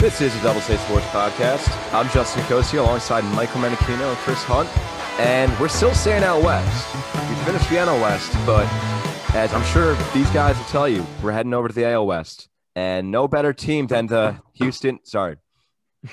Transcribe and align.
This 0.00 0.20
is 0.20 0.32
a 0.36 0.42
Double 0.44 0.60
State 0.60 0.78
Sports 0.78 1.06
podcast. 1.06 1.66
I'm 1.92 2.08
Justin 2.10 2.42
Nicosia 2.42 2.80
alongside 2.80 3.22
Michael 3.34 3.60
Menachino 3.60 4.08
and 4.08 4.16
Chris 4.18 4.40
Hunt, 4.44 4.68
and 5.18 5.50
we're 5.58 5.66
still 5.66 5.92
staying 5.92 6.22
out 6.22 6.40
west. 6.40 6.94
We 7.28 7.34
finished 7.44 7.68
the 7.68 7.76
NL 7.78 8.00
West, 8.00 8.32
but 8.46 8.64
as 9.34 9.52
I'm 9.52 9.64
sure 9.64 9.96
these 10.14 10.30
guys 10.30 10.56
will 10.56 10.66
tell 10.66 10.88
you, 10.88 11.04
we're 11.20 11.32
heading 11.32 11.52
over 11.52 11.66
to 11.66 11.74
the 11.74 11.84
AL 11.84 12.06
West, 12.06 12.48
and 12.76 13.10
no 13.10 13.26
better 13.26 13.52
team 13.52 13.88
than 13.88 14.06
the 14.06 14.40
Houston. 14.54 15.00
Sorry, 15.02 15.34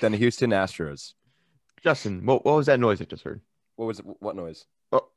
than 0.02 0.14
the 0.14 0.18
Houston 0.18 0.50
Astros. 0.50 1.14
Justin, 1.84 2.26
what, 2.26 2.44
what 2.44 2.56
was 2.56 2.66
that 2.66 2.80
noise 2.80 3.00
I 3.02 3.06
just 3.06 3.24
heard? 3.24 3.42
What 3.76 3.86
was 3.86 4.00
it? 4.00 4.06
What 4.20 4.36
noise? 4.36 4.66
Oh. 4.92 5.10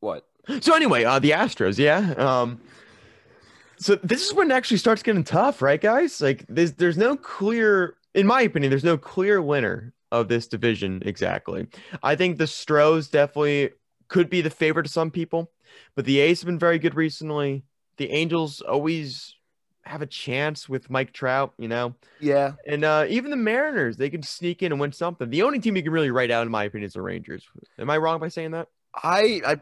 What? 0.00 0.26
So 0.60 0.74
anyway, 0.74 1.04
uh, 1.04 1.20
the 1.20 1.30
Astros, 1.30 1.78
yeah. 1.78 2.12
Um, 2.18 2.60
so 3.82 3.96
this 3.96 4.26
is 4.26 4.32
when 4.34 4.50
it 4.50 4.54
actually 4.54 4.76
starts 4.76 5.02
getting 5.02 5.24
tough, 5.24 5.60
right, 5.60 5.80
guys? 5.80 6.20
Like 6.20 6.44
there's 6.48 6.72
there's 6.72 6.96
no 6.96 7.16
clear, 7.16 7.96
in 8.14 8.26
my 8.26 8.42
opinion, 8.42 8.70
there's 8.70 8.84
no 8.84 8.96
clear 8.96 9.42
winner 9.42 9.92
of 10.12 10.28
this 10.28 10.46
division 10.46 11.02
exactly. 11.04 11.66
I 12.02 12.14
think 12.16 12.38
the 12.38 12.46
Stros 12.46 13.08
definitely 13.08 13.70
could 14.08 14.30
be 14.30 14.40
the 14.40 14.50
favorite 14.50 14.84
to 14.84 14.88
some 14.88 15.10
people, 15.10 15.50
but 15.96 16.04
the 16.04 16.20
A's 16.20 16.40
have 16.40 16.46
been 16.46 16.58
very 16.58 16.78
good 16.78 16.94
recently. 16.94 17.64
The 17.96 18.10
Angels 18.10 18.60
always 18.60 19.34
have 19.84 20.00
a 20.00 20.06
chance 20.06 20.68
with 20.68 20.90
Mike 20.90 21.12
Trout, 21.12 21.54
you 21.58 21.66
know. 21.66 21.94
Yeah, 22.20 22.52
And 22.66 22.84
uh, 22.84 23.06
even 23.08 23.30
the 23.30 23.36
Mariners, 23.36 23.96
they 23.96 24.10
can 24.10 24.22
sneak 24.22 24.62
in 24.62 24.70
and 24.70 24.80
win 24.80 24.92
something. 24.92 25.28
The 25.28 25.42
only 25.42 25.58
team 25.58 25.76
you 25.76 25.82
can 25.82 25.92
really 25.92 26.10
write 26.10 26.30
out, 26.30 26.46
in 26.46 26.52
my 26.52 26.64
opinion, 26.64 26.86
is 26.86 26.92
the 26.92 27.02
Rangers. 27.02 27.44
Am 27.78 27.90
I 27.90 27.96
wrong 27.96 28.20
by 28.20 28.28
saying 28.28 28.52
that? 28.52 28.68
I 28.94 29.40
I 29.44 29.60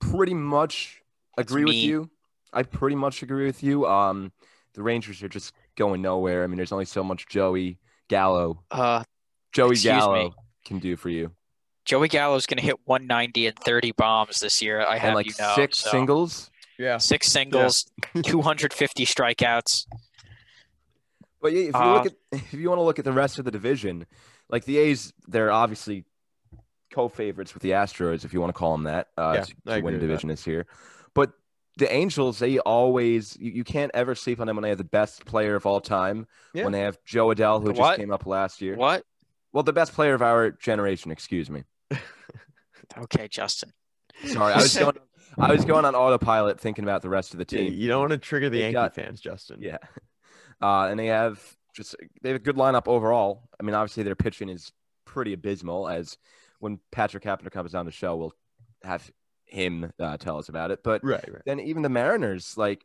pretty 0.00 0.34
much 0.34 1.02
agree 1.38 1.64
with 1.64 1.74
you. 1.76 2.10
I 2.52 2.62
pretty 2.62 2.96
much 2.96 3.22
agree 3.22 3.46
with 3.46 3.62
you. 3.62 3.86
Um, 3.86 4.32
the 4.74 4.82
Rangers 4.82 5.22
are 5.22 5.28
just 5.28 5.52
going 5.76 6.02
nowhere. 6.02 6.44
I 6.44 6.46
mean, 6.46 6.56
there's 6.56 6.72
only 6.72 6.84
so 6.84 7.02
much 7.04 7.26
Joey 7.28 7.78
Gallo, 8.08 8.62
Uh, 8.70 9.04
Joey 9.52 9.76
Gallo 9.76 10.24
me. 10.30 10.34
can 10.64 10.78
do 10.78 10.96
for 10.96 11.08
you, 11.10 11.30
Joey 11.84 12.08
Gallo's 12.08 12.46
going 12.46 12.58
to 12.58 12.64
hit 12.64 12.76
190 12.86 13.46
and 13.48 13.58
30 13.58 13.92
bombs 13.92 14.40
this 14.40 14.60
year. 14.62 14.80
I 14.80 14.96
have 14.98 15.08
and 15.10 15.14
like 15.16 15.26
you 15.26 15.32
know. 15.38 15.52
six 15.54 15.78
so- 15.78 15.90
singles. 15.90 16.50
Yeah. 16.78 16.96
Six 16.96 17.26
singles, 17.26 17.90
250 18.22 19.04
strikeouts. 19.04 19.86
But 21.42 21.52
if 21.52 21.66
you 21.66 21.72
Uh, 21.74 21.92
look 21.94 22.06
at 22.06 22.12
if 22.32 22.54
you 22.54 22.68
want 22.68 22.78
to 22.78 22.82
look 22.84 22.98
at 22.98 23.04
the 23.04 23.12
rest 23.12 23.38
of 23.38 23.44
the 23.44 23.50
division, 23.50 24.06
like 24.48 24.64
the 24.64 24.78
A's, 24.78 25.12
they're 25.28 25.50
obviously 25.52 26.04
co-favorites 26.90 27.54
with 27.54 27.62
the 27.62 27.70
Astros, 27.72 28.24
if 28.24 28.32
you 28.32 28.40
want 28.40 28.48
to 28.54 28.58
call 28.58 28.72
them 28.72 28.84
that, 28.84 29.08
uh, 29.16 29.32
Yeah, 29.36 29.44
to, 29.44 29.54
to 29.78 29.80
win 29.82 29.94
with 29.94 30.00
division 30.00 30.28
this 30.28 30.46
year. 30.46 30.66
But 31.76 31.86
the 31.88 31.92
Angels, 31.94 32.38
they 32.38 32.58
always 32.58 33.36
you, 33.40 33.52
you 33.52 33.64
can't 33.64 33.90
ever 33.94 34.14
sleep 34.14 34.40
on 34.40 34.46
them 34.46 34.56
when 34.56 34.62
they 34.62 34.68
have 34.70 34.78
the 34.78 34.84
best 34.84 35.24
player 35.24 35.54
of 35.56 35.66
all 35.66 35.80
time. 35.80 36.26
Yeah. 36.54 36.64
When 36.64 36.72
they 36.72 36.80
have 36.80 36.98
Jo 37.04 37.28
Adell, 37.28 37.60
who 37.62 37.68
The 37.68 37.74
just 37.74 37.98
came 37.98 38.12
up 38.12 38.26
last 38.26 38.60
year. 38.60 38.76
What? 38.76 39.04
Well, 39.52 39.62
the 39.62 39.72
best 39.72 39.92
player 39.92 40.14
of 40.14 40.22
our 40.22 40.50
generation, 40.50 41.10
excuse 41.10 41.50
me. 41.50 41.64
Okay, 42.98 43.28
Justin. 43.28 43.72
Sorry, 44.26 44.52
I 44.52 44.56
was 44.56 44.76
going. 44.76 44.96
I 45.38 45.52
was 45.52 45.64
going 45.64 45.84
on 45.84 45.94
autopilot, 45.94 46.58
thinking 46.58 46.82
about 46.84 47.02
the 47.02 47.08
rest 47.08 47.34
of 47.34 47.38
the 47.38 47.46
Yeah, 47.56 47.64
team. 47.68 47.74
you 47.78 47.86
don't 47.86 48.00
want 48.00 48.10
to 48.10 48.18
trigger 48.18 48.50
the 48.50 48.58
They 48.58 48.62
Yankee 48.62 48.72
got- 48.74 48.94
fans, 48.96 49.20
Justin. 49.20 49.58
Yeah. 49.60 49.78
Uh, 50.62 50.88
and 50.90 51.00
they 51.00 51.06
have 51.06 51.40
just 51.74 51.96
they 52.20 52.28
have 52.28 52.36
a 52.36 52.42
good 52.44 52.56
lineup 52.56 52.86
overall. 52.86 53.48
I 53.58 53.62
mean, 53.62 53.74
obviously 53.74 54.02
their 54.02 54.14
pitching 54.14 54.50
is 54.50 54.70
pretty 55.06 55.32
abysmal. 55.32 55.88
As 55.88 56.18
when 56.58 56.78
Patrick 56.92 57.22
Carpenter 57.22 57.48
comes 57.48 57.74
on 57.74 57.86
the 57.86 57.90
show, 57.92 58.14
we'll 58.16 58.34
have 58.84 59.10
him 59.52 59.92
uh, 59.98 60.16
tell 60.16 60.38
us 60.38 60.48
about 60.48 60.70
it. 60.70 60.82
But 60.82 61.02
Right, 61.04 61.24
right. 61.32 61.42
then 61.46 61.60
even 61.60 61.82
the 61.82 61.88
Mariners, 61.88 62.56
like, 62.56 62.84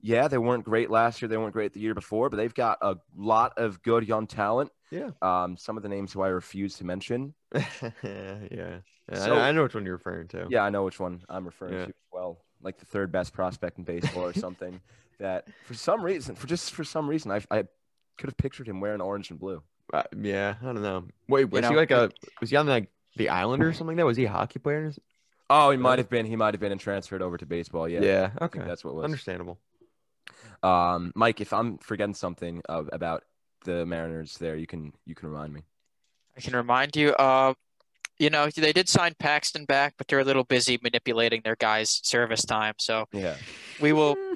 yeah, 0.00 0.28
they 0.28 0.38
weren't 0.38 0.64
great 0.64 0.90
last 0.90 1.20
year. 1.22 1.28
They 1.28 1.36
weren't 1.36 1.52
great 1.52 1.72
the 1.72 1.80
year 1.80 1.94
before, 1.94 2.28
but 2.30 2.36
they've 2.36 2.54
got 2.54 2.78
a 2.82 2.96
lot 3.16 3.54
of 3.56 3.82
good 3.82 4.06
young 4.06 4.26
talent. 4.26 4.70
Yeah. 4.90 5.10
Um, 5.22 5.56
some 5.56 5.76
of 5.76 5.82
the 5.82 5.88
names 5.88 6.12
who 6.12 6.22
I 6.22 6.28
refuse 6.28 6.76
to 6.78 6.84
mention. 6.84 7.34
yeah. 7.54 8.38
yeah. 8.50 8.78
I- 9.10 9.14
So- 9.16 9.36
I, 9.36 9.52
know 9.52 9.62
which 9.64 9.74
one 9.74 9.84
you're 9.84 9.96
referring 9.96 10.28
to. 10.28 10.46
Yeah, 10.50 10.62
I 10.62 10.70
know 10.70 10.84
which 10.84 11.00
one 11.00 11.22
I'm 11.28 11.44
referring 11.44 11.72
Yeah. 11.74 11.84
to 11.84 11.88
as 11.88 11.94
well. 12.12 12.44
Like 12.62 12.78
the 12.78 12.86
third 12.86 13.10
best 13.12 13.32
prospect 13.32 13.78
in 13.78 13.84
baseball 13.84 14.24
or 14.26 14.32
something. 14.46 14.80
that 15.18 15.46
for 15.64 15.74
some 15.74 16.02
reason, 16.02 16.34
for 16.34 16.46
just 16.46 16.72
for 16.72 16.84
some 16.84 17.08
reason, 17.08 17.30
I 17.30 17.36
I 17.50 17.64
could 18.18 18.28
have 18.28 18.36
pictured 18.36 18.66
him 18.68 18.80
wearing 18.80 19.00
orange 19.00 19.30
and 19.30 19.38
blue. 19.40 19.62
Uh, 19.92 20.02
yeah, 20.16 20.54
I 20.60 20.64
don't 20.64 20.82
know. 20.82 21.06
Wait, 21.28 21.50
was 21.50 21.64
he 21.64 21.70
know, 21.70 21.76
like 21.76 21.90
a 21.90 22.10
was 22.40 22.50
he 22.50 22.56
on 22.56 22.66
like 22.66 22.90
the 23.16 23.28
island 23.28 23.62
or 23.62 23.72
something 23.72 23.96
that? 23.96 24.06
Was 24.06 24.16
he 24.16 24.24
a 24.24 24.30
hockey 24.30 24.58
player? 24.58 24.92
Oh, 25.48 25.70
he 25.70 25.76
might 25.76 25.98
have 25.98 26.08
been. 26.08 26.26
He 26.26 26.36
might 26.36 26.54
have 26.54 26.60
been 26.60 26.72
and 26.72 26.80
transferred 26.80 27.22
over 27.22 27.36
to 27.38 27.46
baseball. 27.46 27.88
Yeah. 27.88 28.00
Yeah, 28.02 28.30
okay. 28.40 28.60
that's 28.60 28.84
what 28.84 28.94
was. 28.94 29.04
Understandable. 29.04 29.58
Um, 30.62 31.12
Mike, 31.14 31.40
if 31.40 31.52
I'm 31.52 31.78
forgetting 31.78 32.14
something 32.14 32.62
uh, 32.68 32.84
about 32.92 33.24
the 33.64 33.86
Mariners, 33.86 34.38
there 34.38 34.56
you 34.56 34.66
can 34.66 34.92
you 35.04 35.14
can 35.14 35.28
remind 35.28 35.52
me. 35.52 35.62
I 36.36 36.40
can 36.40 36.54
remind 36.54 36.96
you, 36.96 37.12
uh, 37.14 37.54
you 38.18 38.28
know, 38.30 38.48
they 38.54 38.72
did 38.72 38.88
sign 38.88 39.14
Paxton 39.18 39.64
back, 39.64 39.94
but 39.96 40.08
they're 40.08 40.20
a 40.20 40.24
little 40.24 40.44
busy 40.44 40.78
manipulating 40.82 41.40
their 41.44 41.56
guys' 41.56 42.00
service 42.02 42.44
time. 42.44 42.74
So 42.78 43.06
Yeah. 43.12 43.36
we 43.80 43.92
will. 43.92 44.16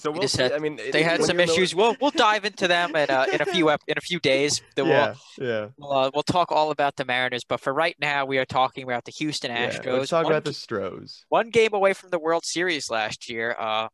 So 0.00 0.10
we'll 0.10 0.28
see. 0.28 0.42
had- 0.42 0.52
I 0.52 0.58
mean, 0.58 0.76
They 0.76 1.02
had 1.02 1.22
some 1.22 1.38
issues. 1.40 1.74
We'll 1.74 1.94
we'll 2.00 2.10
dive 2.10 2.44
into 2.44 2.66
them 2.66 2.96
in 2.96 3.10
uh, 3.10 3.26
in 3.32 3.42
a 3.42 3.44
few 3.44 3.70
ep- 3.70 3.82
in 3.86 3.98
a 3.98 4.00
few 4.00 4.18
days. 4.18 4.62
We'll 4.76 4.86
Yeah, 4.86 5.14
yeah. 5.38 5.68
we'll, 5.76 5.92
uh, 5.92 6.10
we'll 6.14 6.22
talk 6.22 6.50
all 6.50 6.70
about 6.70 6.96
the 6.96 7.04
Mariners. 7.04 7.44
But 7.44 7.60
for 7.60 7.74
right 7.74 7.94
now, 8.00 8.24
we 8.24 8.38
are 8.38 8.46
talking 8.46 8.82
about 8.82 9.04
the 9.04 9.12
Houston 9.12 9.50
yeah. 9.50 9.68
Astros. 9.70 9.98
Let's 9.98 10.10
talk 10.10 10.24
One 10.24 10.32
about 10.32 10.44
the 10.44 10.54
Stros. 10.54 11.26
one 11.28 11.50
game 11.50 11.74
away 11.74 11.92
from 11.92 12.08
the 12.08 12.18
World 12.18 12.46
Series 12.46 12.88
last 12.88 13.28
year. 13.28 13.54
Uh, 13.58 13.88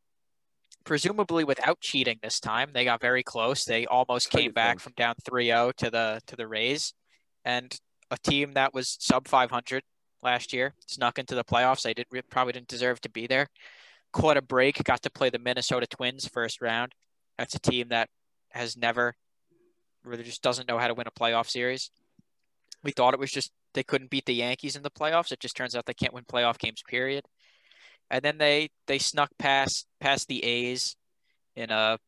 presumably 0.84 1.42
without 1.42 1.80
cheating 1.80 2.18
this 2.22 2.38
time. 2.38 2.70
They 2.72 2.84
got 2.84 3.00
very 3.00 3.24
close. 3.24 3.64
They 3.64 3.86
almost 3.86 4.30
came 4.30 4.52
back 4.52 4.78
from 4.78 4.92
down 4.96 5.16
3-0 5.28 5.74
to 5.78 5.90
the 5.90 6.20
to 6.28 6.36
the 6.36 6.46
Rays, 6.46 6.94
and 7.44 7.76
a 8.12 8.16
team 8.22 8.52
that 8.52 8.72
was 8.72 8.96
sub 9.00 9.26
500 9.26 9.82
last 10.22 10.52
year 10.52 10.74
snuck 10.86 11.18
into 11.18 11.34
the 11.34 11.44
playoffs. 11.44 11.82
They 11.82 11.94
did 11.94 12.06
probably 12.30 12.52
didn't 12.52 12.68
deserve 12.68 13.00
to 13.02 13.10
be 13.10 13.26
there. 13.26 13.48
Caught 14.12 14.36
a 14.36 14.42
break. 14.42 14.82
Got 14.82 15.02
to 15.02 15.10
play 15.10 15.30
the 15.30 15.38
Minnesota 15.38 15.86
Twins 15.86 16.26
first 16.26 16.62
round. 16.62 16.92
That's 17.38 17.54
a 17.54 17.60
team 17.60 17.88
that 17.88 18.08
has 18.50 18.76
never 18.76 19.14
really 20.04 20.22
just 20.22 20.42
doesn't 20.42 20.68
know 20.68 20.78
how 20.78 20.88
to 20.88 20.94
win 20.94 21.06
a 21.06 21.20
playoff 21.20 21.48
series. 21.48 21.90
We 22.82 22.92
thought 22.92 23.14
it 23.14 23.20
was 23.20 23.32
just 23.32 23.50
they 23.74 23.82
couldn't 23.82 24.10
beat 24.10 24.24
the 24.26 24.34
Yankees 24.34 24.76
in 24.76 24.82
the 24.82 24.90
playoffs. 24.90 25.32
It 25.32 25.40
just 25.40 25.56
turns 25.56 25.74
out 25.74 25.84
they 25.86 25.94
can't 25.94 26.14
win 26.14 26.24
playoff 26.24 26.58
games. 26.58 26.82
Period. 26.88 27.24
And 28.10 28.22
then 28.22 28.38
they 28.38 28.70
they 28.86 28.98
snuck 28.98 29.30
past 29.38 29.86
past 30.00 30.28
the 30.28 30.42
A's 30.44 30.96
in 31.56 31.70
a 31.70 31.98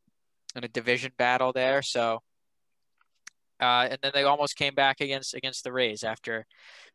in 0.54 0.64
a 0.64 0.68
division 0.68 1.12
battle 1.18 1.52
there. 1.52 1.82
So, 1.82 2.22
uh, 3.60 3.88
and 3.90 3.98
then 4.02 4.12
they 4.14 4.22
almost 4.22 4.56
came 4.56 4.74
back 4.74 5.00
against 5.00 5.34
against 5.34 5.64
the 5.64 5.72
Rays 5.72 6.04
after 6.04 6.46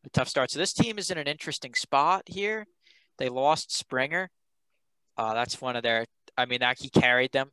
a 0.05 0.09
tough 0.09 0.29
start. 0.29 0.51
So 0.51 0.59
this 0.59 0.73
team 0.73 0.97
is 0.97 1.11
in 1.11 1.17
an 1.17 1.27
interesting 1.27 1.73
spot 1.73 2.23
here. 2.27 2.65
They 3.17 3.29
lost 3.29 3.75
Springer. 3.75 4.29
Uh, 5.17 5.33
that's 5.33 5.61
one 5.61 5.75
of 5.75 5.83
their. 5.83 6.05
I 6.37 6.45
mean, 6.45 6.59
that 6.59 6.79
he 6.79 6.89
carried 6.89 7.31
them 7.31 7.51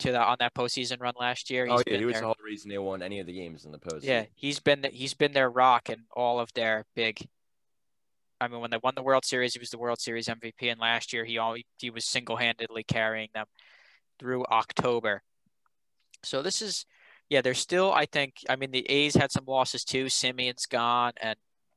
to 0.00 0.12
the 0.12 0.20
on 0.20 0.36
that 0.40 0.54
postseason 0.54 1.00
run 1.00 1.14
last 1.18 1.50
year. 1.50 1.66
Oh 1.70 1.78
yeah, 1.78 1.82
been 1.92 2.00
he 2.00 2.04
was 2.04 2.14
their- 2.14 2.22
the 2.22 2.26
whole 2.26 2.36
reason 2.44 2.68
they 2.68 2.78
won 2.78 3.02
any 3.02 3.20
of 3.20 3.26
the 3.26 3.32
games 3.32 3.64
in 3.64 3.72
the 3.72 3.78
postseason. 3.78 4.04
yeah, 4.04 4.24
he's 4.34 4.60
been 4.60 4.84
he's 4.92 5.14
been 5.14 5.32
their 5.32 5.48
rock 5.50 5.88
and 5.88 6.02
all 6.14 6.38
of 6.40 6.52
their 6.54 6.84
big. 6.94 7.26
I 8.40 8.48
mean, 8.48 8.60
when 8.60 8.70
they 8.70 8.78
won 8.82 8.94
the 8.94 9.02
World 9.02 9.24
Series, 9.24 9.54
he 9.54 9.58
was 9.58 9.70
the 9.70 9.78
World 9.78 9.98
Series 10.00 10.26
MVP, 10.26 10.70
and 10.70 10.78
last 10.78 11.12
year 11.12 11.24
he 11.24 11.38
all 11.38 11.56
he 11.78 11.90
was 11.90 12.04
single 12.04 12.36
handedly 12.36 12.84
carrying 12.84 13.28
them 13.32 13.46
through 14.18 14.44
October. 14.46 15.22
So 16.22 16.42
this 16.42 16.60
is, 16.60 16.84
yeah, 17.30 17.40
they're 17.40 17.54
still. 17.54 17.92
I 17.94 18.04
think. 18.06 18.34
I 18.50 18.56
mean, 18.56 18.72
the 18.72 18.84
A's 18.90 19.14
had 19.14 19.30
some 19.32 19.44
losses 19.46 19.84
too. 19.84 20.06
Semien's 20.06 20.66
gone, 20.66 21.12
and 21.22 21.36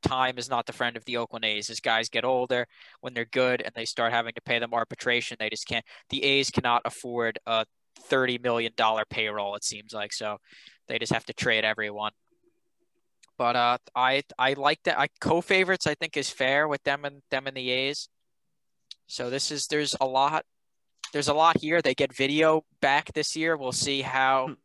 time 0.10 0.38
is 0.38 0.50
not 0.50 0.66
the 0.66 0.74
friend 0.74 0.98
of 0.98 1.06
the 1.06 1.18
Oakland 1.18 1.46
A's. 1.46 1.70
As 1.70 1.80
guys 1.80 2.10
get 2.10 2.26
older, 2.26 2.66
when 3.02 3.14
they're 3.14 3.26
good 3.26 3.62
and 3.62 3.72
they 3.76 3.86
start 3.86 4.12
having 4.12 4.34
to 4.34 4.42
pay 4.42 4.60
them 4.60 4.74
arbitration, 4.74 5.38
they 5.40 5.50
just 5.50 5.68
can't. 5.68 5.86
The 6.10 6.24
A's 6.24 6.50
cannot 6.50 6.82
afford 6.86 7.40
a 7.46 7.66
thirty 8.02 8.38
million 8.38 8.74
dollar 8.76 9.04
payroll. 9.10 9.56
It 9.56 9.64
seems 9.64 9.94
like 9.94 10.14
so. 10.14 10.38
They 10.88 11.00
just 11.00 11.14
have 11.14 11.26
to 11.26 11.34
trade 11.34 11.64
everyone. 11.64 12.12
But 13.38 13.56
uh, 13.56 13.78
I 13.96 14.24
I 14.38 14.54
like 14.54 14.80
that. 14.84 15.00
I 15.00 15.08
co-favorites 15.22 15.88
I 15.88 15.96
think 15.96 16.18
is 16.18 16.30
fair 16.30 16.68
with 16.68 16.84
them 16.84 17.06
and 17.06 17.22
them 17.32 17.48
and 17.48 17.56
the 17.56 17.70
A's. 17.70 18.10
So 19.08 19.30
this 19.30 19.52
is 19.52 19.68
there's 19.68 19.96
a 20.02 20.06
lot 20.06 20.44
there's 21.14 21.30
a 21.30 21.34
lot 21.34 21.58
here. 21.58 21.82
They 21.82 21.96
get 21.96 22.16
video 22.16 22.64
back 22.82 23.14
this 23.14 23.36
year. 23.36 23.58
We'll 23.58 23.72
see 23.72 24.02
how 24.02 24.56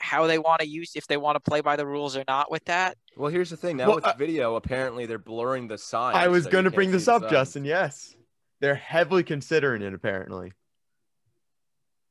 how 0.00 0.26
they 0.26 0.38
want 0.38 0.60
to 0.60 0.66
use 0.66 0.92
if 0.96 1.06
they 1.06 1.16
want 1.16 1.36
to 1.36 1.40
play 1.40 1.60
by 1.60 1.76
the 1.76 1.86
rules 1.86 2.16
or 2.16 2.24
not 2.26 2.50
with 2.50 2.64
that. 2.64 2.96
Well, 3.16 3.30
here's 3.30 3.50
the 3.50 3.56
thing. 3.56 3.76
Now 3.76 3.86
Well, 3.88 3.96
with 3.96 4.04
uh, 4.04 4.14
video, 4.18 4.56
apparently 4.56 5.06
they're 5.06 5.18
blurring 5.18 5.68
the 5.68 5.78
signs. 5.78 6.16
I 6.16 6.28
was 6.28 6.44
so 6.44 6.50
going 6.50 6.64
to 6.64 6.70
bring 6.70 6.90
this 6.90 7.06
up, 7.06 7.22
signs. 7.22 7.32
Justin. 7.32 7.64
Yes. 7.64 8.16
They're 8.60 8.74
heavily 8.74 9.22
considering 9.22 9.82
it, 9.82 9.94
apparently. 9.94 10.52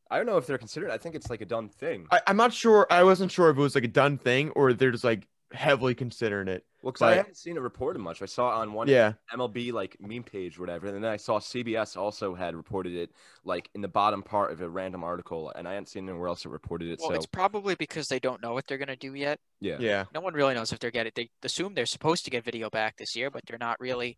I 0.09 0.17
don't 0.17 0.25
know 0.25 0.37
if 0.37 0.47
they're 0.47 0.57
considered. 0.57 0.89
I 0.89 0.97
think 0.97 1.15
it's 1.15 1.29
like 1.29 1.41
a 1.41 1.45
done 1.45 1.69
thing. 1.69 2.07
I, 2.11 2.21
I'm 2.27 2.37
not 2.37 2.53
sure. 2.53 2.87
I 2.89 3.03
wasn't 3.03 3.31
sure 3.31 3.49
if 3.49 3.57
it 3.57 3.61
was 3.61 3.75
like 3.75 3.83
a 3.83 3.89
done 3.89 4.17
thing 4.17 4.49
or 4.51 4.73
they're 4.73 4.91
just 4.91 5.03
like 5.03 5.27
heavily 5.51 5.95
considering 5.95 6.47
it. 6.47 6.63
Well, 6.81 6.91
because 6.93 7.01
I 7.01 7.15
haven't 7.15 7.35
seen 7.37 7.57
it 7.57 7.61
reported 7.61 7.99
much. 7.99 8.21
I 8.21 8.25
saw 8.25 8.51
it 8.51 8.61
on 8.61 8.71
one 8.73 8.87
Yeah, 8.87 9.13
MLB 9.33 9.73
like 9.73 9.97
meme 9.99 10.23
page, 10.23 10.57
or 10.57 10.61
whatever, 10.61 10.87
and 10.87 11.03
then 11.03 11.11
I 11.11 11.17
saw 11.17 11.39
CBS 11.39 11.97
also 11.97 12.33
had 12.35 12.55
reported 12.55 12.93
it 12.93 13.11
like 13.43 13.69
in 13.75 13.81
the 13.81 13.87
bottom 13.87 14.23
part 14.23 14.51
of 14.51 14.61
a 14.61 14.69
random 14.69 15.03
article, 15.03 15.51
and 15.55 15.67
I 15.67 15.73
hadn't 15.73 15.89
seen 15.89 16.07
anywhere 16.07 16.27
else 16.29 16.43
that 16.43 16.49
reported 16.49 16.89
it. 16.89 16.99
Well, 16.99 17.09
so 17.09 17.15
it's 17.15 17.25
probably 17.25 17.75
because 17.75 18.07
they 18.07 18.19
don't 18.19 18.41
know 18.41 18.53
what 18.53 18.65
they're 18.67 18.77
gonna 18.77 18.95
do 18.95 19.13
yet. 19.13 19.39
yeah, 19.59 19.77
yeah. 19.79 20.05
No 20.13 20.21
one 20.21 20.33
really 20.33 20.53
knows 20.53 20.71
if 20.71 20.79
they're 20.79 20.91
getting. 20.91 21.11
They 21.15 21.29
assume 21.43 21.73
they're 21.73 21.85
supposed 21.85 22.23
to 22.25 22.31
get 22.31 22.43
video 22.45 22.69
back 22.69 22.95
this 22.97 23.15
year, 23.15 23.29
but 23.29 23.43
they're 23.45 23.57
not 23.59 23.79
really. 23.79 24.17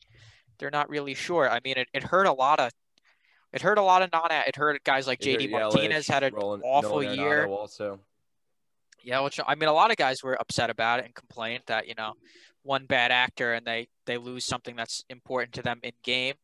They're 0.60 0.70
not 0.70 0.90
really 0.90 1.16
sure. 1.16 1.50
I 1.50 1.60
mean, 1.64 1.76
it, 1.78 1.88
it 1.94 2.04
hurt 2.04 2.26
a 2.28 2.34
lot 2.34 2.60
of. 2.60 2.72
It 3.54 3.62
hurt 3.64 3.80
a 3.80 3.82
lot 3.82 4.04
of 4.04 4.12
non. 4.14 4.30
It 4.32 4.56
hurt 4.56 4.84
guys 4.84 5.08
like 5.08 5.26
It 5.26 5.32
hurt 5.32 5.42
JD 5.42 5.50
Yelich, 5.50 5.52
Martinez 5.74 6.08
had 6.08 6.22
an 6.24 6.36
Roland- 6.36 6.62
awful 6.64 7.02
Nolan 7.02 7.18
year. 7.20 7.48
Also, 7.48 8.00
Yeah, 9.04 9.22
which 9.22 9.40
I 9.46 9.56
mean, 9.56 9.70
a 9.70 9.74
lot 9.74 9.92
of 9.92 9.98
guys 9.98 10.24
were 10.24 10.40
upset 10.40 10.70
about 10.70 11.00
it 11.00 11.06
and 11.06 11.16
complained 11.16 11.64
that 11.68 11.88
you 11.88 11.96
know, 11.98 12.14
one 12.64 12.86
bad 12.86 13.12
actor 13.12 13.54
and 13.54 13.66
they 13.66 13.88
they 14.06 14.18
lose 14.18 14.46
something 14.46 14.76
that's 14.76 15.04
important 15.10 15.54
to 15.56 15.62
them 15.62 15.80
in 15.84 15.92
game. 16.04 16.36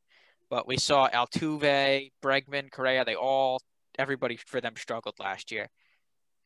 But 0.50 0.68
we 0.68 0.78
saw 0.78 1.10
Altuve, 1.10 2.12
Bregman, 2.24 2.72
Correa. 2.72 3.04
They 3.04 3.16
all, 3.16 3.62
everybody 4.00 4.38
for 4.38 4.62
them 4.62 4.76
struggled 4.78 5.16
last 5.20 5.52
year. 5.52 5.68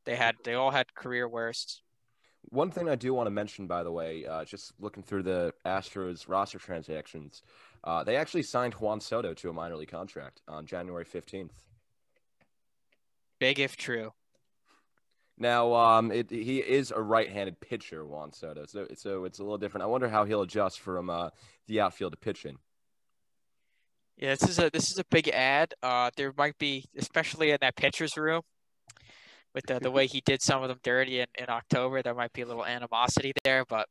They 0.06 0.16
had 0.16 0.36
they 0.44 0.56
all 0.56 0.72
had 0.72 0.94
career 0.96 1.30
worsts. 1.30 1.82
one 2.50 2.72
thing 2.72 2.90
I 2.90 2.96
do 2.96 3.14
want 3.14 3.28
to 3.28 3.32
mention, 3.32 3.68
by 3.68 3.84
the 3.84 3.92
way, 3.92 4.26
uh, 4.26 4.44
just 4.44 4.74
looking 4.80 5.04
through 5.04 5.24
the 5.24 5.54
Astros 5.66 6.28
roster 6.28 6.58
transactions, 6.60 7.44
uh, 7.84 8.04
they 8.04 8.16
actually 8.16 8.44
signed 8.44 8.74
Juan 8.76 9.00
Soto 9.00 9.34
to 9.34 9.50
a 9.50 9.54
minor 9.54 9.76
league 9.76 9.92
contract 9.92 10.42
on 10.48 10.66
January 10.66 11.06
fifteenth. 11.06 11.64
Big 13.40 13.60
if 13.60 13.76
true. 13.78 14.14
Now, 15.42 15.74
um, 15.74 16.12
it, 16.12 16.30
he 16.30 16.60
is 16.60 16.92
a 16.92 17.02
right-handed 17.02 17.60
pitcher, 17.60 18.06
Juan 18.06 18.32
Soto, 18.32 18.68
so 18.68 18.86
so 18.94 19.26
it's 19.26 19.40
a 19.40 19.42
little 19.42 19.58
different. 19.58 19.84
I 19.84 19.88
wonder 19.88 20.08
how 20.08 20.24
he'll 20.24 20.44
adjust 20.44 20.80
from 20.80 21.10
uh, 21.10 21.32
the 21.66 21.82
outfield 21.82 22.14
to 22.14 22.18
pitching. 22.18 22.58
Yeah, 24.18 24.36
this 24.36 24.48
is 24.48 24.60
a 24.60 24.70
this 24.70 24.92
is 24.92 25.00
a 25.00 25.04
big 25.10 25.30
ad. 25.30 25.74
Uh, 25.82 26.12
there 26.16 26.32
might 26.38 26.60
be, 26.60 26.86
especially 26.96 27.50
in 27.50 27.58
that 27.62 27.76
pitcher's 27.76 28.18
room, 28.18 28.44
with 29.56 29.66
the, 29.66 29.80
the 29.80 29.90
way 29.90 30.06
he 30.06 30.22
did 30.22 30.44
some 30.44 30.62
of 30.62 30.70
them 30.70 30.78
dirty 30.84 31.22
in, 31.22 31.28
in 31.40 31.50
October, 31.50 32.04
there 32.04 32.14
might 32.14 32.34
be 32.34 32.44
a 32.44 32.46
little 32.46 32.64
animosity 32.64 33.34
there. 33.44 33.66
But 33.68 33.88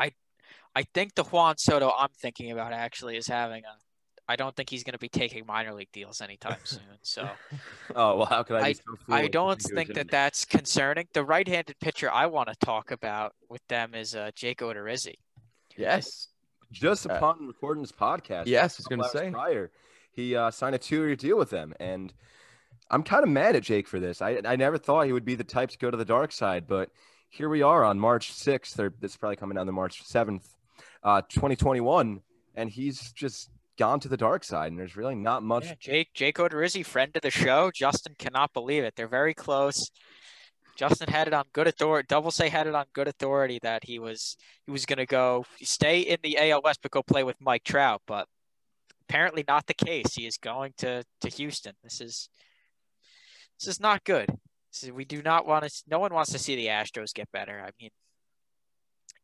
I 0.00 0.12
I 0.74 0.84
think 0.94 1.16
the 1.16 1.24
Juan 1.24 1.58
Soto 1.58 1.92
I'm 1.98 2.08
thinking 2.18 2.50
about 2.50 2.72
actually 2.72 3.18
is 3.18 3.26
having 3.26 3.64
a. 3.64 3.83
I 4.28 4.36
don't 4.36 4.56
think 4.56 4.70
he's 4.70 4.84
going 4.84 4.94
to 4.94 4.98
be 4.98 5.08
taking 5.08 5.44
minor 5.46 5.74
league 5.74 5.92
deals 5.92 6.20
anytime 6.20 6.56
soon. 6.64 6.80
So 7.02 7.28
Oh 7.94 8.16
well, 8.16 8.26
how 8.26 8.42
could 8.42 8.56
I? 8.56 8.72
Be 8.72 8.74
so 8.74 8.82
I 9.10 9.28
don't 9.28 9.60
think 9.60 9.94
that 9.94 10.10
that's 10.10 10.44
concerning. 10.44 11.06
The 11.12 11.24
right-handed 11.24 11.78
pitcher 11.80 12.10
I 12.10 12.26
want 12.26 12.48
to 12.48 12.54
talk 12.64 12.90
about 12.90 13.34
with 13.48 13.66
them 13.68 13.94
is 13.94 14.14
uh, 14.14 14.30
Jake 14.34 14.58
Odorizzi. 14.60 15.14
Yes. 15.76 16.28
Just 16.72 17.08
Uh, 17.08 17.14
upon 17.14 17.46
recording 17.46 17.82
this 17.82 17.92
podcast, 17.92 18.46
Yes, 18.46 18.74
I 18.74 18.80
was 18.80 18.86
gonna 18.86 19.08
say. 19.08 19.30
prior, 19.30 19.70
he 20.12 20.34
uh, 20.34 20.50
signed 20.50 20.74
a 20.74 20.78
two-year 20.78 21.14
deal 21.16 21.36
with 21.36 21.50
them, 21.50 21.74
and 21.78 22.12
I'm 22.90 23.02
kind 23.02 23.22
of 23.22 23.28
mad 23.28 23.54
at 23.56 23.62
Jake 23.62 23.86
for 23.86 24.00
this. 24.00 24.20
I 24.22 24.40
I 24.44 24.56
never 24.56 24.78
thought 24.78 25.06
he 25.06 25.12
would 25.12 25.24
be 25.24 25.34
the 25.34 25.44
type 25.44 25.70
to 25.70 25.78
go 25.78 25.90
to 25.90 25.96
the 25.96 26.04
dark 26.04 26.32
side, 26.32 26.66
but 26.66 26.90
here 27.28 27.48
we 27.48 27.62
are 27.62 27.84
on 27.84 27.98
March 27.98 28.32
6th, 28.32 28.78
or 28.78 28.94
this 29.00 29.12
is 29.12 29.16
probably 29.16 29.36
coming 29.36 29.56
down 29.56 29.66
to 29.66 29.72
March 29.72 30.04
7th, 30.04 30.44
uh, 31.02 31.20
2021, 31.28 32.20
and 32.54 32.70
he's 32.70 33.12
just 33.12 33.50
gone 33.78 34.00
to 34.00 34.08
the 34.08 34.16
dark 34.16 34.44
side, 34.44 34.70
and 34.70 34.78
there's 34.78 34.96
really 34.96 35.14
not 35.14 35.42
much. 35.42 35.66
Yeah, 35.66 35.74
Jake 35.80 36.08
Jake 36.14 36.36
Odorizzi, 36.36 36.84
friend 36.84 37.14
of 37.14 37.22
the 37.22 37.30
show. 37.30 37.70
Justin 37.74 38.14
cannot 38.18 38.52
believe 38.52 38.84
it. 38.84 38.94
They're 38.96 39.08
very 39.08 39.34
close. 39.34 39.90
Justin 40.76 41.08
had 41.08 41.28
it 41.28 41.34
on 41.34 41.44
good 41.52 41.68
authority. 41.68 42.06
Double 42.08 42.30
say 42.30 42.48
had 42.48 42.66
it 42.66 42.74
on 42.74 42.86
good 42.94 43.08
authority 43.08 43.58
that 43.62 43.84
he 43.84 43.98
was 43.98 44.36
he 44.66 44.72
was 44.72 44.86
gonna 44.86 45.06
go 45.06 45.44
stay 45.62 46.00
in 46.00 46.18
the 46.22 46.38
AL 46.38 46.62
West 46.62 46.80
but 46.82 46.90
go 46.90 47.02
play 47.02 47.22
with 47.22 47.36
Mike 47.40 47.64
Trout, 47.64 48.02
but 48.06 48.26
apparently 49.08 49.44
not 49.46 49.66
the 49.66 49.74
case. 49.74 50.14
He 50.14 50.26
is 50.26 50.36
going 50.36 50.72
to 50.78 51.04
to 51.20 51.28
Houston. 51.28 51.74
This 51.82 52.00
is 52.00 52.28
this 53.60 53.68
is 53.68 53.80
not 53.80 54.04
good. 54.04 54.28
Is, 54.72 54.90
we 54.90 55.04
do 55.04 55.22
not 55.22 55.46
want 55.46 55.64
to. 55.64 55.82
No 55.88 55.98
one 55.98 56.12
wants 56.12 56.32
to 56.32 56.38
see 56.38 56.56
the 56.56 56.66
Astros 56.66 57.14
get 57.14 57.30
better. 57.32 57.62
I 57.64 57.70
mean, 57.80 57.90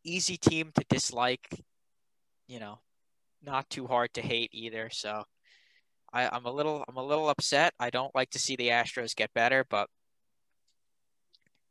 easy 0.04 0.36
team 0.36 0.70
to 0.76 0.84
dislike. 0.88 1.48
You 2.46 2.60
know, 2.60 2.80
not 3.42 3.68
too 3.70 3.86
hard 3.86 4.12
to 4.14 4.22
hate 4.22 4.50
either. 4.52 4.90
So 4.92 5.24
I, 6.12 6.28
I'm 6.30 6.44
a 6.44 6.52
little 6.52 6.84
I'm 6.88 6.96
a 6.96 7.04
little 7.04 7.28
upset. 7.28 7.72
I 7.78 7.90
don't 7.90 8.14
like 8.14 8.30
to 8.30 8.38
see 8.38 8.56
the 8.56 8.68
Astros 8.68 9.14
get 9.14 9.32
better, 9.34 9.64
but 9.68 9.88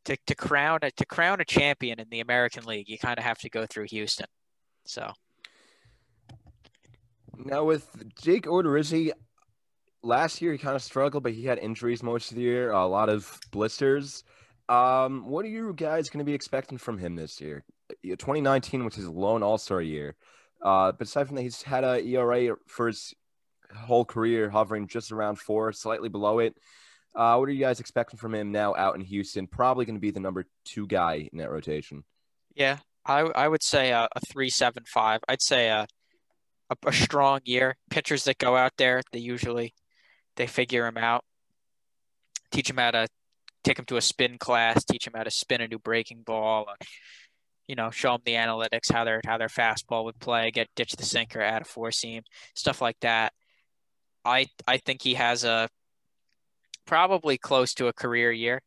to, 0.06 0.18
to 0.27 0.36
crown 0.36 0.80
a 0.81 0.92
to 0.92 1.06
crown 1.06 1.42
a 1.42 1.45
champion 1.45 2.00
in 2.00 2.07
the 2.10 2.21
American 2.21 2.66
League, 2.66 2.89
you 2.89 2.98
kind 2.98 3.18
of 3.18 3.24
have 3.24 3.39
to 3.39 3.50
go 3.50 3.66
through 3.66 3.86
Houston. 3.89 4.27
So 4.86 5.12
Now 7.38 7.63
with 7.63 7.88
Jake 8.22 8.45
Odorizzi, 8.45 9.12
last 10.01 10.42
year 10.42 10.51
he 10.51 10.57
kind 10.57 10.75
of 10.75 10.83
struggled, 10.83 11.24
but 11.24 11.33
he 11.33 11.45
had 11.45 11.60
injuries 11.60 12.01
most 12.01 12.31
of 12.31 12.38
the 12.38 12.44
year, 12.44 12.72
a 12.72 12.86
lot 12.86 13.10
of 13.10 13.39
blisters. 13.51 14.24
Um, 14.68 15.27
what 15.27 15.45
are 15.45 15.50
you 15.50 15.74
guys 15.74 16.10
going 16.10 16.19
to 16.19 16.25
be 16.25 16.33
expecting 16.33 16.77
from 16.77 16.98
him 16.98 17.15
this 17.15 17.42
year? 17.42 17.63
Yeah, 18.04 18.15
2019 18.15 18.86
was 18.86 18.95
his 18.95 19.07
lone 19.07 19.42
All 19.42 19.57
Star 19.57 19.81
year. 19.81 20.15
Uh, 20.61 20.91
but 20.91 21.07
aside 21.07 21.27
from 21.27 21.35
that, 21.38 21.44
he's 21.44 21.61
had 21.61 21.83
a 21.83 22.03
ERA 22.03 22.56
for 22.67 22.88
his 22.88 23.13
whole 23.75 24.06
career 24.06 24.50
hovering 24.50 24.88
just 24.88 25.11
around 25.11 25.39
four, 25.39 25.71
slightly 25.71 26.09
below 26.09 26.39
it. 26.39 26.56
Uh, 27.15 27.35
what 27.38 27.50
are 27.50 27.51
you 27.51 27.59
guys 27.59 27.79
expecting 27.79 28.17
from 28.17 28.35
him 28.35 28.51
now 28.51 28.75
out 28.75 28.95
in 28.95 29.01
Houston? 29.01 29.47
Probably 29.47 29.85
going 29.85 29.95
to 29.95 30.01
be 30.01 30.11
the 30.11 30.19
number 30.19 30.45
two 30.65 30.85
guy 30.88 31.27
in 31.31 31.39
that 31.39 31.51
rotation. 31.51 32.03
yeah, 32.56 32.77
I 33.06 33.21
I 33.21 33.47
would 33.47 33.63
say 33.63 33.91
a, 33.91 34.07
a 34.15 34.19
three 34.31 34.50
seven 34.50 34.83
five. 34.85 35.21
I'd 35.27 35.41
say 35.41 35.69
a, 35.69 35.88
a 36.69 36.75
a 36.85 36.94
strong 36.94 37.41
year. 37.45 37.77
Pitchers 37.89 38.25
that 38.25 38.38
go 38.38 38.55
out 38.55 38.73
there, 38.77 39.01
they 39.12 39.19
usually 39.19 39.73
they 40.35 40.47
figure 40.47 40.85
him 40.88 40.97
out, 40.97 41.23
teach 42.51 42.69
him 42.69 42.77
how 42.77 42.91
to 42.91 43.07
take 43.63 43.79
him 43.79 43.85
to 43.85 43.97
a 43.97 44.01
spin 44.01 44.38
class, 44.38 44.83
teach 44.83 45.07
him 45.07 45.13
how 45.15 45.23
to 45.23 45.31
spin 45.31 45.62
a 45.62 45.67
new 45.67 45.79
breaking 45.79 46.23
ball. 46.23 46.67
You 47.69 47.75
know, 47.75 47.92
show 47.92 48.13
them 48.13 48.21
the 48.25 48.33
analytics, 48.33 48.92
how 48.92 49.04
their 49.04 49.21
how 49.24 49.38
their 49.38 49.48
fastball 49.48 50.04
would 50.06 50.19
play, 50.19 50.50
get 50.50 50.68
ditch 50.75 50.94
the 50.94 51.06
sinker, 51.06 51.39
add 51.39 51.62
a 51.62 51.66
four 51.66 51.92
seam, 51.92 52.24
stuff 52.56 52.81
like 52.81 53.00
that. 53.01 53.31
I 54.25 54.48
I 54.68 54.77
think 54.77 55.04
he 55.04 55.13
has 55.13 55.44
a 55.44 55.69
probably 56.88 57.38
close 57.38 57.75
to 57.75 57.86
a 57.86 57.94
career 57.94 58.31
year 58.31 58.63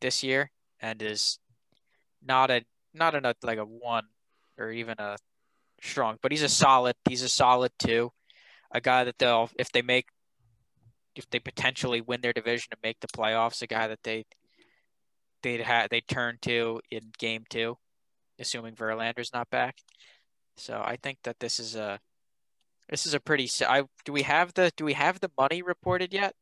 this 0.00 0.22
year, 0.22 0.52
and 0.80 1.02
is 1.02 1.40
not 2.24 2.52
a 2.52 2.62
not 2.94 3.16
a 3.16 3.34
like 3.42 3.58
a 3.58 3.64
one 3.64 4.04
or 4.56 4.70
even 4.70 4.94
a 5.00 5.16
strong, 5.82 6.16
but 6.22 6.30
he's 6.30 6.42
a 6.42 6.48
solid. 6.48 6.94
He's 7.08 7.22
a 7.22 7.28
solid 7.28 7.72
two, 7.80 8.12
a 8.70 8.80
guy 8.80 9.02
that 9.02 9.18
they'll 9.18 9.50
if 9.58 9.72
they 9.72 9.82
make 9.82 10.06
if 11.16 11.28
they 11.30 11.40
potentially 11.40 12.00
win 12.00 12.20
their 12.20 12.32
division 12.32 12.68
and 12.70 12.80
make 12.84 13.00
the 13.00 13.08
playoffs, 13.08 13.62
a 13.62 13.66
guy 13.66 13.88
that 13.88 14.04
they 14.04 14.26
they'd 15.42 15.60
have 15.62 15.90
they 15.90 16.02
turn 16.02 16.38
to 16.42 16.80
in 16.92 17.10
game 17.18 17.44
two, 17.50 17.76
assuming 18.38 18.74
Verlander's 18.74 19.32
not 19.32 19.50
back. 19.50 19.78
So 20.56 20.82
I 20.84 20.96
think 20.96 21.18
that 21.24 21.40
this 21.40 21.58
is 21.58 21.76
a 21.76 21.98
this 22.88 23.06
is 23.06 23.14
a 23.14 23.20
pretty. 23.20 23.48
I 23.66 23.84
do 24.04 24.12
we 24.12 24.22
have 24.22 24.54
the 24.54 24.70
do 24.76 24.84
we 24.84 24.92
have 24.94 25.20
the 25.20 25.30
money 25.38 25.62
reported 25.62 26.12
yet? 26.12 26.34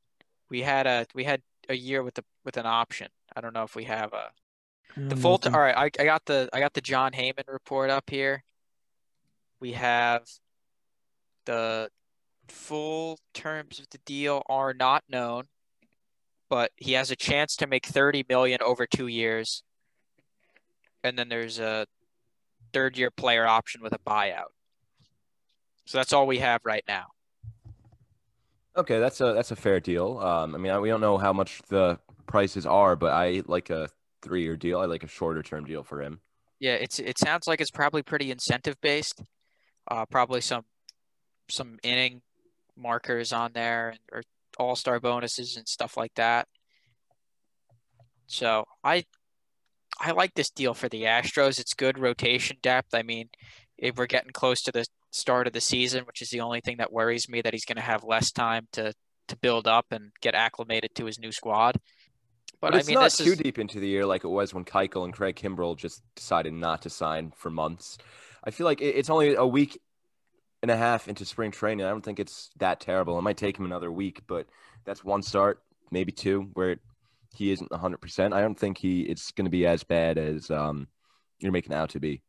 We 0.49 0.63
had 0.63 0.87
a 0.87 1.07
we 1.15 1.25
had 1.25 1.43
a 1.69 1.75
year 1.77 2.03
with 2.03 2.15
the 2.15 2.25
with 2.45 2.57
an 2.57 2.67
option. 2.67 3.09
I 3.35 3.41
don't 3.41 3.55
know 3.55 3.63
if 3.63 3.77
we 3.77 3.85
have 3.85 4.13
a 4.13 4.31
the 4.97 5.17
full. 5.17 5.39
T- 5.39 5.51
all 5.51 5.61
right, 5.61 5.77
I, 5.77 6.03
I 6.03 6.05
got 6.05 6.25
the 6.25 6.49
I 6.53 6.61
got 6.61 6.75
the 6.75 6.81
Jon 6.81 7.13
Heyman 7.13 7.47
report 7.47 7.91
up 7.91 8.11
here. 8.11 8.43
We 9.61 9.73
have 9.73 10.23
the 11.45 11.91
full 12.49 13.19
terms 13.35 13.79
of 13.79 13.89
the 13.91 13.99
deal 13.99 14.43
are 14.49 14.75
not 14.75 15.05
known, 15.09 15.45
but 16.49 16.73
he 16.77 16.95
has 16.95 17.11
a 17.11 17.17
chance 17.17 17.55
to 17.57 17.67
make 17.67 17.87
30 17.87 18.25
million 18.29 18.59
over 18.63 18.87
2 18.87 19.07
years. 19.07 19.63
And 21.03 21.19
then 21.19 21.29
there's 21.29 21.59
a 21.59 21.87
third 22.73 22.97
year 22.99 23.11
player 23.11 23.47
option 23.47 23.83
with 23.83 23.93
a 23.93 23.99
buyout. 23.99 24.53
So 25.87 25.99
that's 25.99 26.13
all 26.13 26.27
we 26.27 26.39
have 26.39 26.61
right 26.65 26.85
now. 26.87 27.07
Okay, 28.77 29.01
that's 29.01 29.21
a 29.21 29.33
that's 29.33 29.51
a 29.51 29.57
fair 29.57 29.81
deal. 29.81 30.19
Um, 30.19 30.55
I 30.55 30.59
mean, 30.59 30.73
I, 30.73 30.79
we 30.79 30.89
don't 30.89 31.01
know 31.01 31.19
how 31.19 31.33
much 31.33 31.61
the 31.69 31.99
prices 32.27 32.65
are, 32.67 32.95
but 32.95 33.13
I 33.13 33.43
like 33.47 33.71
a 33.71 33.89
three-year 34.23 34.57
deal. 34.57 34.79
I 34.79 34.85
like 34.85 35.03
a 35.03 35.09
shorter 35.09 35.43
term 35.43 35.65
deal 35.65 35.83
for 35.83 36.01
him. 36.01 36.21
Yeah, 36.61 36.75
it's 36.75 36.99
it 37.01 37.19
sounds 37.19 37.47
like 37.47 37.61
it's 37.61 37.71
probably 37.71 38.03
pretty 38.03 38.31
incentive 38.31 38.81
based. 38.81 39.23
Uh, 39.91 40.07
probably 40.07 40.41
some 40.41 40.65
some 41.49 41.79
inning 41.83 42.23
markers 42.77 43.33
on 43.33 43.53
there 43.53 43.91
and 43.91 43.99
or 44.13 44.23
all 44.59 44.77
star 44.77 45.01
bonuses 45.01 45.57
and 45.57 45.67
stuff 45.67 45.97
like 45.97 46.15
that. 46.15 46.47
So 48.27 48.65
I 48.85 49.05
I 50.01 50.13
like 50.13 50.35
this 50.35 50.51
deal 50.51 50.73
for 50.75 50.89
the 50.89 51.03
Astros. 51.03 51.61
It's 51.61 51.75
good 51.75 51.99
rotation 51.99 52.57
depth. 52.63 52.95
I 52.95 53.03
mean, 53.03 53.29
if 53.77 53.97
we're 53.97 54.07
getting 54.07 54.33
close 54.33 54.63
to 54.63 54.73
the 54.73 54.87
start 55.11 55.47
of 55.47 55.53
the 55.53 55.61
season, 55.61 56.05
which 56.05 56.23
is 56.23 56.31
the 56.31 56.41
only 56.41 56.61
thing 56.61 56.79
that 56.79 56.93
worries 56.93 57.29
me 57.29 57.43
that 57.43 57.53
he's 57.53 57.65
going 57.65 57.77
to 57.77 57.83
have 57.83 58.03
less 58.05 58.33
time 58.33 58.67
to 58.73 58.95
to 59.29 59.37
build 59.37 59.69
up 59.69 59.87
and 59.93 60.11
get 60.21 60.35
acclimated 60.35 60.93
to 60.97 61.05
his 61.05 61.19
new 61.19 61.31
squad. 61.31 61.77
But, 62.61 62.73
But, 62.73 62.75
I 62.75 62.79
it's 62.79 62.89
mean, 62.89 62.95
not 62.95 63.13
too 63.13 63.33
is 63.33 63.39
deep 63.39 63.59
into 63.59 63.79
the 63.79 63.87
year 63.87 64.05
like 64.05 64.25
it 64.25 64.29
was 64.29 64.53
when 64.53 64.65
Keuchel 64.65 65.05
and 65.05 65.15
Craig 65.15 65.37
Kimbrel 65.37 65.77
just 65.77 66.03
decided 66.17 66.53
not 66.53 66.83
to 66.83 66.91
sign 66.91 67.33
for 67.37 67.49
months. 67.49 67.97
I 68.43 68.51
feel 68.51 68.67
like 68.67 68.81
it's 68.81 69.09
only 69.11 69.35
a 69.35 69.47
week 69.47 69.81
and 70.63 70.71
a 70.71 70.77
half 70.77 71.09
into 71.09 71.25
spring 71.25 71.53
training. 71.53 71.87
I 71.87 71.91
don't 71.91 72.05
think 72.05 72.19
it's 72.19 72.51
that 72.59 72.81
terrible. 72.81 73.19
It 73.19 73.23
might 73.23 73.37
take 73.37 73.59
him 73.59 73.65
another 73.65 73.91
week, 73.93 74.23
but 74.27 74.47
that's 74.85 75.05
one 75.05 75.23
start, 75.23 75.63
maybe 75.91 76.13
two, 76.13 76.51
where 76.55 76.81
he 77.35 77.53
isn't 77.53 77.71
100%. 77.71 78.33
I 78.33 78.41
don't 78.41 78.59
think 78.59 78.79
he 78.79 79.03
it's 79.03 79.31
going 79.33 79.45
to 79.45 79.51
be 79.51 79.67
as 79.67 79.85
bad 79.85 80.19
as 80.19 80.51
um, 80.51 80.89
you're 81.39 81.53
making 81.53 81.75
out 81.75 81.91
to 81.91 82.01
be. 82.01 82.23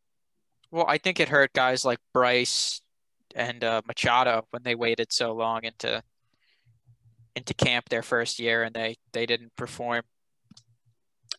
well, 0.71 0.85
I 0.87 0.97
think 0.97 1.19
it 1.19 1.29
hurt 1.29 1.53
guys 1.53 1.83
like 1.85 1.99
Bryce 2.13 2.81
and 3.35 3.63
uh, 3.63 3.81
Machado 3.87 4.45
when 4.51 4.63
they 4.63 4.75
waited 4.75 5.11
so 5.11 5.33
long 5.33 5.63
into 5.63 6.03
into 7.35 7.53
camp 7.53 7.87
their 7.89 8.01
first 8.03 8.39
year 8.39 8.63
and 8.63 8.75
they 8.75 8.97
they 9.13 9.25
didn't 9.25 9.55
perform 9.55 10.03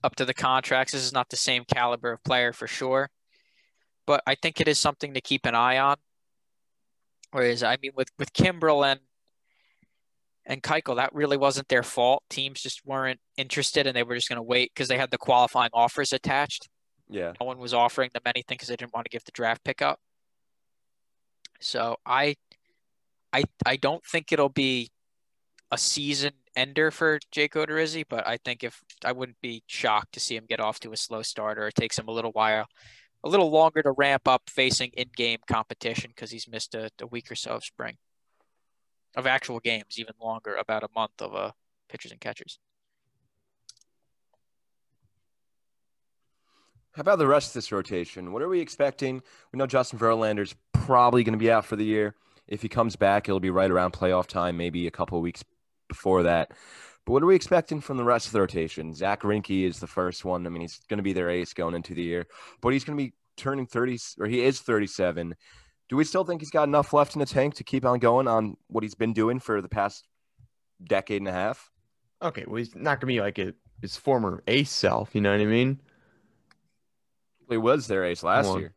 up 0.02 0.16
to 0.16 0.24
the 0.24 0.34
contracts. 0.34 0.92
This 0.92 1.04
is 1.04 1.12
not 1.12 1.28
the 1.28 1.36
same 1.36 1.64
caliber 1.64 2.12
of 2.12 2.24
player 2.24 2.52
for 2.52 2.66
sure, 2.66 3.10
but 4.06 4.22
I 4.26 4.34
think 4.34 4.60
it 4.60 4.68
is 4.68 4.78
something 4.78 5.14
to 5.14 5.20
keep 5.20 5.46
an 5.46 5.54
eye 5.54 5.78
on. 5.78 5.96
Whereas 7.30 7.62
I 7.62 7.76
mean, 7.82 7.92
with 7.94 8.10
with 8.18 8.32
Kimbrel 8.32 8.90
and 8.90 9.00
and 10.44 10.62
Keuchel, 10.62 10.96
that 10.96 11.14
really 11.14 11.36
wasn't 11.36 11.68
their 11.68 11.82
fault. 11.82 12.22
Teams 12.28 12.60
just 12.60 12.84
weren't 12.84 13.20
interested, 13.36 13.86
and 13.86 13.96
they 13.96 14.02
were 14.02 14.14
just 14.14 14.28
going 14.28 14.36
to 14.36 14.42
wait 14.42 14.72
because 14.74 14.88
they 14.88 14.98
had 14.98 15.10
the 15.10 15.18
qualifying 15.18 15.70
offers 15.72 16.12
attached. 16.12 16.68
Yeah. 17.08 17.32
No 17.40 17.46
one 17.46 17.58
was 17.58 17.74
offering 17.74 18.10
them 18.12 18.22
anything 18.26 18.56
because 18.56 18.68
they 18.68 18.76
didn't 18.76 18.94
want 18.94 19.04
to 19.04 19.10
give 19.10 19.24
the 19.24 19.32
draft 19.32 19.62
pick 19.64 19.82
up. 19.82 20.00
So 21.60 21.96
I, 22.04 22.34
I, 23.32 23.44
I 23.64 23.76
don't 23.76 24.04
think 24.04 24.32
it'll 24.32 24.48
be 24.48 24.90
a 25.70 25.78
season 25.78 26.32
ender 26.56 26.90
for 26.90 27.18
Jake 27.30 27.54
Odorizzi, 27.54 28.04
but 28.08 28.26
I 28.26 28.38
think 28.44 28.64
if 28.64 28.82
I 29.04 29.12
wouldn't 29.12 29.40
be 29.40 29.62
shocked 29.66 30.12
to 30.14 30.20
see 30.20 30.36
him 30.36 30.44
get 30.48 30.60
off 30.60 30.80
to 30.80 30.92
a 30.92 30.96
slow 30.96 31.22
start 31.22 31.58
or 31.58 31.68
it 31.68 31.74
takes 31.74 31.98
him 31.98 32.08
a 32.08 32.12
little 32.12 32.32
while, 32.32 32.66
a 33.24 33.28
little 33.28 33.50
longer 33.50 33.82
to 33.82 33.92
ramp 33.92 34.26
up 34.26 34.42
facing 34.48 34.90
in-game 34.94 35.38
competition 35.50 36.10
because 36.14 36.30
he's 36.30 36.48
missed 36.48 36.74
a, 36.74 36.90
a 37.00 37.06
week 37.06 37.30
or 37.30 37.34
so 37.34 37.52
of 37.52 37.64
spring, 37.64 37.96
of 39.14 39.26
actual 39.26 39.60
games, 39.60 39.98
even 39.98 40.14
longer, 40.20 40.56
about 40.56 40.82
a 40.82 40.88
month 40.94 41.20
of 41.20 41.34
uh, 41.34 41.52
pitchers 41.88 42.12
and 42.12 42.20
catchers. 42.20 42.58
How 46.92 47.00
about 47.00 47.18
the 47.18 47.26
rest 47.26 47.48
of 47.48 47.54
this 47.54 47.72
rotation? 47.72 48.32
What 48.32 48.42
are 48.42 48.48
we 48.48 48.60
expecting? 48.60 49.22
We 49.52 49.58
know 49.58 49.66
Justin 49.66 49.98
Verlander's 49.98 50.54
probably 50.74 51.24
going 51.24 51.32
to 51.32 51.38
be 51.38 51.50
out 51.50 51.64
for 51.64 51.76
the 51.76 51.84
year. 51.84 52.14
If 52.46 52.60
he 52.60 52.68
comes 52.68 52.96
back, 52.96 53.28
it'll 53.28 53.40
be 53.40 53.50
right 53.50 53.70
around 53.70 53.92
playoff 53.92 54.26
time, 54.26 54.58
maybe 54.58 54.86
a 54.86 54.90
couple 54.90 55.16
of 55.16 55.22
weeks 55.22 55.42
before 55.88 56.24
that. 56.24 56.50
But 57.06 57.12
what 57.12 57.22
are 57.22 57.26
we 57.26 57.34
expecting 57.34 57.80
from 57.80 57.96
the 57.96 58.04
rest 58.04 58.26
of 58.26 58.32
the 58.32 58.40
rotation? 58.40 58.94
Zach 58.94 59.22
Greinke 59.22 59.66
is 59.66 59.80
the 59.80 59.86
first 59.86 60.24
one. 60.24 60.46
I 60.46 60.50
mean, 60.50 60.60
he's 60.60 60.80
going 60.88 60.98
to 60.98 61.02
be 61.02 61.14
their 61.14 61.30
ace 61.30 61.54
going 61.54 61.74
into 61.74 61.94
the 61.94 62.02
year, 62.02 62.26
but 62.60 62.72
he's 62.72 62.84
going 62.84 62.98
to 62.98 63.04
be 63.04 63.14
turning 63.36 63.66
30, 63.66 63.98
or 64.20 64.26
he 64.26 64.44
is 64.44 64.60
37. 64.60 65.34
Do 65.92 65.98
we 65.98 66.04
still 66.04 66.24
think 66.24 66.40
he's 66.40 66.48
got 66.48 66.62
enough 66.62 66.94
left 66.94 67.16
in 67.16 67.20
the 67.20 67.26
tank 67.26 67.56
to 67.56 67.64
keep 67.64 67.84
on 67.84 67.98
going 67.98 68.26
on 68.26 68.56
what 68.68 68.82
he's 68.82 68.94
been 68.94 69.12
doing 69.12 69.38
for 69.38 69.60
the 69.60 69.68
past 69.68 70.08
decade 70.82 71.20
and 71.20 71.28
a 71.28 71.32
half? 71.32 71.70
Okay, 72.22 72.46
well, 72.46 72.56
he's 72.56 72.74
not 72.74 72.98
gonna 72.98 73.12
be 73.12 73.20
like 73.20 73.38
a, 73.38 73.52
his 73.82 73.98
former 73.98 74.42
ace 74.46 74.70
self. 74.70 75.14
You 75.14 75.20
know 75.20 75.32
what 75.32 75.42
I 75.42 75.44
mean? 75.44 75.82
He 77.50 77.58
was 77.58 77.88
their 77.88 78.06
ace 78.06 78.22
last 78.22 78.46
Come 78.46 78.60
year. 78.60 78.74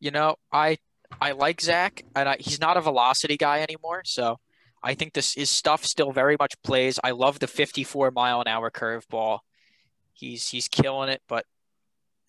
You 0.00 0.10
know, 0.10 0.36
I 0.52 0.76
I 1.18 1.30
like 1.30 1.62
Zach, 1.62 2.04
and 2.14 2.28
I, 2.28 2.36
he's 2.38 2.60
not 2.60 2.76
a 2.76 2.82
velocity 2.82 3.38
guy 3.38 3.60
anymore. 3.62 4.02
So 4.04 4.40
I 4.82 4.92
think 4.92 5.14
this 5.14 5.32
his 5.32 5.48
stuff 5.48 5.86
still 5.86 6.12
very 6.12 6.36
much 6.38 6.52
plays. 6.62 7.00
I 7.02 7.12
love 7.12 7.38
the 7.38 7.46
54 7.46 8.10
mile 8.10 8.42
an 8.42 8.48
hour 8.48 8.70
curveball. 8.70 9.38
He's 10.12 10.46
he's 10.46 10.68
killing 10.68 11.08
it, 11.08 11.22
but 11.26 11.46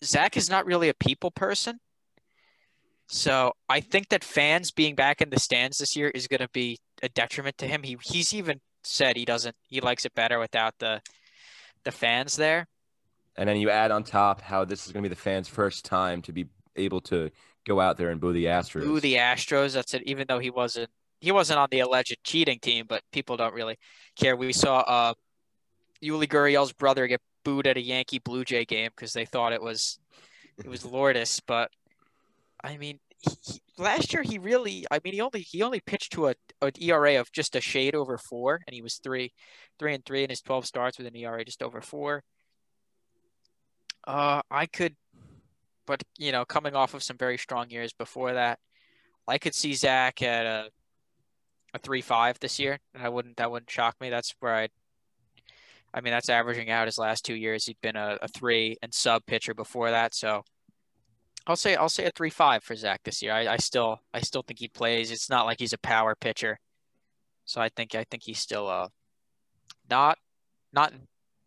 Zach 0.06 0.38
is 0.38 0.50
not 0.50 0.66
really 0.66 0.88
a 0.88 0.94
people 0.94 1.32
person. 1.32 1.82
So 3.08 3.54
I 3.70 3.82
think 3.82 4.10
that 4.10 4.24
fans 4.24 4.72
being 4.72 4.96
back 4.96 5.22
in 5.22 5.30
the 5.30 5.40
stands 5.40 5.78
this 5.78 5.96
year 5.96 6.10
is 6.10 6.28
going 6.28 6.40
to 6.40 6.50
be 6.50 6.80
a 7.04 7.10
detriment 7.10 7.58
to 7.60 7.68
him. 7.68 7.84
He 7.84 7.98
he's 8.02 8.34
even 8.34 8.60
said 8.84 9.16
he 9.16 9.26
doesn't 9.26 9.56
he 9.68 9.82
likes 9.82 10.06
it 10.06 10.14
better 10.16 10.40
without 10.40 10.74
the 10.80 11.02
the 11.84 11.92
fans 11.92 12.36
there. 12.36 12.68
And 13.38 13.48
then 13.48 13.58
you 13.58 13.70
add 13.70 13.92
on 13.92 14.04
top 14.04 14.42
how 14.42 14.66
this 14.66 14.86
is 14.86 14.94
going 14.94 15.04
to 15.04 15.10
be 15.10 15.14
the 15.14 15.22
fans' 15.22 15.48
first 15.48 15.86
time 15.86 16.22
to 16.24 16.32
be 16.32 16.48
able 16.76 17.02
to 17.02 17.30
go 17.68 17.80
out 17.80 17.98
there 17.98 18.10
and 18.10 18.20
boo 18.20 18.32
the 18.32 18.46
Astros. 18.46 18.82
Boo 18.82 19.00
the 19.00 19.16
Astros. 19.16 19.74
That's 19.74 19.94
it. 19.94 20.04
Even 20.06 20.26
though 20.28 20.40
he 20.40 20.50
wasn't 20.50 20.90
he 21.20 21.32
wasn't 21.32 21.60
on 21.60 21.68
the 21.72 21.80
alleged 21.80 22.18
cheating 22.24 22.60
team, 22.60 22.86
but 22.88 23.02
people 23.12 23.38
don't 23.38 23.54
really 23.54 23.78
care. 24.16 24.36
We 24.36 24.54
saw 24.54 24.80
uh 24.80 25.14
Yuli 26.04 26.28
Gurriel's 26.28 26.74
brother 26.74 27.08
get 27.08 27.22
booed 27.44 27.68
at 27.68 27.78
a 27.78 27.82
Yankee 27.82 28.20
Blue 28.20 28.44
Jay 28.44 28.66
game 28.66 28.90
because 28.96 29.14
they 29.14 29.26
thought 29.26 29.54
it 29.54 29.62
was 29.62 30.00
it 30.58 30.68
was 30.68 30.86
Lourdes. 30.92 31.42
But 31.46 31.70
I 32.66 32.78
mean, 32.78 33.00
he, 33.20 33.32
he- 33.44 33.62
last 33.78 34.14
year 34.14 34.24
he 34.24 34.38
really 34.40 34.86
I 34.90 35.00
mean 35.04 35.14
he 35.14 35.22
only 35.22 35.42
he 35.42 35.62
only 35.62 35.80
pitched 35.82 36.14
to 36.14 36.28
a 36.30 36.36
an 36.62 36.72
ERA 36.82 37.20
of 37.20 37.32
just 37.32 37.56
a 37.56 37.62
shade 37.62 37.96
over 37.96 38.18
four, 38.18 38.62
and 38.68 38.74
he 38.74 38.82
was 38.82 38.96
three 38.96 39.34
three 39.80 39.94
and 39.94 40.06
three 40.06 40.24
in 40.24 40.30
his 40.30 40.42
twelve 40.42 40.66
starts 40.66 40.98
with 40.98 41.08
an 41.08 41.16
ERA 41.16 41.46
just 41.46 41.62
over 41.62 41.82
four. 41.82 42.24
Uh, 44.08 44.42
I 44.52 44.66
could, 44.68 44.96
but 45.88 46.04
you 46.18 46.32
know, 46.32 46.46
coming 46.46 46.76
off 46.76 46.94
of 46.94 47.04
some 47.04 47.18
very 47.18 47.38
strong 47.38 47.70
years 47.70 47.94
before 47.94 48.34
that, 48.34 48.60
I 49.28 49.38
could 49.38 49.56
see 49.56 49.74
Zach 49.74 50.22
at 50.22 50.46
a 50.46 50.70
a 51.74 51.80
three 51.80 52.02
five 52.02 52.40
this 52.40 52.60
year, 52.60 52.80
and 52.94 53.04
I 53.04 53.10
wouldn't 53.10 53.38
that 53.38 53.52
wouldn't 53.52 53.70
shock 53.72 53.96
me. 54.02 54.10
That's 54.10 54.34
where 54.40 54.56
I. 54.56 54.70
I 55.94 56.02
mean, 56.02 56.12
that's 56.12 56.28
averaging 56.30 56.70
out 56.70 56.88
his 56.88 56.98
last 56.98 57.24
two 57.24 57.36
years. 57.36 57.66
He'd 57.66 57.80
been 57.82 57.96
a, 57.96 58.18
a 58.22 58.28
three 58.28 58.76
and 58.82 58.94
sub 58.94 59.26
pitcher 59.26 59.54
before 59.54 59.92
that, 59.92 60.14
so 60.14 60.44
I'll 61.48 61.56
say 61.56 61.76
I'll 61.76 61.90
say 61.90 62.06
a 62.06 62.12
three 62.12 62.30
five 62.30 62.64
for 62.64 62.76
Zach 62.76 63.04
this 63.04 63.22
year. 63.22 63.34
I, 63.34 63.54
I 63.54 63.58
still 63.58 64.00
I 64.14 64.22
still 64.22 64.42
think 64.42 64.60
he 64.60 64.68
plays. 64.68 65.12
It's 65.12 65.30
not 65.30 65.46
like 65.46 65.60
he's 65.60 65.74
a 65.74 65.78
power 65.78 66.16
pitcher, 66.16 66.60
so 67.46 67.62
I 67.62 67.70
think 67.70 67.94
I 67.94 68.04
think 68.04 68.24
he's 68.24 68.40
still 68.40 68.68
uh 68.68 68.88
not 69.90 70.18
not 70.74 70.94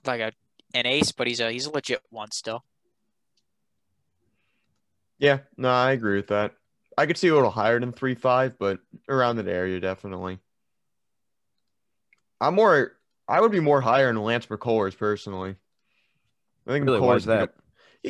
like 0.06 0.20
a 0.20 0.32
an 0.74 0.86
ace, 0.86 1.10
but 1.12 1.26
he's 1.26 1.40
a 1.40 1.50
he's 1.50 1.66
a 1.66 1.72
legit 1.72 2.00
one 2.10 2.30
still. 2.30 2.64
Yeah, 5.18 5.40
no, 5.56 5.68
I 5.68 5.92
agree 5.92 6.16
with 6.16 6.28
that. 6.28 6.54
I 6.96 7.06
could 7.06 7.16
see 7.16 7.28
a 7.28 7.34
little 7.34 7.50
higher 7.50 7.80
than 7.80 7.92
three 7.92 8.14
five, 8.14 8.56
but 8.58 8.78
around 9.08 9.36
that 9.36 9.48
area 9.48 9.80
definitely. 9.80 10.38
I'm 12.40 12.54
more. 12.54 12.92
I 13.26 13.40
would 13.40 13.52
be 13.52 13.60
more 13.60 13.80
higher 13.80 14.06
than 14.06 14.22
Lance 14.22 14.46
McCullers 14.46 14.96
personally. 14.96 15.56
I 16.66 16.70
think 16.70 16.84
Really, 16.86 17.00
why 17.00 17.16
is 17.16 17.24
McCullers- 17.24 17.26
that? 17.26 17.54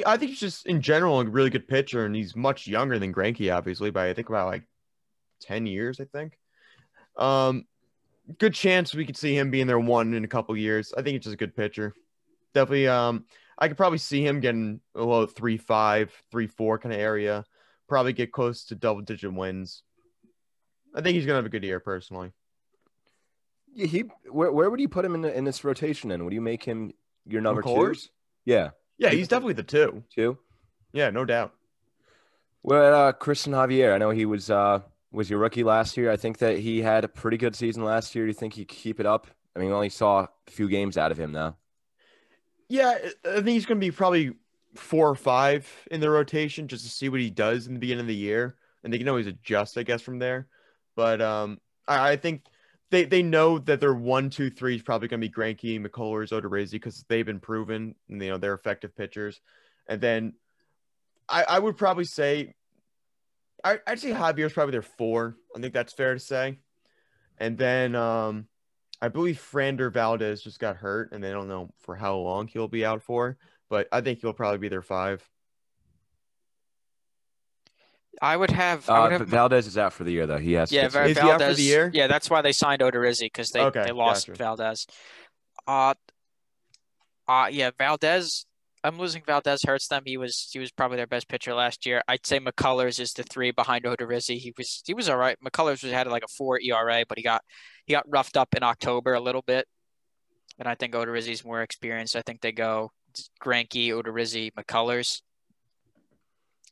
I 0.07 0.17
think 0.17 0.31
he's 0.31 0.41
just 0.41 0.67
in 0.67 0.83
general 0.83 1.21
a 1.21 1.25
really 1.25 1.51
good 1.51 1.67
pitcher, 1.67 2.05
and 2.05 2.15
he's 2.15 2.37
much 2.37 2.67
younger 2.67 2.99
than 2.99 3.13
Greinke, 3.13 3.55
obviously, 3.55 3.91
by 3.91 4.09
I 4.09 4.15
think 4.15 4.29
about 4.29 4.49
like 4.49 4.65
ten 5.41 5.67
years. 5.67 6.01
I 6.01 6.05
think. 6.05 6.39
Um, 7.17 7.65
good 8.39 8.55
chance 8.55 8.95
we 8.95 9.07
could 9.07 9.17
see 9.17 9.37
him 9.37 9.51
being 9.51 9.67
there 9.67 9.79
one 9.79 10.15
in 10.15 10.25
a 10.25 10.29
couple 10.29 10.57
years. 10.57 10.93
I 10.97 11.03
think 11.03 11.15
he's 11.15 11.25
just 11.25 11.35
a 11.35 11.39
good 11.39 11.57
pitcher. 11.57 11.95
Definitely. 12.55 12.89
Um, 12.89 13.25
I 13.59 13.69
could 13.69 13.77
probably 13.77 13.99
see 13.99 14.25
him 14.25 14.41
getting 14.41 14.81
a 14.95 15.03
low 15.03 15.27
three 15.27 15.57
five, 15.57 16.13
three 16.31 16.47
four 16.47 16.79
kind 16.79 16.95
of 16.95 17.01
area. 17.01 17.45
Probably 17.89 18.13
get 18.13 18.33
close 18.33 18.65
to 18.67 18.75
double 18.75 19.01
digit 19.01 19.33
wins. 19.33 19.83
I 20.95 21.01
think 21.01 21.15
he's 21.17 21.27
gonna 21.27 21.37
have 21.37 21.47
a 21.47 21.51
good 21.51 21.65
year 21.65 21.81
personally. 21.81 22.33
Yeah, 23.75 23.87
he 23.87 24.01
where 24.31 24.53
where 24.53 24.71
would 24.71 24.81
you 24.81 24.89
put 24.89 25.05
him 25.05 25.15
in 25.15 25.23
the, 25.23 25.37
in 25.37 25.45
this 25.45 25.65
rotation? 25.65 26.11
And 26.11 26.25
would 26.25 26.33
you 26.33 26.41
make 26.41 26.63
him 26.63 26.93
your 27.27 27.41
number 27.41 27.63
two? 27.63 27.69
Yeah, 28.45 28.71
Yeah, 28.99 29.11
he's 29.11 29.29
definitely 29.29 29.55
the 29.55 29.63
two. 29.63 30.03
two. 30.15 30.39
Yeah, 30.93 31.11
no 31.11 31.25
doubt. 31.25 31.55
Well, 32.63 32.95
uh, 32.95 33.13
Christian 33.13 33.53
Javier. 33.53 33.95
I 33.95 33.99
know 33.99 34.11
he 34.11 34.27
was 34.27 34.51
uh 34.51 34.81
was 35.13 35.31
your 35.31 35.39
rookie 35.39 35.65
last 35.65 35.97
year. 35.97 36.11
I 36.11 36.17
think 36.17 36.39
that 36.39 36.59
he 36.59 36.83
had 36.83 37.05
a 37.05 37.09
pretty 37.09 37.37
good 37.37 37.57
season 37.57 37.85
last 37.85 38.15
year. 38.15 38.25
Do 38.25 38.29
you 38.29 38.35
think 38.35 38.55
he 38.55 38.65
could 38.65 38.77
keep 38.77 39.01
it 39.01 39.07
up? 39.07 39.27
I 39.55 39.59
mean, 39.59 39.69
we 39.69 39.75
only 39.75 39.89
saw 39.89 40.21
a 40.21 40.51
few 40.51 40.69
games 40.69 40.99
out 40.99 41.11
of 41.11 41.19
him 41.19 41.33
now. 41.33 41.57
Yeah, 42.69 42.99
I 43.25 43.37
think 43.37 43.49
he's 43.49 43.65
going 43.65 43.81
to 43.81 43.87
be 43.87 43.91
probably 43.91 44.35
four 44.75 45.09
or 45.09 45.15
five 45.15 45.67
in 45.91 46.01
the 46.01 46.11
rotation 46.11 46.69
just 46.69 46.85
to 46.85 46.91
see 46.91 47.09
what 47.09 47.21
he 47.21 47.31
does 47.31 47.67
in 47.67 47.73
the 47.73 47.81
beginning 47.81 48.03
of 48.03 48.07
the 48.07 48.15
year, 48.15 48.57
and 48.85 48.93
they 48.93 48.99
can 48.99 49.09
always 49.09 49.27
adjust, 49.27 49.79
I 49.79 49.83
guess, 49.83 50.03
from 50.03 50.19
there. 50.19 50.49
But 50.95 51.23
um, 51.23 51.59
I, 51.87 52.11
I 52.11 52.17
think 52.17 52.45
they 52.91 53.05
they 53.05 53.23
know 53.23 53.59
that 53.59 53.81
their 53.81 53.95
one, 53.95 54.31
two, 54.31 54.51
three 54.51 54.77
is 54.77 54.83
probably 54.83 55.09
going 55.09 55.21
to 55.21 55.29
be 55.29 55.33
Greinke, 55.33 55.85
McCullers, 55.85 56.31
Odorizzi 56.31 56.73
because 56.73 57.05
they've 57.09 57.27
been 57.27 57.41
proven, 57.41 57.95
and, 58.09 58.23
you 58.23 58.31
know, 58.31 58.39
they're 58.39 58.55
effective 58.55 58.97
pitchers. 58.97 59.41
And 59.89 60.01
then 60.01 60.35
I, 61.29 61.45
I 61.49 61.59
would 61.59 61.77
probably 61.77 62.05
say 62.05 62.55
I, 63.65 63.79
I'd 63.87 64.01
say 64.01 64.13
Javier's 64.13 64.53
probably 64.53 64.73
their 64.73 64.83
four. 64.83 65.37
I 65.57 65.61
think 65.61 65.75
that's 65.75 65.93
fair 65.93 66.15
to 66.15 66.21
say. 66.21 66.59
And 67.39 67.57
then 67.57 67.95
um, 67.95 68.47
I 69.01 69.09
believe 69.09 69.41
Framber 69.53 69.93
Valdez 69.93 70.43
just 70.43 70.59
got 70.59 70.77
hurt, 70.77 71.13
and 71.13 71.23
they 71.23 71.31
don't 71.31 71.49
know 71.49 71.73
for 71.81 71.95
how 71.95 72.17
long 72.17 72.49
he'll 72.49 72.69
be 72.69 72.85
out 72.85 73.03
for. 73.03 73.37
But 73.69 73.89
I 73.93 74.01
think 74.01 74.21
he'll 74.21 74.33
probably 74.33 74.59
be 74.59 74.69
their 74.69 74.83
five. 74.83 75.29
I 78.21 78.37
would 78.37 78.51
have. 78.51 78.89
I 78.91 78.99
Uh, 78.99 79.03
would 79.03 79.13
have 79.13 79.21
but 79.21 79.29
Valdez 79.29 79.67
is 79.67 79.79
out 79.79 79.93
for 79.93 80.05
the 80.05 80.13
year 80.13 80.27
though. 80.27 80.39
He 80.39 80.53
has. 80.55 80.71
to 80.71 80.75
Yeah, 80.75 80.83
get 80.83 80.93
Val- 80.93 81.07
Is 81.09 81.17
he 81.19 81.23
out 81.31 81.41
for 81.43 81.55
the 81.55 81.63
year? 81.63 81.91
Yeah, 81.95 82.07
that's 82.07 82.29
why 82.31 82.43
they 82.43 82.53
signed 82.53 82.81
Odorizzi 82.83 83.23
because 83.27 83.51
they, 83.51 83.61
Okay, 83.61 83.85
they 83.85 83.93
lost 83.93 84.27
gotcha. 84.27 84.39
Valdez. 84.39 84.87
Uh, 85.67 85.95
Uh 87.29 87.49
yeah, 87.51 87.71
Valdez. 87.79 88.47
I'm 88.85 88.97
losing 88.99 89.23
Valdez 89.27 89.63
hurts 89.65 89.89
them. 89.89 90.03
He 90.07 90.17
was 90.17 90.49
he 90.53 90.59
was 90.61 90.71
probably 90.71 90.97
their 90.97 91.07
best 91.07 91.29
pitcher 91.29 91.53
last 91.53 91.85
year. 91.85 92.01
I'd 92.09 92.25
say 92.25 92.39
McCullers 92.39 93.01
is 93.01 93.13
the 93.13 93.25
three 93.25 93.51
behind 93.51 93.85
Odorizzi. 93.85 94.39
He 94.39 94.53
was 94.57 94.83
he 94.87 94.95
was 94.95 95.09
all 95.09 95.17
right. 95.17 95.37
McCullers 95.45 95.83
was 95.83 95.93
had 95.93 96.07
like 96.07 96.23
a 96.25 96.29
four 96.29 96.61
ERA, 96.61 97.05
but 97.09 97.19
he 97.19 97.25
got 97.25 97.43
he 97.87 97.93
got 97.93 98.05
roughed 98.09 98.37
up 98.37 98.55
in 98.55 98.63
October 98.63 99.15
a 99.15 99.21
little 99.21 99.43
bit. 99.43 99.67
And 100.59 100.69
I 100.69 100.75
think 100.77 100.95
Odorizzi's 100.95 101.45
more 101.45 101.61
experienced. 101.63 102.15
I 102.17 102.23
think 102.23 102.41
they 102.41 102.53
go 102.53 102.91
Greinke, 103.43 103.89
Odorizzi, 103.91 104.53
McCullers. 104.55 105.23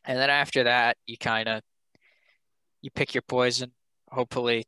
And 0.06 0.18
then 0.18 0.30
after 0.30 0.64
that, 0.64 0.96
you 1.06 1.18
kind 1.18 1.48
of 1.48 1.62
you 2.80 2.90
pick 2.90 3.14
your 3.14 3.22
poison. 3.22 3.72
Hopefully, 4.10 4.64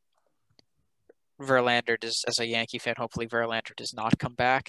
Verlander 1.41 1.99
does, 1.99 2.23
as 2.27 2.39
a 2.39 2.45
Yankee 2.45 2.79
fan, 2.79 2.95
hopefully 2.97 3.27
Verlander 3.27 3.75
does 3.75 3.93
not 3.93 4.19
come 4.19 4.33
back 4.33 4.67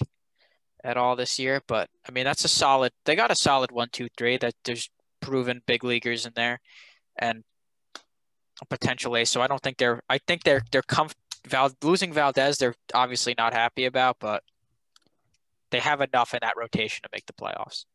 at 0.83 0.95
all 0.97 1.15
this 1.15 1.37
year. 1.37 1.61
But 1.67 1.89
I 2.07 2.11
mean, 2.11 2.23
that's 2.23 2.45
a 2.45 2.47
solid. 2.47 2.93
They 3.05 3.15
got 3.15 3.31
a 3.31 3.35
solid 3.35 3.71
one, 3.71 3.89
two, 3.91 4.07
three. 4.17 4.37
That 4.37 4.53
there's 4.63 4.89
proven 5.19 5.61
big 5.67 5.83
leaguers 5.83 6.25
in 6.25 6.31
there, 6.35 6.61
and 7.17 7.43
potential 8.69 9.17
ace. 9.17 9.29
So 9.29 9.41
I 9.41 9.47
don't 9.47 9.61
think 9.61 9.77
they're. 9.77 10.01
I 10.09 10.19
think 10.19 10.43
they're 10.43 10.63
they're 10.71 10.81
comf- 10.83 11.15
Val 11.45 11.71
losing 11.83 12.13
Valdez. 12.13 12.57
They're 12.57 12.75
obviously 12.93 13.35
not 13.37 13.53
happy 13.53 13.85
about, 13.85 14.17
but 14.19 14.43
they 15.71 15.79
have 15.79 16.01
enough 16.01 16.33
in 16.33 16.39
that 16.41 16.53
rotation 16.55 17.03
to 17.03 17.09
make 17.11 17.25
the 17.25 17.33
playoffs. 17.33 17.85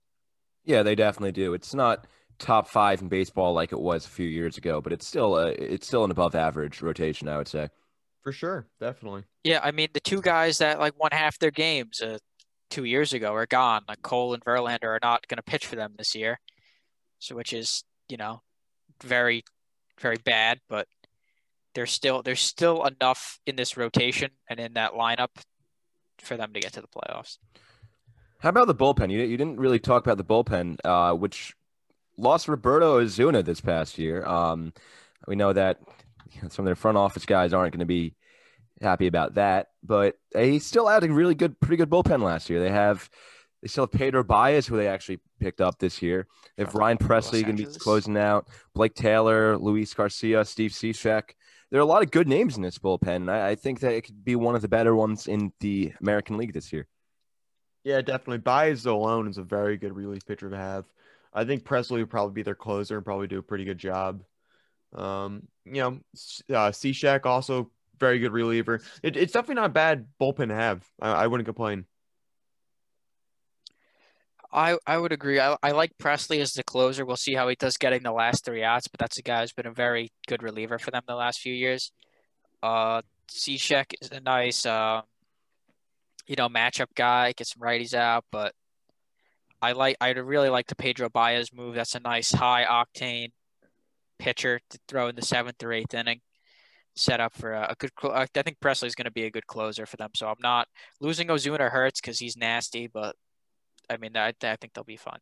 Yeah, 0.65 0.83
they 0.83 0.95
definitely 0.95 1.33
do. 1.33 1.55
It's 1.55 1.75
not 1.75 2.07
top 2.39 2.69
five 2.69 3.03
in 3.03 3.09
baseball 3.09 3.53
like 3.53 3.73
it 3.73 3.81
was 3.81 4.07
a 4.07 4.11
few 4.11 4.27
years 4.27 4.57
ago, 4.57 4.81
but 4.81 4.93
it's 4.93 5.07
still 5.07 5.37
a 5.37 5.49
it's 5.49 5.87
still 5.87 6.05
an 6.05 6.11
above 6.11 6.35
average 6.35 6.83
rotation, 6.83 7.29
I 7.29 7.39
would 7.39 7.49
say. 7.49 7.69
For 8.23 8.33
sure, 8.33 8.67
definitely. 8.81 9.25
Yeah, 9.45 9.61
I 9.63 9.71
mean 9.71 9.89
the 9.93 10.01
two 10.01 10.21
guys 10.21 10.59
that 10.59 10.79
like 10.79 10.99
won 10.99 11.11
half 11.13 11.39
their 11.39 11.51
games 11.51 12.01
uh, 12.01 12.19
two 12.71 12.85
years 12.85 13.13
ago 13.13 13.33
are 13.35 13.47
gone. 13.47 13.83
Like 13.89 14.03
Cole 14.03 14.35
and 14.35 14.45
Verlander 14.45 14.85
are 14.85 15.01
not 15.03 15.27
going 15.29 15.39
to 15.39 15.43
pitch 15.43 15.67
for 15.67 15.77
them 15.77 15.95
this 15.97 16.15
year, 16.15 16.41
so 17.19 17.37
which 17.37 17.53
is 17.53 17.85
you 18.09 18.17
know 18.17 18.43
very 19.03 19.45
very 20.01 20.19
bad. 20.19 20.61
But 20.69 20.89
there's 21.75 21.93
still 21.93 22.23
there's 22.23 22.41
still 22.41 22.85
enough 22.85 23.39
in 23.47 23.57
this 23.57 23.77
rotation 23.77 24.31
and 24.51 24.59
in 24.59 24.75
that 24.75 24.93
lineup 24.93 25.29
for 26.19 26.37
them 26.37 26.53
to 26.53 26.61
get 26.61 26.73
to 26.73 26.81
the 26.81 26.89
playoffs. 26.89 27.39
How 28.41 28.51
about 28.51 28.67
the 28.67 28.75
bullpen? 28.75 29.11
You, 29.11 29.21
you 29.21 29.37
didn't 29.37 29.59
really 29.59 29.79
talk 29.79 30.05
about 30.07 30.19
the 30.19 30.25
bullpen, 30.25 30.79
uh, 30.85 31.15
which 31.15 31.55
lost 32.19 32.49
Roberto 32.49 32.99
Osuna 32.99 33.43
this 33.43 33.61
past 33.61 33.99
year. 33.99 34.25
Um, 34.25 34.73
we 35.27 35.37
know 35.37 35.53
that 35.53 35.81
some 36.49 36.65
of 36.65 36.67
their 36.67 36.75
front 36.75 36.99
office 36.99 37.27
guys 37.27 37.53
aren't 37.53 37.73
going 37.73 37.81
to 37.81 37.87
be 37.87 38.15
happy 38.81 39.07
about 39.07 39.35
that, 39.35 39.69
but 39.83 40.17
he 40.37 40.59
still 40.59 40.87
had 40.87 41.05
a 41.05 41.13
really 41.13 41.35
good, 41.35 41.59
pretty 41.61 41.77
good 41.77 41.91
bullpen 41.91 42.23
last 42.23 42.51
year. 42.51 42.61
They 42.61 42.71
have, 42.71 43.09
they 43.63 43.69
still 43.69 43.85
have 43.85 43.93
Pedro 43.93 44.23
Baez, 44.23 44.67
who 44.67 44.77
they 44.77 44.89
actually 44.89 45.21
picked 45.41 45.61
up 45.61 45.79
this 45.79 46.03
year. 46.03 46.27
They 46.57 46.65
have 46.65 46.75
Ryan 46.75 46.99
Pressly 46.99 47.43
going 47.43 47.57
to 47.57 47.67
be 47.67 47.79
closing 47.79 48.17
out, 48.17 48.49
Blake 48.75 48.95
Taylor, 48.95 49.57
Luis 49.57 49.95
Garcia, 49.95 50.45
Steve 50.45 50.73
Cishek. 50.73 51.31
There 51.71 51.81
are 51.81 51.83
a 51.83 51.87
lot 51.87 52.03
of 52.03 52.11
good 52.11 52.29
names 52.29 52.57
in 52.57 52.63
this 52.63 52.79
bullpen, 52.79 53.17
and 53.17 53.31
I, 53.31 53.51
I 53.51 53.55
think 53.55 53.81
that 53.81 53.93
it 53.93 54.03
could 54.03 54.25
be 54.25 54.37
one 54.37 54.55
of 54.55 54.63
the 54.63 54.69
better 54.69 54.95
ones 54.95 55.27
in 55.27 55.53
the 55.61 55.93
American 56.01 56.37
League 56.37 56.53
this 56.53 56.73
year. 56.73 56.87
Yeah, 57.83 58.01
definitely. 58.03 58.39
Baez 58.39 58.85
alone 58.87 59.29
is 59.29 59.39
a 59.39 59.43
very 59.43 59.77
good 59.77 59.95
relief 59.95 60.27
pitcher 60.27 60.51
to 60.51 60.57
have. 60.57 60.85
I 61.37 61.45
think 61.45 61.65
Pressly 61.65 61.99
would 61.99 62.11
probably 62.11 62.33
be 62.33 62.43
their 62.43 62.55
closer 62.55 62.97
and 62.97 63.05
probably 63.05 63.27
do 63.29 63.39
a 63.39 63.43
pretty 63.43 63.65
good 63.65 63.79
job. 63.79 64.23
Um, 64.95 65.47
you 65.67 65.83
know, 65.83 66.01
uh, 66.51 66.71
Cishek 66.73 67.27
also 67.27 67.71
very 68.01 68.19
good 68.19 68.33
reliever. 68.33 68.81
It, 69.03 69.17
it's 69.17 69.35
definitely 69.35 69.61
not 69.61 69.75
bad 69.75 70.07
bullpen 70.19 70.49
to 70.49 70.55
have. 70.55 70.83
I, 71.01 71.11
I 71.11 71.27
wouldn't 71.27 71.47
complain. 71.47 71.85
I, 74.51 74.79
I 74.87 74.97
would 74.97 75.13
agree. 75.13 75.39
I, 75.39 75.57
I 75.63 75.73
like 75.73 75.93
Pressly 75.99 76.41
as 76.41 76.55
the 76.55 76.65
closer. 76.65 77.05
We'll 77.05 77.17
see 77.17 77.35
how 77.35 77.49
he 77.49 77.57
does 77.57 77.77
getting 77.77 78.03
the 78.03 78.13
last 78.13 78.45
three 78.45 78.65
outs, 78.65 78.89
but 78.89 78.99
that's 78.99 79.19
a 79.19 79.23
guy 79.23 79.43
who's 79.43 79.53
been 79.53 79.67
a 79.67 79.73
very 79.73 80.11
good 80.27 80.43
reliever 80.43 80.79
for 80.79 80.91
them 80.91 81.03
the 81.07 81.15
last 81.15 81.41
few 81.41 81.53
years. 81.53 81.93
Uh, 82.63 83.03
Cishek 83.29 83.93
is 84.01 84.11
a 84.11 84.21
nice, 84.21 84.65
uh, 84.65 85.03
you 86.27 86.37
know, 86.37 86.49
matchup 86.49 86.95
guy, 86.95 87.33
get 87.33 87.47
some 87.47 87.61
righties 87.61 87.93
out, 87.93 88.25
but 88.33 88.55
I 89.63 89.73
like 89.73 89.97
I 90.01 90.11
really 90.11 90.49
like 90.49 90.67
the 90.67 90.77
Pedro 90.77 91.09
Baez 91.09 91.53
move. 91.53 91.75
That's 91.75 91.95
a 91.95 92.01
nice 92.01 92.33
high 92.33 92.65
octane 92.65 93.31
pitcher 94.19 94.61
to 94.71 94.79
throw 94.89 95.09
in 95.09 95.17
the 95.17 95.23
seventh 95.23 95.63
or 95.63 95.73
eighth 95.73 95.95
inning. 95.95 96.21
Set 96.95 97.21
up 97.21 97.35
for 97.35 97.53
a, 97.53 97.69
a 97.71 97.75
good. 97.79 97.91
I 98.05 98.27
think 98.27 98.59
Pressly's 98.61 98.95
going 98.95 99.05
to 99.05 99.11
be 99.11 99.25
a 99.25 99.31
good 99.31 99.47
closer 99.47 99.85
for 99.85 99.97
them. 99.97 100.11
So 100.15 100.29
I'm 100.29 100.35
not 100.41 100.69
losing 101.01 101.31
Osuna 101.31 101.69
hurts 101.69 102.01
because 102.01 102.19
he's 102.19 102.37
nasty, 102.37 102.87
but 102.87 103.15
I 103.91 103.97
mean 103.99 104.17
I, 104.17 104.29
I 104.43 104.57
think 104.57 104.73
they'll 104.73 104.85
be 104.85 104.97
fun. 104.97 105.19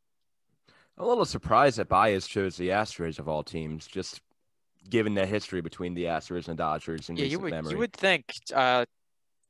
A 0.99 1.05
little 1.05 1.25
surprised 1.25 1.79
that 1.79 1.89
Baez 1.89 2.29
chose 2.29 2.57
the 2.57 2.69
Astros 2.69 3.19
of 3.19 3.29
all 3.29 3.43
teams, 3.43 3.87
just 3.87 4.21
given 4.89 5.15
the 5.15 5.27
history 5.27 5.61
between 5.61 5.95
the 5.95 6.05
Astros 6.05 6.47
and 6.47 6.57
Dodgers 6.57 7.09
in 7.09 7.17
yeah, 7.17 7.25
recent 7.25 7.33
you 7.33 7.39
would 7.41 7.51
memory. 7.51 7.73
you 7.73 7.79
would 7.79 7.93
think 7.93 8.25
uh, 8.55 8.85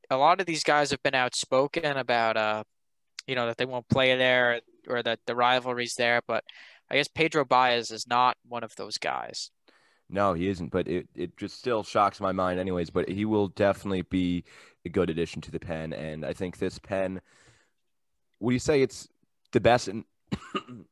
a 0.09 0.17
lot 0.17 0.39
of 0.39 0.47
these 0.47 0.63
guys 0.63 0.91
have 0.91 1.03
been 1.03 1.13
outspoken 1.13 1.97
about 1.97 2.37
uh, 2.37 2.63
you 3.27 3.35
know 3.35 3.47
that 3.47 3.57
they 3.57 3.65
won't 3.65 3.87
play 3.89 4.15
there 4.15 4.61
or 4.87 5.01
that 5.03 5.19
the 5.25 5.35
rivalry's 5.35 5.95
there, 5.95 6.21
but 6.27 6.43
I 6.89 6.95
guess 6.95 7.07
Pedro 7.07 7.45
Baez 7.45 7.91
is 7.91 8.07
not 8.07 8.37
one 8.47 8.63
of 8.63 8.75
those 8.75 8.97
guys. 8.97 9.51
No, 10.09 10.33
he 10.33 10.47
isn't, 10.49 10.71
but 10.71 10.87
it, 10.87 11.07
it 11.15 11.35
just 11.35 11.57
still 11.57 11.83
shocks 11.83 12.19
my 12.19 12.31
mind, 12.31 12.59
anyways. 12.59 12.89
But 12.89 13.09
he 13.09 13.25
will 13.25 13.47
definitely 13.49 14.03
be 14.03 14.43
a 14.85 14.89
good 14.89 15.09
addition 15.09 15.41
to 15.41 15.51
the 15.51 15.59
pen. 15.59 15.93
And 15.93 16.23
I 16.23 16.33
think 16.33 16.57
this 16.57 16.77
pen, 16.77 17.21
would 18.39 18.53
you 18.53 18.59
say 18.59 18.81
it's 18.81 19.07
the 19.51 19.59
best 19.59 19.87
in, 19.87 20.05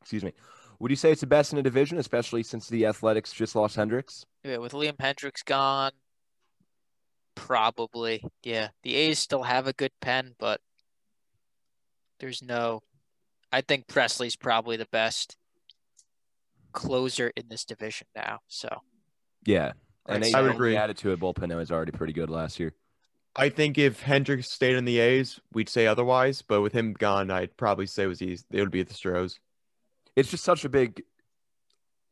excuse 0.00 0.22
me, 0.22 0.32
would 0.78 0.90
you 0.90 0.96
say 0.96 1.10
it's 1.10 1.22
the 1.22 1.26
best 1.26 1.52
in 1.52 1.56
the 1.56 1.62
division, 1.62 1.98
especially 1.98 2.42
since 2.42 2.68
the 2.68 2.86
Athletics 2.86 3.32
just 3.32 3.56
lost 3.56 3.76
Hendriks? 3.76 4.24
Yeah, 4.44 4.58
with 4.58 4.72
Liam 4.72 4.96
Hendriks 4.96 5.44
gone, 5.44 5.92
probably. 7.34 8.22
Yeah, 8.44 8.68
the 8.84 8.94
A's 8.94 9.18
still 9.18 9.42
have 9.42 9.66
a 9.66 9.72
good 9.72 9.92
pen, 10.00 10.34
but 10.38 10.60
there's 12.20 12.42
no 12.42 12.82
I 13.52 13.60
think 13.60 13.86
Pressly's 13.86 14.36
probably 14.36 14.76
the 14.76 14.88
best 14.90 15.36
closer 16.72 17.32
in 17.36 17.44
this 17.48 17.64
division 17.64 18.06
now. 18.14 18.40
So 18.48 18.68
yeah, 19.44 19.72
and 20.06 20.24
I 20.34 20.42
would 20.42 20.50
agree. 20.52 20.76
Added 20.76 20.96
to 20.98 21.12
a 21.12 21.16
bullpen 21.16 21.48
that 21.48 21.56
was 21.56 21.70
already 21.70 21.92
pretty 21.92 22.12
good 22.12 22.30
last 22.30 22.58
year. 22.60 22.74
I 23.36 23.48
think 23.50 23.78
if 23.78 24.02
Hendriks 24.02 24.46
stayed 24.46 24.76
in 24.76 24.84
the 24.84 24.98
A's, 24.98 25.38
we'd 25.52 25.68
say 25.68 25.86
otherwise. 25.86 26.42
But 26.42 26.62
with 26.62 26.72
him 26.72 26.94
gone, 26.94 27.30
I'd 27.30 27.56
probably 27.56 27.86
say 27.86 28.04
it 28.04 28.08
was 28.08 28.22
easy. 28.22 28.44
It 28.50 28.60
would 28.60 28.70
be 28.70 28.82
the 28.82 28.94
Stros. 28.94 29.38
It's 30.16 30.30
just 30.30 30.42
such 30.44 30.64
a 30.64 30.68
big 30.70 31.02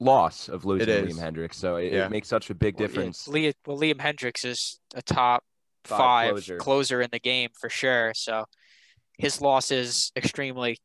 loss 0.00 0.48
of 0.50 0.64
losing 0.66 0.88
It 0.90 1.08
Liam. 1.08 1.18
Hendriks, 1.18 1.54
so 1.54 1.76
it, 1.76 1.92
Yeah. 1.92 2.06
it 2.06 2.10
makes 2.10 2.28
such 2.28 2.50
a 2.50 2.54
big 2.54 2.74
Well, 2.74 2.82
yeah, 2.82 2.86
difference. 2.88 3.26
Well, 3.28 3.78
Liam 3.78 3.96
Hendriks 3.98 4.44
is 4.44 4.78
a 4.94 5.02
top 5.02 5.44
Five 5.84 5.98
five, 5.98 6.30
closer. 6.32 6.56
closer. 6.58 7.00
in 7.02 7.08
the 7.12 7.18
game 7.18 7.50
for 7.58 7.68
sure. 7.70 8.12
So 8.14 8.44
his 9.18 9.40
loss 9.40 9.70
is 9.70 10.12
extremely 10.16 10.78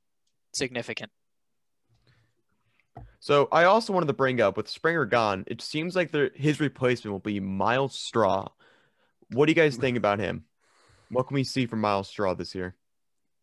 significant. 0.54 1.12
So 3.20 3.50
I 3.52 3.66
also 3.66 3.92
wanted 3.92 4.08
to 4.08 4.14
bring 4.14 4.40
up 4.40 4.56
with 4.56 4.70
Springer 4.70 5.06
gone, 5.06 5.44
it 5.48 5.62
seems 5.62 5.96
like 5.96 6.12
the, 6.12 6.32
his 6.36 6.60
replacement 6.60 7.12
will 7.12 7.20
be 7.20 7.40
Myles 7.40 8.00
Straw. 8.00 8.48
What 9.32 9.46
do 9.46 9.52
you 9.52 9.56
guys 9.56 9.76
think 9.76 9.98
about 9.98 10.20
him? 10.20 10.46
What 11.10 11.28
can 11.28 11.36
we 11.36 11.44
see 11.44 11.66
from 11.66 11.82
Myles 11.82 12.08
Straw 12.08 12.34
this 12.34 12.56
year? 12.56 12.76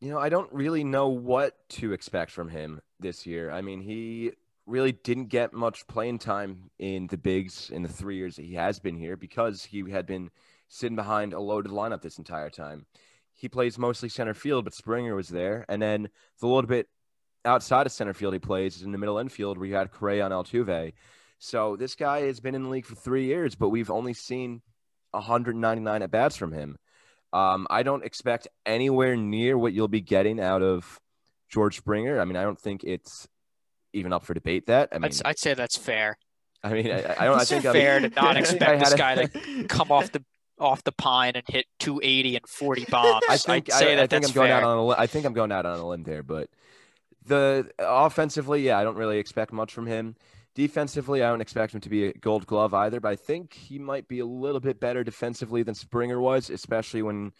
You 0.00 0.10
know, 0.10 0.18
I 0.18 0.28
don't 0.28 0.52
really 0.52 0.82
know 0.82 1.08
what 1.08 1.56
to 1.70 1.92
expect 1.92 2.30
from 2.30 2.48
him 2.48 2.80
this 3.00 3.26
year. 3.26 3.50
I 3.50 3.60
mean, 3.60 3.80
he 3.80 4.32
really 4.66 4.92
didn't 4.92 5.26
get 5.26 5.52
much 5.52 5.86
playing 5.86 6.18
time 6.18 6.70
in 6.78 7.06
the 7.06 7.16
bigs 7.16 7.70
in 7.70 7.82
the 7.82 7.88
three 7.88 8.16
years 8.16 8.36
that 8.36 8.44
he 8.44 8.54
has 8.54 8.78
been 8.78 8.96
here 8.96 9.16
because 9.16 9.64
he 9.64 9.88
had 9.90 10.06
been 10.06 10.30
sitting 10.68 10.96
behind 10.96 11.32
a 11.32 11.40
loaded 11.40 11.70
lineup 11.70 12.02
this 12.02 12.18
entire 12.18 12.50
time. 12.50 12.86
He 13.36 13.48
plays 13.48 13.78
mostly 13.78 14.08
center 14.08 14.34
field, 14.34 14.64
but 14.64 14.74
Springer 14.74 15.14
was 15.14 15.28
there. 15.28 15.64
And 15.68 15.80
then 15.80 16.08
the 16.40 16.46
little 16.46 16.62
bit 16.62 16.88
outside 17.44 17.86
of 17.86 17.92
center 17.92 18.14
field 18.14 18.32
he 18.32 18.40
plays 18.40 18.76
is 18.76 18.82
in 18.82 18.92
the 18.92 18.98
middle 18.98 19.18
infield 19.18 19.58
where 19.58 19.68
you 19.68 19.74
had 19.74 19.92
Correa 19.92 20.24
and 20.24 20.34
Altuve. 20.34 20.94
So 21.38 21.76
this 21.76 21.94
guy 21.94 22.22
has 22.22 22.40
been 22.40 22.54
in 22.54 22.64
the 22.64 22.68
league 22.70 22.86
for 22.86 22.94
three 22.94 23.26
years, 23.26 23.54
but 23.54 23.68
we've 23.68 23.90
only 23.90 24.14
seen 24.14 24.62
199 25.10 26.02
at 26.02 26.10
bats 26.10 26.36
from 26.36 26.52
him. 26.52 26.76
Um, 27.32 27.66
I 27.68 27.82
don't 27.82 28.04
expect 28.04 28.48
anywhere 28.64 29.16
near 29.16 29.58
what 29.58 29.72
you'll 29.74 29.88
be 29.88 30.00
getting 30.00 30.40
out 30.40 30.62
of 30.62 30.98
George 31.50 31.76
Springer. 31.76 32.20
I 32.20 32.24
mean, 32.24 32.36
I 32.36 32.42
don't 32.42 32.58
think 32.58 32.84
it's 32.84 33.28
even 33.92 34.12
up 34.12 34.24
for 34.24 34.32
debate. 34.32 34.66
That 34.66 34.88
I 34.92 34.98
mean, 34.98 35.12
I'd, 35.12 35.26
I'd 35.26 35.38
say 35.38 35.54
that's 35.54 35.76
fair. 35.76 36.16
I 36.62 36.72
mean, 36.72 36.90
I, 36.90 37.14
I 37.18 37.24
don't. 37.26 37.38
I 37.40 37.44
think 37.44 37.64
fair 37.64 38.00
to 38.00 38.08
not 38.08 38.36
expect 38.38 38.62
I 38.70 38.76
this 38.76 38.94
guy 38.94 39.12
a- 39.12 39.28
to 39.28 39.64
come 39.64 39.92
off 39.92 40.10
the 40.12 40.24
off 40.58 40.84
the 40.84 40.92
pine 40.92 41.32
and 41.34 41.44
hit 41.48 41.66
280 41.78 42.36
and 42.36 42.48
40 42.48 42.84
bombs. 42.90 43.22
I 43.28 43.36
think 43.36 43.72
I'd 43.72 43.78
say 43.78 43.92
I, 43.92 43.96
that 43.96 44.04
I 44.04 44.06
think 44.06 44.26
I'm 44.26 44.32
going 44.32 44.48
fair. 44.48 44.56
out 44.56 44.64
on 44.64 44.78
a 44.78 44.86
li- 44.86 44.96
I 44.98 45.06
think 45.06 45.26
I'm 45.26 45.32
going 45.32 45.52
out 45.52 45.66
on 45.66 45.78
a 45.78 45.86
limb 45.86 46.02
there, 46.02 46.22
but 46.22 46.48
the 47.26 47.70
offensively, 47.78 48.62
yeah, 48.62 48.78
I 48.78 48.84
don't 48.84 48.96
really 48.96 49.18
expect 49.18 49.52
much 49.52 49.72
from 49.72 49.86
him. 49.86 50.16
Defensively, 50.54 51.22
I 51.22 51.28
don't 51.28 51.40
expect 51.40 51.74
him 51.74 51.80
to 51.82 51.88
be 51.90 52.06
a 52.06 52.12
Gold 52.14 52.46
Glove 52.46 52.72
either, 52.72 53.00
but 53.00 53.08
I 53.10 53.16
think 53.16 53.52
he 53.52 53.78
might 53.78 54.08
be 54.08 54.20
a 54.20 54.26
little 54.26 54.60
bit 54.60 54.80
better 54.80 55.04
defensively 55.04 55.62
than 55.62 55.74
Springer 55.74 56.18
was, 56.18 56.48
especially 56.48 57.02
when 57.02 57.32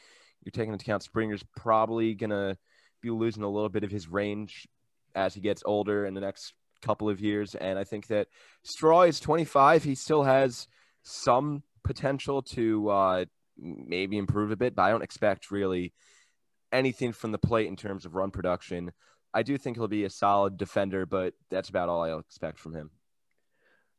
you're 0.44 0.52
taking 0.52 0.72
into 0.72 0.84
account 0.84 1.02
Springer's 1.02 1.44
probably 1.56 2.14
gonna 2.14 2.58
be 3.00 3.10
losing 3.10 3.42
a 3.42 3.48
little 3.48 3.68
bit 3.68 3.84
of 3.84 3.90
his 3.90 4.08
range 4.08 4.68
as 5.14 5.34
he 5.34 5.40
gets 5.40 5.62
older 5.64 6.04
in 6.04 6.14
the 6.14 6.20
next 6.20 6.52
couple 6.82 7.08
of 7.08 7.20
years. 7.20 7.54
And 7.54 7.78
I 7.78 7.84
think 7.84 8.08
that 8.08 8.28
Straw 8.62 9.02
is 9.02 9.18
25. 9.18 9.82
He 9.82 9.94
still 9.94 10.24
has 10.24 10.68
some 11.02 11.62
potential 11.86 12.42
to 12.42 12.88
uh, 12.88 13.24
maybe 13.58 14.18
improve 14.18 14.50
a 14.50 14.56
bit, 14.56 14.74
but 14.74 14.82
I 14.82 14.90
don't 14.90 15.02
expect 15.02 15.50
really 15.50 15.92
anything 16.72 17.12
from 17.12 17.32
the 17.32 17.38
plate 17.38 17.68
in 17.68 17.76
terms 17.76 18.04
of 18.04 18.14
run 18.14 18.30
production. 18.30 18.92
I 19.32 19.42
do 19.42 19.58
think 19.58 19.76
he'll 19.76 19.88
be 19.88 20.04
a 20.04 20.10
solid 20.10 20.56
defender, 20.56 21.06
but 21.06 21.34
that's 21.50 21.68
about 21.68 21.88
all 21.88 22.02
I'll 22.02 22.18
expect 22.18 22.58
from 22.58 22.74
him. 22.74 22.90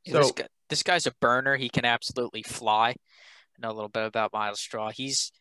So 0.05 0.19
this, 0.19 0.31
guy, 0.31 0.47
this 0.69 0.83
guy's 0.83 1.05
a 1.05 1.13
burner. 1.19 1.57
He 1.57 1.69
can 1.69 1.85
absolutely 1.85 2.43
fly. 2.43 2.89
I 2.89 2.95
know 3.61 3.71
a 3.71 3.73
little 3.73 3.89
bit 3.89 4.05
about 4.05 4.31
Myles 4.33 4.59
Straw. 4.59 4.89
He's 4.89 5.31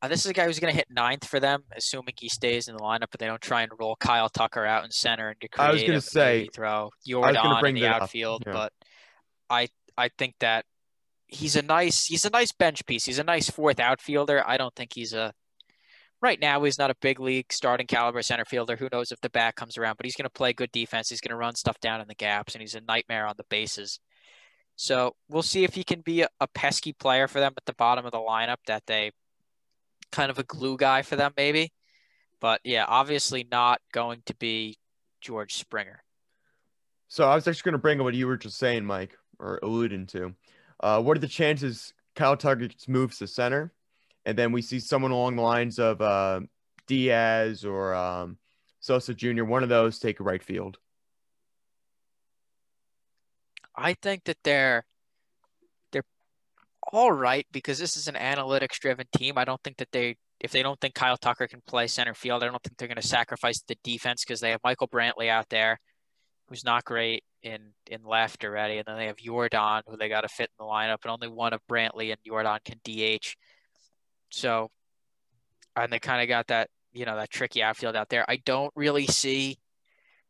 uh, 0.00 0.08
this 0.08 0.24
is 0.24 0.30
a 0.30 0.32
guy 0.32 0.44
who's 0.44 0.60
going 0.60 0.72
to 0.72 0.76
hit 0.76 0.86
ninth 0.90 1.24
for 1.24 1.40
them, 1.40 1.64
assuming 1.76 2.14
he 2.18 2.28
stays 2.28 2.68
in 2.68 2.76
the 2.76 2.80
lineup, 2.80 3.06
but 3.10 3.18
they 3.18 3.26
don't 3.26 3.40
try 3.40 3.62
and 3.62 3.72
roll 3.80 3.96
Kyle 3.96 4.28
Tucker 4.28 4.64
out 4.64 4.84
in 4.84 4.90
center 4.90 5.30
and 5.30 5.40
get 5.40 5.50
creative. 5.50 5.70
I 5.70 5.72
was 5.72 5.82
going 5.82 6.00
to 6.00 6.00
say 6.00 6.48
throw 6.54 6.90
Yordan 7.08 7.68
in 7.68 7.74
the 7.74 7.86
outfield, 7.86 8.44
yeah. 8.46 8.52
but 8.52 8.72
I 9.50 9.68
I 9.96 10.10
think 10.16 10.34
that 10.40 10.64
he's 11.28 11.56
a 11.56 11.62
nice 11.62 12.06
he's 12.06 12.24
a 12.24 12.30
nice 12.30 12.52
bench 12.52 12.84
piece. 12.86 13.04
He's 13.04 13.18
a 13.18 13.24
nice 13.24 13.48
fourth 13.48 13.78
outfielder. 13.78 14.42
I 14.46 14.56
don't 14.56 14.74
think 14.74 14.92
he's 14.94 15.12
a 15.12 15.32
right 16.20 16.40
now 16.40 16.62
he's 16.64 16.78
not 16.78 16.90
a 16.90 16.96
big 17.00 17.20
league 17.20 17.52
starting 17.52 17.86
caliber 17.86 18.22
center 18.22 18.44
fielder. 18.44 18.76
Who 18.76 18.88
knows 18.90 19.12
if 19.12 19.20
the 19.20 19.30
bat 19.30 19.54
comes 19.54 19.78
around, 19.78 19.96
but 19.96 20.06
he's 20.06 20.16
going 20.16 20.24
to 20.24 20.30
play 20.30 20.52
good 20.52 20.72
defense. 20.72 21.08
He's 21.08 21.20
going 21.20 21.30
to 21.30 21.36
run 21.36 21.54
stuff 21.54 21.78
down 21.80 22.00
in 22.00 22.08
the 22.08 22.14
gaps, 22.14 22.54
and 22.54 22.62
he's 22.62 22.74
a 22.74 22.80
nightmare 22.80 23.26
on 23.26 23.34
the 23.36 23.44
bases. 23.48 24.00
So 24.76 25.14
we'll 25.28 25.42
see 25.42 25.64
if 25.64 25.74
he 25.74 25.84
can 25.84 26.00
be 26.00 26.22
a, 26.22 26.28
a 26.40 26.46
pesky 26.48 26.92
player 26.92 27.28
for 27.28 27.40
them 27.40 27.52
at 27.56 27.64
the 27.66 27.74
bottom 27.74 28.06
of 28.06 28.12
the 28.12 28.18
lineup. 28.18 28.58
That 28.66 28.84
they 28.86 29.12
kind 30.10 30.30
of 30.30 30.38
a 30.38 30.44
glue 30.44 30.76
guy 30.76 31.02
for 31.02 31.16
them, 31.16 31.32
maybe. 31.36 31.72
But 32.40 32.60
yeah, 32.64 32.84
obviously 32.86 33.46
not 33.50 33.80
going 33.92 34.22
to 34.26 34.34
be 34.36 34.78
George 35.20 35.54
Springer. 35.54 36.02
So 37.08 37.28
I 37.28 37.34
was 37.34 37.48
actually 37.48 37.70
going 37.70 37.72
to 37.72 37.78
bring 37.78 38.00
up 38.00 38.04
what 38.04 38.14
you 38.14 38.26
were 38.26 38.36
just 38.36 38.58
saying, 38.58 38.84
Mike, 38.84 39.16
or 39.38 39.58
alluding 39.62 40.06
to. 40.08 40.34
Uh, 40.80 41.02
what 41.02 41.16
are 41.16 41.20
the 41.20 41.28
chances 41.28 41.92
Kyle 42.14 42.36
Tucker 42.36 42.68
moves 42.86 43.18
to 43.18 43.26
center, 43.26 43.72
and 44.24 44.36
then 44.36 44.52
we 44.52 44.62
see 44.62 44.80
someone 44.80 45.10
along 45.10 45.36
the 45.36 45.42
lines 45.42 45.78
of 45.78 46.00
uh, 46.00 46.40
Diaz 46.86 47.64
or 47.64 47.94
um, 47.94 48.38
Sosa 48.80 49.14
Jr. 49.14 49.44
One 49.44 49.62
of 49.62 49.68
those 49.68 49.98
take 49.98 50.20
a 50.20 50.24
right 50.24 50.42
field. 50.42 50.78
I 53.74 53.94
think 53.94 54.24
that 54.24 54.38
they're 54.42 54.84
they're 55.92 56.02
all 56.92 57.12
right 57.12 57.46
because 57.52 57.78
this 57.78 57.96
is 57.96 58.08
an 58.08 58.16
analytics 58.16 58.80
driven 58.80 59.06
team. 59.16 59.38
I 59.38 59.44
don't 59.44 59.62
think 59.62 59.76
that 59.76 59.92
they 59.92 60.16
if 60.40 60.50
they 60.50 60.62
don't 60.62 60.80
think 60.80 60.94
Kyle 60.94 61.16
Tucker 61.16 61.46
can 61.46 61.62
play 61.66 61.86
center 61.86 62.14
field, 62.14 62.42
I 62.42 62.46
don't 62.46 62.62
think 62.62 62.76
they're 62.76 62.88
going 62.88 63.00
to 63.00 63.06
sacrifice 63.06 63.62
the 63.66 63.76
defense 63.84 64.24
because 64.24 64.40
they 64.40 64.50
have 64.50 64.60
Michael 64.64 64.88
Brantley 64.88 65.28
out 65.28 65.48
there, 65.48 65.78
who's 66.48 66.64
not 66.64 66.84
great 66.84 67.22
in 67.42 67.72
in 67.86 68.02
left 68.04 68.44
already, 68.44 68.78
and 68.78 68.86
then 68.86 68.96
they 68.96 69.06
have 69.06 69.16
Yordan, 69.16 69.82
who 69.86 69.96
they 69.96 70.08
got 70.08 70.22
to 70.22 70.28
fit 70.28 70.50
in 70.58 70.64
the 70.64 70.70
lineup, 70.70 70.98
and 71.04 71.12
only 71.12 71.28
one 71.28 71.52
of 71.52 71.60
Brantley 71.68 72.10
and 72.10 72.18
Yordan 72.26 72.64
can 72.64 72.80
DH. 72.84 73.36
So, 74.30 74.70
and 75.76 75.92
they 75.92 75.98
kind 75.98 76.22
of 76.22 76.28
got 76.28 76.48
that 76.48 76.68
you 76.92 77.04
know 77.04 77.16
that 77.16 77.30
tricky 77.30 77.62
outfield 77.62 77.96
out 77.96 78.08
there. 78.08 78.24
I 78.28 78.36
don't 78.36 78.72
really 78.74 79.06
see 79.06 79.58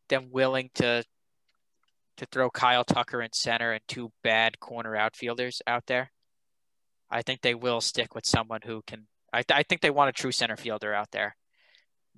them 0.09 0.29
willing 0.31 0.71
to 0.75 1.05
to 2.19 2.27
throw 2.27 2.51
Kyle 2.51 2.85
Tucker 2.85 3.23
in 3.23 3.33
center 3.33 3.73
and 3.73 3.83
two 3.89 4.13
bad 4.23 4.61
corner 4.61 4.97
outfielders 4.97 5.63
out 5.67 5.87
there. 5.87 6.11
I 7.11 7.23
think 7.23 7.41
they 7.41 7.55
will 7.55 7.81
stick 7.81 8.15
with 8.15 8.27
someone 8.27 8.61
who 8.65 8.83
can. 8.87 9.07
I, 9.33 9.45
I 9.51 9.63
think 9.63 9.81
they 9.81 9.91
want 9.91 10.11
a 10.11 10.13
true 10.13 10.33
center 10.33 10.57
fielder 10.57 10.93
out 10.93 11.11
there. 11.13 11.37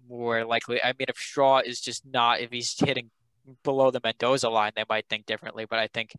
More 0.08 0.44
likely, 0.44 0.82
I 0.82 0.94
mean, 0.98 1.06
if 1.08 1.18
Straw 1.18 1.58
is 1.58 1.80
just 1.80 2.04
not, 2.06 2.40
if 2.40 2.50
he's 2.50 2.74
hitting 2.78 3.10
below 3.62 3.90
the 3.90 4.00
Mendoza 4.02 4.48
line, 4.48 4.72
they 4.76 4.84
might 4.88 5.08
think 5.08 5.26
differently. 5.26 5.66
But 5.68 5.78
I 5.78 5.88
think 5.88 6.12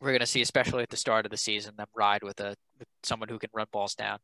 we're 0.00 0.10
going 0.10 0.20
to 0.20 0.26
see, 0.26 0.42
especially 0.42 0.82
at 0.82 0.90
the 0.90 0.96
start 0.96 1.24
of 1.24 1.30
the 1.30 1.36
season, 1.36 1.74
them 1.76 1.86
ride 1.94 2.22
with 2.22 2.40
a 2.40 2.56
with 2.78 2.88
someone 3.02 3.28
who 3.28 3.38
can 3.38 3.50
run 3.52 3.66
balls 3.72 3.94
down. 3.94 4.18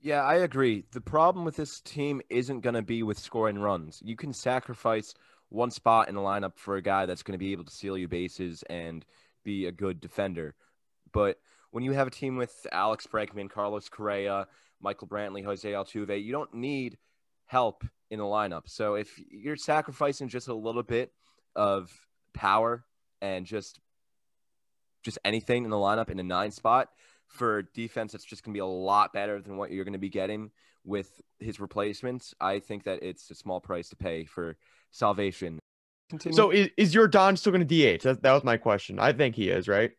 Yeah, 0.00 0.22
I 0.22 0.36
agree. 0.36 0.84
The 0.92 1.00
problem 1.00 1.44
with 1.44 1.56
this 1.56 1.80
team 1.80 2.20
isn't 2.28 2.60
going 2.60 2.74
to 2.74 2.82
be 2.82 3.02
with 3.02 3.18
scoring 3.18 3.58
runs. 3.58 4.02
You 4.04 4.16
can 4.16 4.32
sacrifice 4.32 5.14
one 5.48 5.70
spot 5.70 6.08
in 6.08 6.14
the 6.14 6.20
lineup 6.20 6.56
for 6.56 6.76
a 6.76 6.82
guy 6.82 7.06
that's 7.06 7.22
going 7.22 7.32
to 7.32 7.38
be 7.38 7.52
able 7.52 7.64
to 7.64 7.72
steal 7.72 7.96
you 7.96 8.08
bases 8.08 8.62
and 8.68 9.04
be 9.44 9.66
a 9.66 9.72
good 9.72 10.00
defender. 10.00 10.54
But 11.12 11.38
when 11.70 11.84
you 11.84 11.92
have 11.92 12.06
a 12.06 12.10
team 12.10 12.36
with 12.36 12.66
Alex 12.70 13.06
Bregman, 13.06 13.50
Carlos 13.50 13.88
Correa, 13.88 14.46
Michael 14.80 15.08
Brantley, 15.08 15.44
Jose 15.44 15.70
Altuve, 15.70 16.22
you 16.22 16.32
don't 16.32 16.52
need 16.52 16.98
help 17.46 17.84
in 18.10 18.18
the 18.18 18.24
lineup. 18.24 18.62
So 18.66 18.94
if 18.94 19.20
you're 19.30 19.56
sacrificing 19.56 20.28
just 20.28 20.48
a 20.48 20.54
little 20.54 20.82
bit 20.82 21.12
of 21.56 21.92
power 22.32 22.84
and 23.20 23.46
just 23.46 23.80
just 25.02 25.18
anything 25.24 25.64
in 25.64 25.70
the 25.70 25.76
lineup 25.76 26.10
in 26.10 26.18
a 26.18 26.22
nine 26.22 26.50
spot 26.50 26.88
for 27.28 27.62
defense 27.62 28.12
that's 28.12 28.24
just 28.24 28.42
going 28.42 28.52
to 28.52 28.56
be 28.56 28.62
a 28.62 28.66
lot 28.66 29.12
better 29.12 29.40
than 29.40 29.56
what 29.56 29.70
you're 29.70 29.84
going 29.84 29.92
to 29.92 29.98
be 29.98 30.08
getting 30.08 30.50
with 30.84 31.20
his 31.40 31.60
replacements, 31.60 32.34
I 32.40 32.58
think 32.60 32.84
that 32.84 33.02
it's 33.02 33.30
a 33.30 33.34
small 33.34 33.60
price 33.60 33.88
to 33.90 33.96
pay 33.96 34.24
for 34.24 34.56
salvation. 34.90 35.58
Continue. 36.10 36.36
So 36.36 36.50
is, 36.50 36.68
is 36.76 36.92
Don 37.10 37.36
still 37.36 37.52
going 37.52 37.66
to 37.66 37.96
DH? 37.98 38.02
That, 38.02 38.22
that 38.22 38.32
was 38.32 38.44
my 38.44 38.56
question. 38.56 38.98
I 38.98 39.12
think 39.12 39.34
he 39.34 39.48
is, 39.48 39.66
right? 39.68 39.92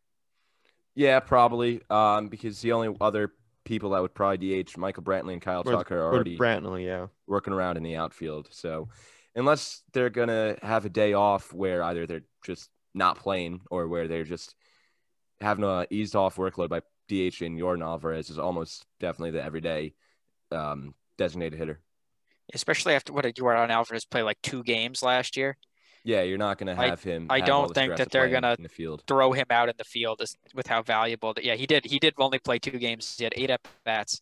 Yeah, 0.93 1.19
probably. 1.19 1.81
Um, 1.89 2.29
because 2.29 2.61
the 2.61 2.71
only 2.71 2.95
other 3.01 3.33
people 3.65 3.89
that 3.89 4.01
would 4.01 4.13
probably 4.13 4.63
DH 4.63 4.78
Michael 4.78 5.04
Brantley 5.04 5.34
and 5.34 5.41
Kyle 5.41 5.63
Tucker 5.63 5.97
are 5.97 6.13
already 6.13 6.38
Brantley, 6.38 6.86
yeah, 6.86 7.08
working 7.28 7.54
around 7.54 7.78
in 7.78 7.84
the 7.84 7.95
outfield. 7.95 8.47
So 8.51 8.88
unless 9.36 9.84
they're 9.91 10.10
gonna 10.10 10.56
have 10.62 10.86
a 10.86 10.89
day 10.89 11.13
off 11.13 11.51
where 11.51 11.84
either 11.84 12.06
they're 12.08 12.25
just 12.45 12.69
not 12.93 13.17
playing 13.17 13.62
or 13.69 13.88
where 13.88 14.08
they're 14.08 14.23
just 14.23 14.56
having 15.41 15.65
a 15.65 15.86
eased 15.89 16.15
off 16.15 16.38
workload 16.38 16.69
by 16.69 16.80
DH 17.10 17.41
and 17.41 17.60
Yordan 17.60 17.84
Alvarez 17.84 18.30
is 18.30 18.39
almost 18.39 18.86
definitely 18.99 19.32
the 19.32 19.43
everyday 19.43 19.93
um, 20.51 20.93
designated 21.17 21.60
hitter. 21.60 21.82
Especially 22.54 22.93
after 22.93 23.12
what 23.12 23.23
did 23.23 23.36
Yordan 23.36 23.69
Alvarez 23.69 24.06
play 24.06 24.23
like 24.23 24.41
two 24.41 24.63
games 24.63 25.04
last 25.04 25.36
year? 25.36 25.58
Yeah, 26.05 26.21
you're 26.21 26.37
not 26.37 26.59
going 26.59 26.67
to 26.67 26.75
have 26.75 27.05
I, 27.05 27.09
him. 27.09 27.27
I 27.31 27.41
don't 27.41 27.73
think 27.73 27.97
that 27.97 28.11
they're 28.11 28.29
going 28.29 28.43
to 28.43 28.55
the 28.59 28.99
throw 29.07 29.33
him 29.33 29.47
out 29.49 29.69
in 29.69 29.75
the 29.77 29.83
field 29.83 30.21
with 30.53 30.67
how 30.67 30.83
valuable 30.83 31.33
that. 31.33 31.43
Yeah, 31.43 31.55
he 31.55 31.65
did. 31.65 31.83
He 31.83 31.97
did 31.97 32.13
only 32.19 32.37
play 32.37 32.59
two 32.59 32.77
games. 32.77 33.15
He 33.17 33.23
had 33.23 33.33
eight 33.35 33.49
at 33.49 33.67
bats. 33.83 34.21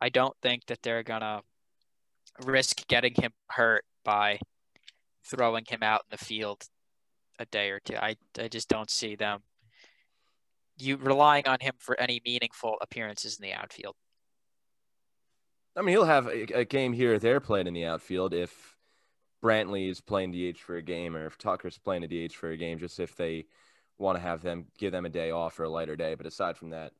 I 0.00 0.08
don't 0.08 0.36
think 0.40 0.66
that 0.66 0.82
they're 0.82 1.02
going 1.02 1.22
to 1.22 1.42
risk 2.44 2.86
getting 2.86 3.12
him 3.14 3.32
hurt 3.48 3.84
by 4.04 4.38
throwing 5.24 5.64
him 5.68 5.82
out 5.82 6.02
in 6.08 6.16
the 6.16 6.24
field 6.24 6.62
a 7.40 7.44
day 7.46 7.70
or 7.70 7.80
two. 7.80 7.96
I 7.96 8.14
I 8.38 8.46
just 8.46 8.68
don't 8.68 8.88
see 8.88 9.16
them 9.16 9.42
you 10.78 10.96
relying 10.96 11.46
on 11.46 11.58
him 11.60 11.74
for 11.78 11.98
any 12.00 12.20
meaningful 12.24 12.76
appearances 12.80 13.38
in 13.38 13.42
the 13.42 13.52
outfield. 13.52 13.94
I 15.76 15.82
mean, 15.82 15.94
he'll 15.94 16.04
have 16.04 16.26
a, 16.26 16.60
a 16.60 16.64
game 16.64 16.92
here 16.92 17.14
or 17.14 17.18
there 17.18 17.40
playing 17.40 17.66
in 17.66 17.74
the 17.74 17.84
outfield 17.84 18.32
if 18.32 18.75
Brantley 19.42 19.90
is 19.90 20.00
playing 20.00 20.32
DH 20.32 20.58
for 20.58 20.76
a 20.76 20.82
game 20.82 21.16
or 21.16 21.26
if 21.26 21.38
Tucker's 21.38 21.78
playing 21.78 22.04
a 22.04 22.08
DH 22.08 22.32
for 22.32 22.50
a 22.50 22.56
game, 22.56 22.78
just 22.78 22.98
if 23.00 23.16
they 23.16 23.46
want 23.98 24.16
to 24.16 24.22
have 24.22 24.42
them 24.42 24.66
give 24.78 24.92
them 24.92 25.06
a 25.06 25.10
day 25.10 25.30
off 25.30 25.58
or 25.58 25.64
a 25.64 25.68
lighter 25.68 25.96
day. 25.96 26.14
But 26.14 26.26
aside 26.26 26.56
from 26.56 26.70
that, 26.70 26.92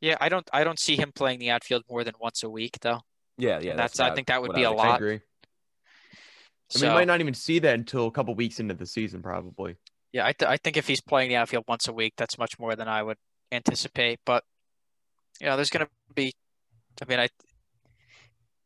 yeah, 0.00 0.16
I 0.20 0.28
don't 0.28 0.48
I 0.52 0.64
don't 0.64 0.78
see 0.78 0.96
him 0.96 1.12
playing 1.14 1.38
the 1.38 1.50
outfield 1.50 1.84
more 1.90 2.04
than 2.04 2.14
once 2.20 2.42
a 2.42 2.50
week 2.50 2.78
though. 2.80 3.00
Yeah, 3.36 3.60
yeah, 3.60 3.76
that's, 3.76 3.98
that's 3.98 4.12
I 4.12 4.14
think 4.14 4.28
that 4.28 4.42
would 4.42 4.54
be 4.54 4.64
a 4.64 4.70
lot. 4.70 4.88
I 4.88 4.96
agree. 4.96 5.20
I 6.76 6.80
mean, 6.80 6.90
we 6.90 6.94
might 6.94 7.06
not 7.06 7.20
even 7.20 7.34
see 7.34 7.60
that 7.60 7.74
until 7.74 8.06
a 8.06 8.10
couple 8.10 8.34
weeks 8.34 8.60
into 8.60 8.74
the 8.74 8.84
season, 8.84 9.22
probably. 9.22 9.76
Yeah, 10.12 10.26
I, 10.26 10.32
th- 10.32 10.50
I 10.50 10.58
think 10.58 10.76
if 10.76 10.86
he's 10.86 11.00
playing 11.00 11.30
the 11.30 11.36
outfield 11.36 11.64
once 11.66 11.88
a 11.88 11.92
week, 11.92 12.14
that's 12.16 12.38
much 12.38 12.58
more 12.58 12.76
than 12.76 12.88
I 12.88 13.02
would 13.02 13.16
anticipate. 13.52 14.20
But 14.26 14.44
you 15.40 15.46
know, 15.46 15.56
there's 15.56 15.70
going 15.70 15.86
to 15.86 16.14
be. 16.14 16.32
I 17.00 17.04
mean, 17.08 17.20
I 17.20 17.28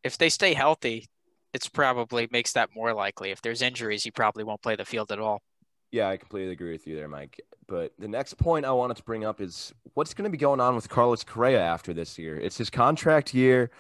if 0.03 0.19
they 0.19 0.29
stay 0.29 0.55
healthy, 0.55 1.07
it's 1.53 1.69
probably 1.69 2.29
makes 2.31 2.53
that 2.53 2.71
more 2.75 2.95
likely. 2.95 3.31
If 3.31 3.43
there's 3.43 3.63
injuries, 3.63 4.05
he 4.05 4.11
probably 4.11 4.45
won't 4.45 4.63
play 4.63 4.77
the 4.77 4.85
field 4.85 5.13
at 5.13 5.19
all. 5.19 5.43
Yeah, 5.91 6.09
I 6.09 6.17
completely 6.17 6.53
agree 6.53 6.73
with 6.73 6.87
you 6.87 6.97
there, 6.97 7.09
Mike. 7.09 7.41
But 7.69 7.93
the 7.99 8.09
next 8.09 8.39
point 8.39 8.65
I 8.65 8.73
wanted 8.73 8.97
to 8.97 9.03
bring 9.03 9.25
up 9.25 9.41
is 9.41 9.73
what's 9.95 10.15
going 10.15 10.25
to 10.25 10.31
be 10.31 10.39
going 10.39 10.61
on 10.61 10.75
with 10.75 10.89
Carlos 10.89 11.23
Correa 11.23 11.61
after 11.61 11.93
this 11.93 12.19
year. 12.19 12.37
It's 12.37 12.57
his 12.57 12.71
contract 12.71 13.35
year, 13.35 13.71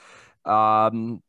um, 0.45 1.23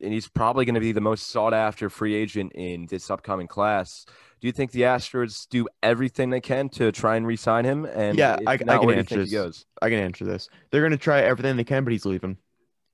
and 0.00 0.12
he's 0.12 0.28
probably 0.28 0.64
going 0.64 0.74
to 0.74 0.80
be 0.80 0.92
the 0.92 1.00
most 1.00 1.28
sought 1.28 1.54
after 1.54 1.88
free 1.88 2.14
agent 2.14 2.52
in 2.54 2.86
this 2.86 3.10
upcoming 3.10 3.46
class. 3.46 4.04
Do 4.40 4.48
you 4.48 4.52
think 4.52 4.72
the 4.72 4.82
Astros 4.82 5.48
do 5.48 5.68
everything 5.82 6.30
they 6.30 6.40
can 6.40 6.68
to 6.70 6.90
try 6.92 7.16
and 7.16 7.26
re-sign 7.26 7.64
him? 7.64 7.84
And 7.84 8.18
yeah, 8.18 8.36
I, 8.46 8.56
not, 8.56 8.68
I 8.68 8.78
can 8.78 8.90
answer 8.90 9.24
this. 9.24 9.64
I 9.80 9.88
can 9.88 9.98
answer 10.00 10.24
this. 10.24 10.48
They're 10.70 10.80
going 10.82 10.92
to 10.92 10.98
try 10.98 11.20
everything 11.20 11.56
they 11.56 11.64
can, 11.64 11.84
but 11.84 11.92
he's 11.92 12.04
leaving. 12.04 12.36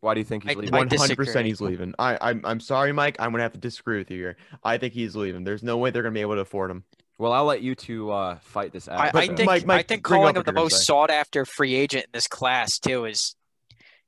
Why 0.00 0.14
do 0.14 0.20
you 0.20 0.24
think 0.24 0.44
he's 0.44 0.54
leaving? 0.56 0.72
One 0.72 0.88
hundred 0.88 1.16
percent, 1.16 1.46
he's 1.46 1.60
leaving. 1.60 1.94
I, 1.98 2.16
I'm, 2.20 2.40
I'm 2.44 2.60
sorry, 2.60 2.92
Mike. 2.92 3.16
I'm 3.18 3.30
gonna 3.32 3.42
have 3.42 3.52
to 3.54 3.58
disagree 3.58 3.98
with 3.98 4.10
you 4.10 4.18
here. 4.18 4.36
I 4.62 4.78
think 4.78 4.94
he's 4.94 5.16
leaving. 5.16 5.42
There's 5.44 5.62
no 5.62 5.76
way 5.78 5.90
they're 5.90 6.02
gonna 6.02 6.14
be 6.14 6.20
able 6.20 6.36
to 6.36 6.42
afford 6.42 6.70
him. 6.70 6.84
Well, 7.18 7.32
I'll 7.32 7.46
let 7.46 7.62
you 7.62 7.74
two 7.74 8.12
uh, 8.12 8.38
fight 8.38 8.72
this 8.72 8.88
out. 8.88 9.00
I, 9.00 9.08
I 9.22 9.26
think, 9.26 9.44
Mike, 9.44 9.66
Mike, 9.66 9.80
I 9.80 9.82
think 9.82 10.04
calling 10.04 10.36
him 10.36 10.44
the 10.44 10.52
most 10.52 10.78
say. 10.78 10.84
sought 10.84 11.10
after 11.10 11.44
free 11.44 11.74
agent 11.74 12.04
in 12.04 12.10
this 12.12 12.28
class 12.28 12.78
too 12.78 13.06
is 13.06 13.34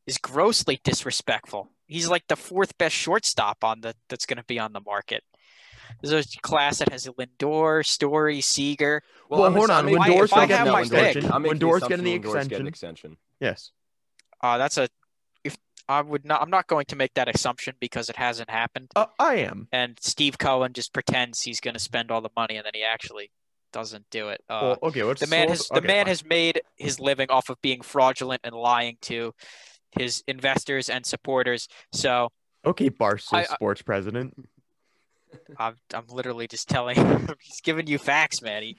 is 0.06 0.16
grossly 0.18 0.80
disrespectful. 0.84 1.70
He's 1.88 2.08
like 2.08 2.22
the 2.28 2.36
fourth 2.36 2.78
best 2.78 2.94
shortstop 2.94 3.64
on 3.64 3.80
the 3.80 3.94
that's 4.08 4.26
going 4.26 4.36
to 4.36 4.44
be 4.44 4.60
on 4.60 4.72
the 4.72 4.80
market. 4.80 5.24
There's 6.00 6.24
a 6.36 6.38
class 6.40 6.78
that 6.78 6.92
has 6.92 7.06
Lindor, 7.18 7.84
Story, 7.84 8.40
Seager. 8.40 9.02
Well, 9.28 9.44
I'm 9.44 9.54
hold 9.54 9.70
ex- 9.70 9.70
on. 9.70 9.86
I'm 9.86 9.90
When 9.92 9.94
making 10.02 10.16
Doors 10.18 10.30
the 10.30 10.36
don't 10.36 10.44
assumption 10.50 10.56
have 10.58 10.66
that 10.66 10.72
my 10.72 10.82
Lindor's- 10.82 11.14
pick. 11.14 11.24
I'm 11.34 11.42
making 11.42 11.48
When 11.50 11.58
Doors 11.58 11.82
getting 11.82 12.04
the 12.04 12.10
assumption 12.12 12.30
Lindor's 12.30 12.48
getting 12.48 12.66
extension. 12.68 13.12
extension. 13.12 13.16
Yes. 13.40 13.70
Uh, 14.40 14.56
that's 14.58 14.78
a 14.78 14.84
if 14.84 14.90
I 15.88 16.00
would 16.02 16.24
not. 16.24 16.42
I'm 16.42 16.50
not 16.50 16.66
going 16.66 16.86
to 16.86 16.96
make 16.96 17.14
that 17.14 17.34
assumption 17.34 17.74
because 17.80 18.08
it 18.08 18.16
hasn't 18.16 18.50
happened. 18.50 18.90
Uh, 18.94 19.06
I 19.18 19.36
am. 19.36 19.68
And 19.72 19.98
Steve 20.00 20.38
Cohen 20.38 20.72
just 20.72 20.92
pretends 20.92 21.42
he's 21.42 21.60
going 21.60 21.74
to 21.74 21.80
spend 21.80 22.10
all 22.10 22.20
the 22.20 22.30
money, 22.36 22.56
and 22.56 22.64
then 22.64 22.72
he 22.74 22.82
actually 22.82 23.30
doesn't 23.72 24.04
do 24.10 24.28
it. 24.28 24.42
Uh, 24.48 24.76
Well, 24.80 24.90
okay. 24.90 25.00
The 25.00 25.26
man 25.28 25.48
has 25.48 25.68
the 25.68 25.80
man 25.80 26.04
fine. 26.04 26.06
has 26.06 26.24
made 26.24 26.60
his 26.76 27.00
living 27.00 27.30
off 27.30 27.48
of 27.48 27.60
being 27.62 27.80
fraudulent 27.82 28.40
and 28.44 28.54
lying 28.54 28.98
to 29.02 29.32
his 29.98 30.22
investors 30.26 30.88
and 30.88 31.04
supporters. 31.04 31.68
So 31.92 32.30
Okay, 32.64 32.90
Barstool 32.90 33.46
Sports 33.46 33.82
president. 33.82 34.34
I'm 35.58 35.74
I'm 35.94 36.04
literally 36.08 36.46
just 36.48 36.68
telling 36.68 36.96
him. 37.06 37.28
he's 37.40 37.60
giving 37.60 37.86
you 37.86 37.98
facts, 37.98 38.40
man. 38.42 38.62
He 38.62 38.76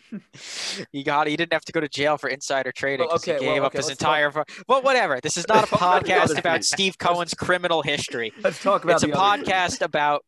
he 0.91 1.03
got 1.03 1.27
he 1.27 1.35
didn't 1.37 1.53
have 1.53 1.65
to 1.65 1.71
go 1.71 1.79
to 1.79 1.87
jail 1.89 2.17
for 2.17 2.29
insider 2.29 2.71
trading 2.71 3.07
Well, 3.07 3.15
okay, 3.17 3.37
he 3.39 3.45
well, 3.45 3.55
gave 3.55 3.63
up 3.63 3.73
his 3.73 3.85
talk- 3.87 3.91
entire. 3.91 4.31
fu- 4.31 4.43
Well, 4.67 4.81
whatever. 4.81 5.19
This 5.21 5.37
is 5.37 5.47
not 5.47 5.57
a 5.57 5.59
Let's 5.61 5.69
talk 5.69 5.81
about 6.05 6.27
the 6.29 6.35
podcast 6.35 6.39
about. 6.39 6.63
Steve 6.65 6.97
Cohen's 6.97 7.33
criminal 7.33 7.81
history. 7.81 8.33
Let's 8.43 8.61
talk 8.61 8.83
about 8.83 8.95
It's 8.95 9.03
a 9.03 9.13
other 9.17 9.43
thing. 9.43 9.51
podcast 9.53 9.81
about 9.81 10.23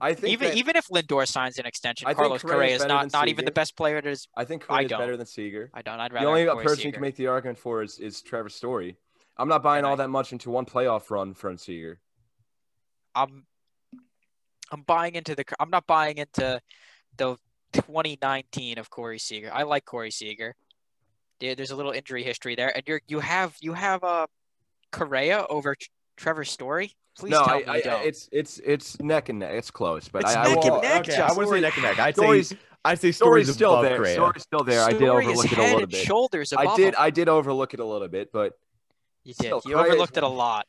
I 0.00 0.14
think 0.14 0.32
even 0.32 0.48
that- 0.48 0.56
even 0.56 0.76
if 0.76 0.86
Lindor 0.88 1.26
signs 1.26 1.58
an 1.58 1.66
extension, 1.66 2.08
I 2.08 2.14
Carlos 2.14 2.42
Correa 2.42 2.74
is 2.74 2.84
not 2.84 3.12
not 3.12 3.28
even 3.28 3.44
the 3.44 3.52
best 3.52 3.76
player. 3.76 4.00
That 4.00 4.10
is, 4.10 4.26
I 4.36 4.44
think 4.44 4.64
I 4.68 4.76
Correa's 4.78 4.90
don't. 4.90 4.98
better 5.00 5.16
than 5.16 5.26
Seager. 5.26 5.70
I 5.72 5.82
don't. 5.82 6.00
I'd 6.00 6.12
rather. 6.12 6.26
The 6.26 6.30
only 6.50 6.62
person 6.64 6.86
you 6.86 6.92
can 6.92 7.00
make 7.02 7.16
the 7.16 7.28
argument 7.28 7.58
for 7.58 7.82
is, 7.82 7.98
is 7.98 8.20
Trevor 8.20 8.48
Story. 8.48 8.96
I'm 9.36 9.48
not 9.48 9.62
buying 9.62 9.78
And 9.78 9.86
all 9.86 9.92
I- 9.94 9.96
that 9.96 10.08
much 10.08 10.32
into 10.32 10.50
one 10.50 10.64
playoff 10.66 11.10
run 11.10 11.34
from 11.34 11.58
Seager. 11.58 12.00
I'm 13.14 13.46
I'm 14.74 14.82
buying 14.82 15.14
into 15.14 15.36
the 15.36 15.44
I'm 15.60 15.70
not 15.70 15.86
buying 15.86 16.18
into 16.18 16.60
the 17.16 17.36
2019 17.72 18.78
of 18.78 18.90
Corey 18.90 19.18
Seager. 19.20 19.50
I 19.54 19.62
like 19.62 19.84
Corey 19.84 20.10
Seager. 20.10 20.54
There- 21.40 21.54
There's 21.54 21.70
a 21.70 21.76
little 21.76 21.92
injury 21.92 22.24
history 22.24 22.56
there, 22.56 22.74
and 22.76 22.82
you're 22.86 23.00
you 23.06 23.20
have 23.20 23.56
you 23.60 23.72
have 23.72 24.02
uh, 24.02 24.26
Correa 24.90 25.46
over 25.48 25.76
Tr- 25.76 25.88
Trevor 26.16 26.44
Story. 26.44 26.92
Please 27.16 27.30
no, 27.30 27.44
tell 27.44 27.54
I, 27.54 27.58
me 27.60 27.64
I, 27.68 27.80
don't. 27.82 28.04
it's 28.04 28.28
it's 28.32 28.58
it's 28.64 29.00
neck 29.00 29.28
and 29.28 29.38
neck. 29.38 29.52
It's 29.54 29.70
close, 29.70 30.08
but 30.08 30.22
It's 30.22 30.34
I, 30.34 30.42
I 30.42 30.48
neck 30.54 30.64
will- 30.64 30.74
and 30.74 30.82
neck, 30.82 31.08
okay, 31.08 31.20
I 31.20 31.32
wouldn't 31.32 31.50
say 31.50 31.60
neck 31.60 31.74
and 31.76 31.84
neck. 31.84 31.98
I'd 32.00 32.16
say 32.16 32.22
Story's, 32.22 32.54
I'd 32.84 33.00
say 33.00 33.12
Story's 33.12 33.46
stories 33.46 33.54
still 33.54 33.70
above 33.74 33.84
there. 33.84 33.96
Correa. 33.98 34.14
Story's 34.14 34.42
still 34.42 34.64
there. 34.64 34.82
I 34.84 34.90
did 34.90 34.98
Story 35.06 35.26
is 35.26 35.30
overlook 35.38 35.52
it 35.52 35.58
a 35.58 35.62
little 35.72 35.86
bit. 35.86 36.04
shoulders 36.04 36.52
above 36.52 36.66
I 36.66 36.76
did 36.76 36.88
him. 36.88 36.94
I 36.98 37.10
did 37.10 37.28
overlook 37.28 37.74
it 37.74 37.78
a 37.80 37.84
little 37.84 38.08
bit, 38.08 38.32
but 38.32 38.54
You 39.22 39.34
did. 39.34 39.46
still, 39.46 39.62
you 39.64 39.74
Correa 39.74 39.84
is- 39.86 39.90
overlooked 39.92 40.16
it 40.16 40.22
a 40.24 40.28
lot. 40.28 40.66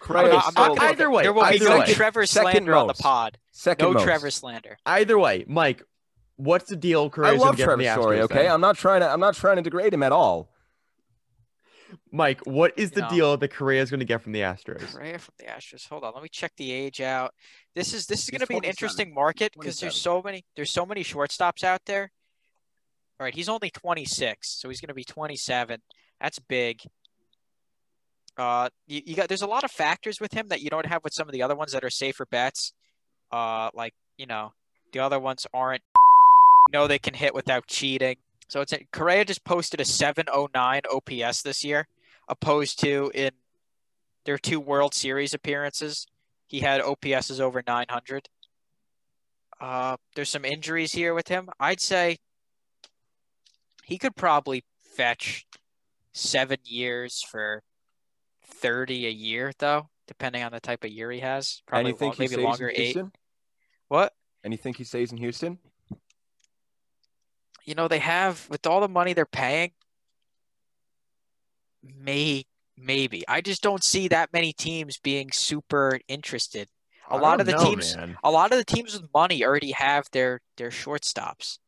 Correa 0.00 0.22
I'm 0.24 0.30
not, 0.30 0.46
I'm 0.56 0.74
not 0.74 0.80
Either 0.80 1.10
way, 1.10 1.22
there 1.22 1.32
will 1.32 1.42
be 1.48 1.56
either 1.56 1.68
no 1.68 1.78
way. 1.80 1.92
Trevor 1.92 2.26
Second 2.26 2.50
slander 2.52 2.74
on 2.74 2.86
the 2.88 2.94
pod. 2.94 3.38
second 3.52 3.86
No 3.86 3.92
most. 3.92 4.04
Trevor 4.04 4.30
slander. 4.30 4.78
Either 4.86 5.18
way, 5.18 5.44
Mike, 5.46 5.82
what's 6.36 6.68
the 6.70 6.76
deal? 6.76 7.04
I 7.04 7.08
Correa's 7.08 7.40
love 7.40 7.40
gonna 7.40 7.56
get 7.58 7.64
from 7.64 7.80
Trevor 7.80 7.82
the 7.82 8.02
Story. 8.02 8.16
Astros 8.18 8.22
Okay, 8.22 8.42
then? 8.44 8.52
I'm 8.52 8.60
not 8.60 8.76
trying 8.76 9.00
to 9.02 9.08
I'm 9.10 9.20
not 9.20 9.34
trying 9.36 9.56
to 9.56 9.62
degrade 9.62 9.92
him 9.94 10.02
at 10.02 10.10
all. 10.12 10.50
Mike, 12.12 12.40
what 12.46 12.72
is 12.76 12.92
the 12.92 13.02
No. 13.02 13.08
deal 13.10 13.36
that 13.36 13.48
Correa's 13.48 13.90
going 13.90 13.98
to 14.00 14.06
get 14.06 14.22
from 14.22 14.30
the 14.32 14.40
Astros? 14.40 14.92
Correa 14.92 15.18
from 15.18 15.34
the 15.38 15.44
Astros. 15.46 15.88
Hold 15.88 16.04
on, 16.04 16.14
let 16.14 16.22
me 16.22 16.28
check 16.28 16.52
the 16.56 16.70
age 16.70 17.00
out. 17.00 17.34
This 17.74 17.92
is 17.92 18.06
this 18.06 18.22
is 18.24 18.30
going 18.30 18.40
to 18.40 18.46
be 18.46 18.56
an 18.56 18.64
interesting 18.64 19.12
market 19.12 19.52
because 19.58 19.80
there's 19.80 20.00
so 20.00 20.22
many 20.22 20.44
there's 20.56 20.70
so 20.70 20.86
many 20.86 21.02
shortstops 21.02 21.64
out 21.64 21.82
there. 21.86 22.12
All 23.18 23.24
right, 23.24 23.34
he's 23.34 23.48
only 23.48 23.70
26, 23.70 24.48
so 24.48 24.68
he's 24.68 24.80
going 24.80 24.88
to 24.88 24.94
be 24.94 25.04
27. 25.04 25.82
That's 26.20 26.38
big. 26.38 26.80
Uh, 28.36 28.68
you, 28.86 29.02
you 29.04 29.16
got 29.16 29.28
there's 29.28 29.42
a 29.42 29.46
lot 29.46 29.64
of 29.64 29.70
factors 29.70 30.20
with 30.20 30.32
him 30.32 30.48
that 30.48 30.62
you 30.62 30.70
don't 30.70 30.86
have 30.86 31.04
with 31.04 31.12
some 31.12 31.28
of 31.28 31.32
the 31.32 31.42
other 31.42 31.56
ones 31.56 31.72
that 31.72 31.84
are 31.84 31.90
safer 31.90 32.26
bets. 32.26 32.72
Uh, 33.30 33.70
like 33.74 33.94
you 34.16 34.26
know, 34.26 34.52
the 34.92 35.00
other 35.00 35.18
ones 35.18 35.46
aren't. 35.52 35.82
know 36.72 36.86
they 36.86 36.98
can 36.98 37.14
hit 37.14 37.34
without 37.34 37.66
cheating. 37.66 38.16
So 38.48 38.60
it's 38.60 38.74
Correa 38.92 39.24
just 39.24 39.44
posted 39.44 39.80
a 39.80 39.84
709 39.84 40.82
OPS 40.92 41.42
this 41.42 41.64
year, 41.64 41.86
opposed 42.28 42.80
to 42.80 43.10
in 43.14 43.30
their 44.24 44.38
two 44.38 44.58
World 44.58 44.94
Series 44.94 45.34
appearances. 45.34 46.06
He 46.46 46.60
had 46.60 46.80
OPSs 46.80 47.40
over 47.40 47.62
900. 47.64 48.28
Uh, 49.60 49.96
there's 50.14 50.30
some 50.30 50.44
injuries 50.44 50.92
here 50.92 51.14
with 51.14 51.28
him. 51.28 51.48
I'd 51.60 51.80
say 51.80 52.16
he 53.84 53.98
could 53.98 54.16
probably 54.16 54.64
fetch 54.96 55.46
seven 56.12 56.58
years 56.64 57.22
for 57.22 57.62
30 58.50 59.06
a 59.06 59.10
year, 59.10 59.52
though, 59.58 59.88
depending 60.06 60.42
on 60.42 60.52
the 60.52 60.60
type 60.60 60.84
of 60.84 60.90
year 60.90 61.10
he 61.10 61.20
has. 61.20 61.62
and 61.62 61.66
Probably 61.66 61.90
you 61.92 61.96
think 61.96 62.14
he 62.16 62.22
maybe 62.22 62.32
stays 62.34 62.44
longer 62.44 62.68
in 62.68 62.76
eight. 62.80 62.84
Houston? 62.84 63.12
What? 63.88 64.12
And 64.44 64.52
you 64.52 64.58
think 64.58 64.76
he 64.76 64.84
stays 64.84 65.12
in 65.12 65.18
Houston? 65.18 65.58
you 67.64 67.74
know, 67.74 67.86
they 67.88 67.98
have 68.00 68.48
with 68.50 68.66
all 68.66 68.80
the 68.80 68.88
money 68.88 69.12
they're 69.12 69.26
paying, 69.26 69.70
may 71.82 72.44
maybe. 72.76 73.22
I 73.28 73.40
just 73.40 73.62
don't 73.62 73.84
see 73.84 74.08
that 74.08 74.32
many 74.32 74.52
teams 74.52 74.98
being 74.98 75.30
super 75.32 76.00
interested. 76.08 76.68
A 77.10 77.14
I 77.14 77.20
lot 77.20 77.40
of 77.40 77.46
the 77.46 77.52
know, 77.52 77.64
teams 77.64 77.96
man. 77.96 78.16
a 78.24 78.30
lot 78.30 78.52
of 78.52 78.58
the 78.58 78.64
teams 78.64 78.94
with 78.98 79.12
money 79.12 79.44
already 79.44 79.72
have 79.72 80.06
their 80.12 80.40
their 80.56 80.70
shortstops. 80.70 81.58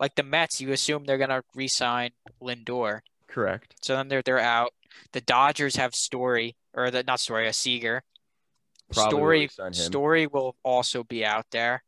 Like 0.00 0.14
the 0.16 0.22
Mets, 0.22 0.60
you 0.60 0.72
assume 0.72 1.04
they're 1.04 1.18
gonna 1.18 1.42
re-sign 1.54 2.10
Lindor. 2.42 3.00
Correct. 3.28 3.76
So 3.82 3.94
then 3.96 4.08
they're 4.08 4.22
they're 4.22 4.40
out. 4.40 4.72
The 5.12 5.20
Dodgers 5.20 5.76
have 5.76 5.94
Story 5.94 6.56
or 6.72 6.90
the 6.90 7.02
not 7.02 7.20
Story, 7.20 7.48
a 7.48 7.52
Seager. 7.52 8.02
Probably 8.92 9.48
Story. 9.48 9.72
Story 9.72 10.26
will 10.26 10.56
also 10.62 11.04
be 11.04 11.24
out 11.24 11.46
there. 11.50 11.82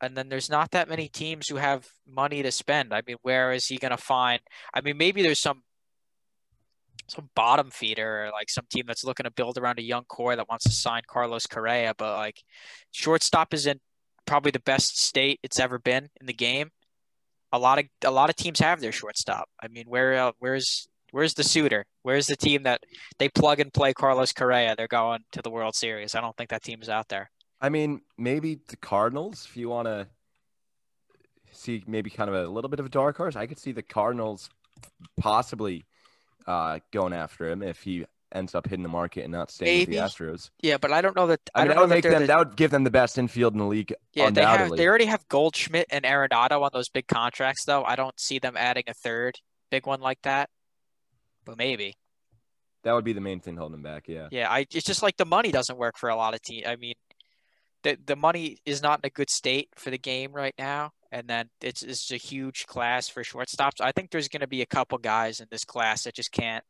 And 0.00 0.16
then 0.16 0.28
there's 0.28 0.50
not 0.50 0.72
that 0.72 0.88
many 0.88 1.08
teams 1.08 1.48
who 1.48 1.56
have 1.56 1.88
money 2.06 2.42
to 2.42 2.52
spend. 2.52 2.92
I 2.92 3.02
mean, 3.06 3.16
where 3.22 3.52
is 3.52 3.66
he 3.66 3.78
gonna 3.78 3.96
find? 3.96 4.40
I 4.74 4.80
mean, 4.80 4.96
maybe 4.98 5.22
there's 5.22 5.40
some 5.40 5.62
some 7.08 7.30
bottom 7.34 7.70
feeder 7.70 8.26
or 8.26 8.30
like 8.32 8.50
some 8.50 8.66
team 8.70 8.84
that's 8.86 9.04
looking 9.04 9.24
to 9.24 9.30
build 9.30 9.58
around 9.58 9.78
a 9.78 9.82
young 9.82 10.04
core 10.04 10.34
that 10.34 10.48
wants 10.48 10.64
to 10.64 10.72
sign 10.72 11.02
Carlos 11.06 11.46
Correa, 11.46 11.94
but 11.96 12.16
like 12.16 12.42
shortstop 12.90 13.54
is 13.54 13.66
in 13.66 13.80
probably 14.26 14.50
the 14.50 14.60
best 14.60 15.00
state 15.00 15.38
it's 15.42 15.60
ever 15.60 15.78
been 15.78 16.08
in 16.20 16.26
the 16.26 16.34
game. 16.34 16.70
A 17.52 17.58
lot 17.58 17.78
of 17.78 17.86
a 18.04 18.10
lot 18.10 18.28
of 18.28 18.36
teams 18.36 18.58
have 18.58 18.80
their 18.80 18.92
shortstop. 18.92 19.48
I 19.62 19.68
mean, 19.68 19.84
where 19.86 20.14
uh, 20.14 20.32
where's 20.38 20.88
where's 21.16 21.32
the 21.32 21.42
suitor? 21.42 21.86
Where's 22.02 22.26
the 22.26 22.36
team 22.36 22.64
that 22.64 22.82
they 23.18 23.30
plug 23.30 23.58
and 23.58 23.72
play 23.72 23.94
Carlos 23.94 24.34
Correa? 24.34 24.74
They're 24.76 24.86
going 24.86 25.20
to 25.32 25.40
the 25.40 25.48
World 25.48 25.74
Series. 25.74 26.14
I 26.14 26.20
don't 26.20 26.36
think 26.36 26.50
that 26.50 26.62
team's 26.62 26.90
out 26.90 27.08
there. 27.08 27.30
I 27.58 27.70
mean, 27.70 28.02
maybe 28.18 28.58
the 28.68 28.76
Cardinals, 28.76 29.46
if 29.48 29.56
you 29.56 29.70
want 29.70 29.86
to 29.88 30.08
see 31.52 31.82
maybe 31.86 32.10
kind 32.10 32.28
of 32.28 32.36
a 32.36 32.46
little 32.46 32.68
bit 32.68 32.80
of 32.80 32.86
a 32.86 32.90
dark 32.90 33.16
horse, 33.16 33.34
I 33.34 33.46
could 33.46 33.58
see 33.58 33.72
the 33.72 33.82
Cardinals 33.82 34.50
possibly 35.18 35.86
uh, 36.46 36.80
going 36.92 37.14
after 37.14 37.48
him 37.48 37.62
if 37.62 37.82
he 37.82 38.04
ends 38.34 38.54
up 38.54 38.66
hitting 38.66 38.82
the 38.82 38.88
market 38.90 39.22
and 39.22 39.32
not 39.32 39.50
staying 39.50 39.78
Maybe. 39.78 39.98
with 39.98 40.16
the 40.18 40.24
Astros. 40.24 40.50
Yeah, 40.60 40.76
but 40.76 40.92
I 40.92 41.00
don't 41.00 41.16
know 41.16 41.28
that. 41.28 41.40
I, 41.54 41.62
I, 41.62 41.64
mean, 41.64 41.68
that 41.70 41.80
would 41.80 41.88
make 41.88 42.02
them. 42.02 42.20
the- 42.20 42.26
That 42.26 42.38
would 42.38 42.56
give 42.56 42.70
them 42.70 42.84
the 42.84 42.90
best 42.90 43.16
infield 43.16 43.54
in 43.54 43.58
the 43.58 43.64
league. 43.64 43.94
Yeah, 44.12 44.28
they 44.28 44.44
have. 44.44 44.70
They 44.76 44.86
already 44.86 45.06
have 45.06 45.26
Goldschmidt 45.28 45.86
and 45.90 46.04
Arenado 46.04 46.60
on 46.60 46.70
those 46.74 46.90
big 46.90 47.06
contracts, 47.06 47.64
though. 47.64 47.84
I 47.84 47.96
don't 47.96 48.20
see 48.20 48.38
them 48.38 48.54
adding 48.54 48.84
a 48.86 48.92
third 48.92 49.36
big 49.70 49.86
one 49.86 50.00
like 50.00 50.20
that. 50.22 50.50
But 51.46 51.56
maybe. 51.56 51.94
That 52.82 52.92
would 52.92 53.04
be 53.04 53.14
the 53.14 53.20
main 53.22 53.40
thing 53.40 53.56
holding 53.56 53.72
them 53.72 53.82
back. 53.82 54.04
Yeah. 54.06 54.28
Yeah, 54.30 54.48
I. 54.50 54.60
It's 54.72 54.84
just 54.84 55.02
like 55.02 55.16
the 55.16 55.24
money 55.24 55.50
doesn't 55.50 55.78
work 55.78 55.96
for 55.96 56.08
a 56.10 56.16
lot 56.16 56.34
of 56.34 56.42
teams. 56.42 56.66
I 56.66 56.76
mean, 56.76 56.94
the 57.82 57.96
the 58.04 58.16
money 58.16 58.58
is 58.66 58.82
not 58.82 59.00
in 59.02 59.06
a 59.06 59.10
good 59.10 59.30
state 59.30 59.70
for 59.76 59.90
the 59.90 59.98
game 59.98 60.32
right 60.32 60.54
now, 60.58 60.90
and 61.10 61.26
then 61.26 61.48
it's 61.60 61.82
it's 61.82 62.10
a 62.12 62.16
huge 62.16 62.66
class 62.66 63.08
for 63.08 63.22
shortstops. 63.24 63.80
I 63.80 63.92
think 63.92 64.10
there's 64.10 64.28
going 64.28 64.40
to 64.42 64.46
be 64.46 64.62
a 64.62 64.66
couple 64.66 64.98
guys 64.98 65.40
in 65.40 65.46
this 65.50 65.64
class 65.64 66.04
that 66.04 66.14
just 66.14 66.30
can't. 66.32 66.64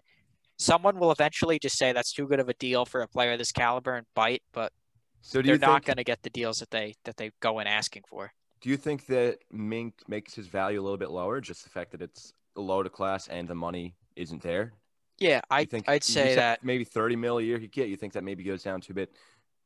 Someone 0.58 0.98
will 0.98 1.12
eventually 1.12 1.58
just 1.58 1.76
say 1.76 1.92
that's 1.92 2.12
too 2.14 2.26
good 2.26 2.40
of 2.40 2.48
a 2.48 2.54
deal 2.54 2.86
for 2.86 3.02
a 3.02 3.08
player 3.08 3.32
of 3.32 3.38
this 3.38 3.52
caliber 3.52 3.94
and 3.94 4.06
bite, 4.14 4.42
but 4.54 4.72
So 5.20 5.42
do 5.42 5.48
they're 5.48 5.58
not 5.58 5.84
think? 5.84 5.86
going 5.86 5.96
to 5.98 6.04
get 6.04 6.22
the 6.22 6.30
deals 6.30 6.58
that 6.60 6.70
they 6.70 6.94
that 7.04 7.18
they 7.18 7.30
go 7.40 7.58
in 7.58 7.66
asking 7.66 8.04
for. 8.08 8.30
Do 8.62 8.70
you 8.70 8.78
think 8.78 9.04
that 9.06 9.40
Mink 9.52 9.94
makes 10.08 10.34
his 10.34 10.46
value 10.46 10.80
a 10.80 10.82
little 10.82 10.96
bit 10.96 11.10
lower? 11.10 11.42
Just 11.42 11.62
the 11.64 11.68
fact 11.70 11.92
that 11.92 12.00
it's 12.00 12.32
a 12.56 12.60
low 12.62 12.82
to 12.82 12.88
class 12.88 13.28
and 13.28 13.46
the 13.46 13.54
money 13.54 13.94
isn't 14.16 14.42
there. 14.42 14.72
Yeah, 15.18 15.40
I 15.50 15.60
You 15.60 15.66
think 15.66 15.88
I'd 15.88 16.04
say 16.04 16.34
that. 16.34 16.62
maybe 16.64 16.84
thirty 16.84 17.16
mil 17.16 17.38
a 17.38 17.42
year 17.42 17.58
he 17.58 17.68
get. 17.68 17.88
You 17.88 17.96
think 17.96 18.12
that 18.14 18.24
maybe 18.24 18.42
goes 18.42 18.62
down 18.62 18.80
to 18.82 18.92
a 18.92 18.94
bit 18.94 19.12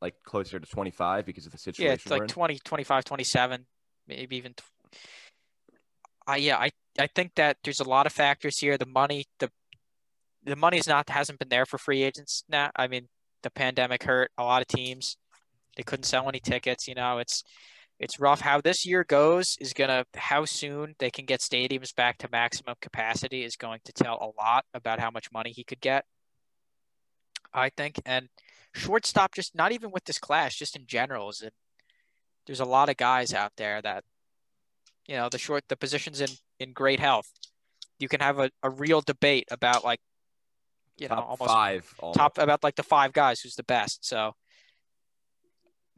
like 0.01 0.15
closer 0.23 0.59
to 0.59 0.65
twenty 0.69 0.91
five 0.91 1.25
because 1.25 1.45
of 1.45 1.51
the 1.51 1.57
situation. 1.57 1.87
Yeah, 1.87 1.93
it's 1.93 2.09
like 2.09 2.21
in? 2.23 2.27
20, 2.27 2.59
25, 2.63 3.03
27, 3.03 3.65
maybe 4.07 4.37
even. 4.37 4.53
Tw- 4.53 4.63
I 6.27 6.37
yeah, 6.37 6.57
I 6.57 6.69
I 6.99 7.07
think 7.07 7.35
that 7.35 7.57
there's 7.63 7.79
a 7.79 7.89
lot 7.89 8.05
of 8.05 8.13
factors 8.13 8.59
here. 8.59 8.77
The 8.77 8.85
money, 8.85 9.25
the 9.39 9.49
the 10.43 10.55
money's 10.55 10.87
not 10.87 11.09
hasn't 11.09 11.39
been 11.39 11.49
there 11.49 11.65
for 11.65 11.77
free 11.77 12.03
agents 12.03 12.43
now. 12.47 12.71
I 12.75 12.87
mean, 12.87 13.07
the 13.43 13.51
pandemic 13.51 14.03
hurt 14.03 14.31
a 14.37 14.43
lot 14.43 14.61
of 14.61 14.67
teams. 14.67 15.17
They 15.75 15.83
couldn't 15.83 16.03
sell 16.03 16.27
any 16.29 16.39
tickets. 16.39 16.87
You 16.87 16.95
know, 16.95 17.17
it's 17.19 17.43
it's 18.01 18.19
rough. 18.19 18.41
How 18.41 18.59
this 18.59 18.83
year 18.83 19.03
goes 19.03 19.57
is 19.61 19.73
gonna 19.73 20.05
how 20.15 20.43
soon 20.43 20.95
they 20.97 21.11
can 21.11 21.25
get 21.25 21.39
stadiums 21.39 21.95
back 21.95 22.17
to 22.17 22.29
maximum 22.31 22.75
capacity 22.81 23.43
is 23.43 23.55
going 23.55 23.79
to 23.85 23.93
tell 23.93 24.15
a 24.15 24.33
lot 24.41 24.65
about 24.73 24.99
how 24.99 25.11
much 25.11 25.31
money 25.31 25.51
he 25.51 25.63
could 25.63 25.79
get. 25.79 26.03
I 27.53 27.69
think, 27.69 28.01
and 28.03 28.29
shortstop 28.73 29.35
just 29.35 29.53
not 29.53 29.71
even 29.71 29.91
with 29.91 30.05
this 30.05 30.17
class, 30.17 30.55
just 30.55 30.75
in 30.75 30.87
general, 30.87 31.29
is 31.29 31.41
it? 31.41 31.53
There's 32.47 32.59
a 32.59 32.65
lot 32.65 32.89
of 32.89 32.97
guys 32.97 33.35
out 33.35 33.51
there 33.55 33.79
that, 33.83 34.03
you 35.07 35.15
know, 35.15 35.29
the 35.29 35.37
short 35.37 35.65
the 35.69 35.77
positions 35.77 36.21
in 36.21 36.29
in 36.59 36.73
great 36.73 36.99
health. 36.99 37.31
You 37.99 38.07
can 38.07 38.19
have 38.19 38.39
a, 38.39 38.49
a 38.63 38.71
real 38.71 39.01
debate 39.01 39.47
about 39.51 39.83
like, 39.83 39.99
you 40.97 41.07
top 41.07 41.17
know, 41.17 41.23
almost 41.23 41.51
five. 41.51 41.93
almost. 41.99 42.17
top 42.17 42.37
about 42.39 42.63
like 42.63 42.77
the 42.77 42.83
five 42.83 43.13
guys 43.13 43.41
who's 43.41 43.55
the 43.55 43.63
best. 43.63 44.03
So 44.03 44.33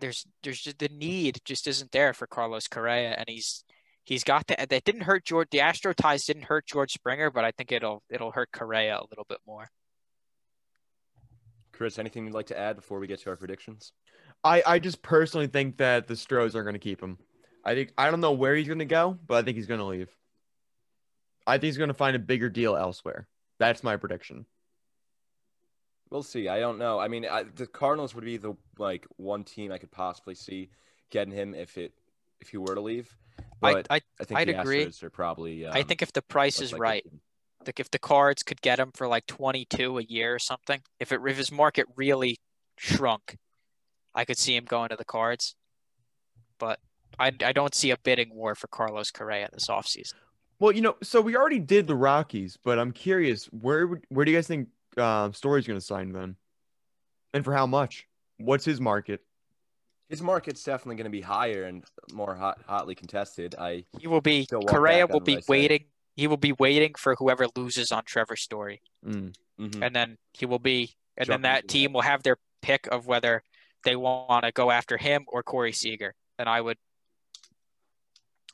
there's 0.04 0.28
there's 0.44 0.60
just 0.60 0.80
the 0.80 0.90
need 0.90 1.40
just 1.46 1.66
isn't 1.66 1.94
there 1.94 2.14
for 2.14 2.28
Carlos 2.28 2.68
Correa, 2.68 3.16
and 3.18 3.26
he's 3.30 3.64
he's 4.04 4.26
got 4.26 4.46
the 4.48 4.58
that 4.58 4.84
didn't 4.84 5.04
hurt 5.04 5.24
George. 5.24 5.48
The 5.50 5.62
Astro 5.62 5.94
ties 5.94 6.26
didn't 6.26 6.44
hurt 6.44 6.68
George 6.68 6.92
Springer, 6.92 7.32
but 7.32 7.46
I 7.46 7.52
think 7.52 7.72
it'll 7.72 8.04
it'll 8.10 8.32
hurt 8.32 8.52
Correa 8.52 8.98
a 8.98 9.08
little 9.10 9.26
bit 9.30 9.40
more. 9.48 9.70
Chris, 11.72 11.98
anything 11.98 12.26
you'd 12.26 12.34
like 12.34 12.48
to 12.48 12.60
add 12.60 12.76
before 12.76 13.00
we 13.00 13.08
get 13.08 13.22
to 13.22 13.30
our 13.30 13.38
predictions? 13.38 13.94
I, 14.44 14.62
I 14.68 14.80
just 14.80 15.02
personally 15.02 15.48
think 15.48 15.78
that 15.78 16.08
the 16.08 16.18
Stros 16.18 16.54
are 16.54 16.64
going 16.64 16.74
to 16.74 16.80
keep 16.80 17.02
him. 17.02 17.18
I 17.64 17.74
think 17.74 17.94
I 17.98 18.12
don't 18.12 18.20
know 18.20 18.34
where 18.34 18.56
he's 18.56 18.68
going 18.68 18.80
to 18.80 18.86
go, 18.86 19.18
but 19.26 19.36
I 19.36 19.42
think 19.44 19.56
he's 19.56 19.68
going 19.68 19.80
to 19.80 19.86
leave. 19.86 20.10
I 21.48 21.54
think 21.54 21.64
he's 21.64 21.78
going 21.78 21.88
to 21.88 21.94
find 21.94 22.18
a 22.18 22.20
bigger 22.20 22.50
deal 22.50 22.76
elsewhere. 22.76 23.28
That's 23.58 23.84
my 23.84 23.96
prediction. 23.96 24.46
We'll 26.14 26.22
see. 26.22 26.48
I 26.48 26.60
don't 26.60 26.78
know. 26.78 27.00
I 27.00 27.08
mean, 27.08 27.26
I, 27.26 27.42
the 27.42 27.66
Cardinals 27.66 28.14
would 28.14 28.24
be 28.24 28.38
the 28.38 28.54
like 28.78 29.08
one 29.18 29.44
team 29.44 29.72
I 29.72 29.80
could 29.80 29.90
possibly 29.90 30.36
see 30.36 30.70
getting 31.10 31.34
him 31.34 31.56
if 31.56 31.76
it 31.76 31.92
if 32.40 32.50
he 32.50 32.58
were 32.58 32.76
to 32.76 32.82
leave. 32.82 33.18
But 33.60 33.88
I, 33.90 33.96
I 33.96 34.02
I 34.20 34.24
think 34.24 34.40
I'd 34.40 34.48
the 34.50 34.60
agree. 34.60 34.86
Astros 34.86 35.02
are 35.02 35.10
probably. 35.10 35.66
Um, 35.66 35.74
I 35.74 35.82
think 35.82 36.04
if 36.04 36.14
the 36.14 36.22
price 36.22 36.62
is 36.62 36.72
like 36.72 36.82
right, 36.82 37.06
like 37.66 37.80
if 37.80 37.90
the 37.90 37.98
Cards 37.98 38.44
could 38.44 38.62
get 38.62 38.80
him 38.80 38.92
for 38.94 39.08
like 39.08 39.26
22 39.26 39.98
a 39.98 40.04
year 40.04 40.36
or 40.36 40.40
something, 40.40 40.84
if 41.00 41.12
it 41.12 41.20
if 41.26 41.36
his 41.36 41.52
market 41.52 41.88
really 41.96 42.38
shrunk, 42.78 43.38
I 44.14 44.24
could 44.24 44.38
see 44.38 44.56
him 44.56 44.66
going 44.66 44.90
to 44.90 44.96
the 44.96 45.06
Cards. 45.06 45.56
But 46.60 46.80
I 47.18 47.32
I 47.44 47.54
don't 47.54 47.74
see 47.74 47.90
a 47.90 47.98
bidding 47.98 48.36
war 48.36 48.54
for 48.54 48.68
Carlos 48.68 49.10
Correa 49.10 49.50
this 49.52 49.66
offseason. 49.68 50.14
Well, 50.60 50.74
you 50.74 50.82
know, 50.82 50.96
so 51.02 51.22
we 51.22 51.36
already 51.36 51.58
did 51.58 51.88
the 51.88 51.96
Rockies, 51.96 52.56
but 52.64 52.78
I'm 52.78 52.92
curious 52.92 53.46
where 53.48 54.00
where 54.10 54.26
do 54.26 54.32
you 54.32 54.38
guys 54.38 54.46
think 54.46 54.70
uh, 54.98 55.32
Story's 55.32 55.66
going 55.68 55.80
to 55.80 55.86
sign 55.86 56.12
then, 56.12 56.36
and 57.34 57.44
for 57.44 57.54
how 57.54 57.66
much? 57.66 58.08
What's 58.38 58.66
his 58.66 58.80
market? 58.82 59.22
his 60.10 60.22
market's 60.22 60.64
definitely 60.64 60.96
going 60.96 61.06
to 61.06 61.10
be 61.10 61.22
higher 61.22 61.64
and 61.64 61.84
more 62.14 62.36
hot, 62.36 62.60
hotly 62.68 62.94
contested. 62.94 63.56
I 63.58 63.86
He 64.00 64.06
will 64.06 64.22
be 64.22 64.44
Still 64.44 64.62
Correa 64.62 65.08
will 65.08 65.22
be 65.22 65.36
what 65.36 65.44
I 65.50 65.52
waiting. 65.52 65.86
He 66.16 66.28
will 66.28 66.38
be 66.38 66.52
waiting 66.52 66.94
for 66.96 67.16
whoever 67.16 67.48
loses 67.56 67.92
on 67.92 68.04
Trevor 68.06 68.36
Story, 68.36 68.82
Mm. 69.04 69.34
mhm. 69.60 69.82
and 69.84 69.96
then 69.96 70.18
he 70.34 70.46
will 70.46 70.60
be, 70.60 70.96
and 71.18 71.26
Jump 71.26 71.42
then 71.42 71.42
that 71.44 71.56
into 71.64 71.68
that. 71.68 71.74
team 71.74 71.94
will 71.94 72.02
have 72.02 72.22
their 72.22 72.38
pick 72.62 72.86
of 72.88 73.08
whether 73.08 73.42
they 73.86 73.96
want 73.96 74.46
to 74.46 74.52
go 74.52 74.70
after 74.70 74.98
him 74.98 75.26
or 75.28 75.42
Corey 75.42 75.72
Seager. 75.72 76.14
And 76.38 76.48
I 76.48 76.62
would, 76.62 76.78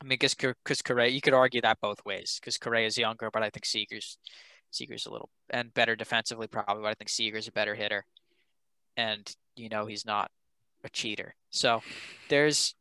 I 0.00 0.04
mean, 0.04 0.10
because 0.10 0.34
because 0.34 0.80
Correa, 0.80 1.08
you 1.10 1.20
could 1.20 1.34
argue 1.34 1.60
that 1.60 1.78
both 1.82 2.02
ways 2.06 2.38
because 2.40 2.56
Correa 2.56 2.86
is 2.86 2.96
younger, 2.96 3.30
but 3.30 3.42
I 3.42 3.50
think 3.50 3.66
Seager's 3.66 4.16
Seager's 4.70 5.06
a 5.06 5.10
little 5.10 5.28
and 5.50 5.72
better 5.74 5.96
defensively 5.96 6.46
probably, 6.46 6.82
but 6.82 6.88
I 6.88 6.94
think 6.94 7.08
Seager's 7.08 7.48
a 7.48 7.52
better 7.52 7.74
hitter, 7.74 8.04
and 8.96 9.30
you 9.56 9.68
know 9.68 9.86
he's 9.86 10.06
not 10.06 10.30
a 10.84 10.88
cheater. 10.88 11.34
So 11.50 11.82
there's 12.28 12.74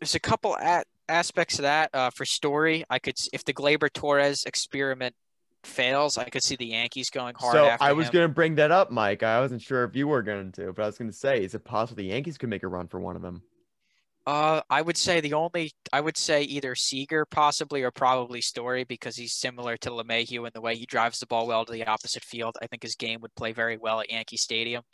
there's 0.00 0.14
a 0.14 0.20
couple 0.20 0.56
at 0.56 0.86
aspects 1.08 1.58
of 1.58 1.62
that 1.62 1.90
uh, 1.94 2.10
for 2.10 2.24
Story. 2.24 2.84
I 2.90 2.98
could 2.98 3.16
if 3.32 3.44
the 3.44 3.52
Gleyber 3.52 3.92
Torres 3.92 4.44
experiment 4.44 5.14
fails, 5.64 6.18
I 6.18 6.24
could 6.24 6.42
see 6.42 6.56
the 6.56 6.66
Yankees 6.66 7.10
going 7.10 7.34
hard. 7.38 7.54
So 7.54 7.76
I 7.80 7.92
was 7.92 8.10
going 8.10 8.24
to 8.24 8.32
bring 8.32 8.56
that 8.56 8.70
up, 8.70 8.90
Mike. 8.90 9.22
I 9.22 9.40
wasn't 9.40 9.62
sure 9.62 9.84
if 9.84 9.94
you 9.94 10.08
were 10.08 10.22
going 10.22 10.52
to, 10.52 10.72
but 10.72 10.82
I 10.82 10.86
was 10.86 10.98
going 10.98 11.10
to 11.10 11.16
say, 11.16 11.42
is 11.44 11.54
it 11.54 11.64
possible 11.64 11.96
the 11.96 12.08
Yankees 12.08 12.38
could 12.38 12.48
make 12.48 12.62
a 12.62 12.68
run 12.68 12.88
for 12.88 13.00
one 13.00 13.16
of 13.16 13.22
them? 13.22 13.42
Uh, 14.24 14.60
I 14.70 14.82
would 14.82 14.96
say 14.96 15.20
the 15.20 15.34
only 15.34 15.72
I 15.92 16.00
would 16.00 16.16
say 16.16 16.42
either 16.42 16.76
Seager 16.76 17.24
possibly 17.24 17.82
or 17.82 17.90
probably 17.90 18.40
Story 18.40 18.84
because 18.84 19.16
he's 19.16 19.32
similar 19.32 19.76
to 19.78 19.90
LeMahieu 19.90 20.46
in 20.46 20.52
the 20.54 20.60
way 20.60 20.76
he 20.76 20.86
drives 20.86 21.18
the 21.18 21.26
ball 21.26 21.48
well 21.48 21.64
to 21.64 21.72
the 21.72 21.84
opposite 21.86 22.22
field. 22.22 22.56
I 22.62 22.68
think 22.68 22.84
his 22.84 22.94
game 22.94 23.20
would 23.22 23.34
play 23.34 23.50
very 23.50 23.76
well 23.78 24.00
at 24.00 24.12
Yankee 24.12 24.36
Stadium, 24.36 24.84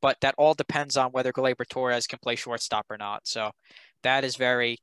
but 0.00 0.16
that 0.22 0.34
all 0.38 0.54
depends 0.54 0.96
on 0.96 1.10
whether 1.10 1.32
Gleyber 1.32 1.68
Torres 1.68 2.06
can 2.06 2.18
play 2.22 2.34
shortstop 2.34 2.86
or 2.88 2.96
not. 2.96 3.26
So 3.26 3.50
that 4.04 4.24
is 4.24 4.36
very 4.36 4.78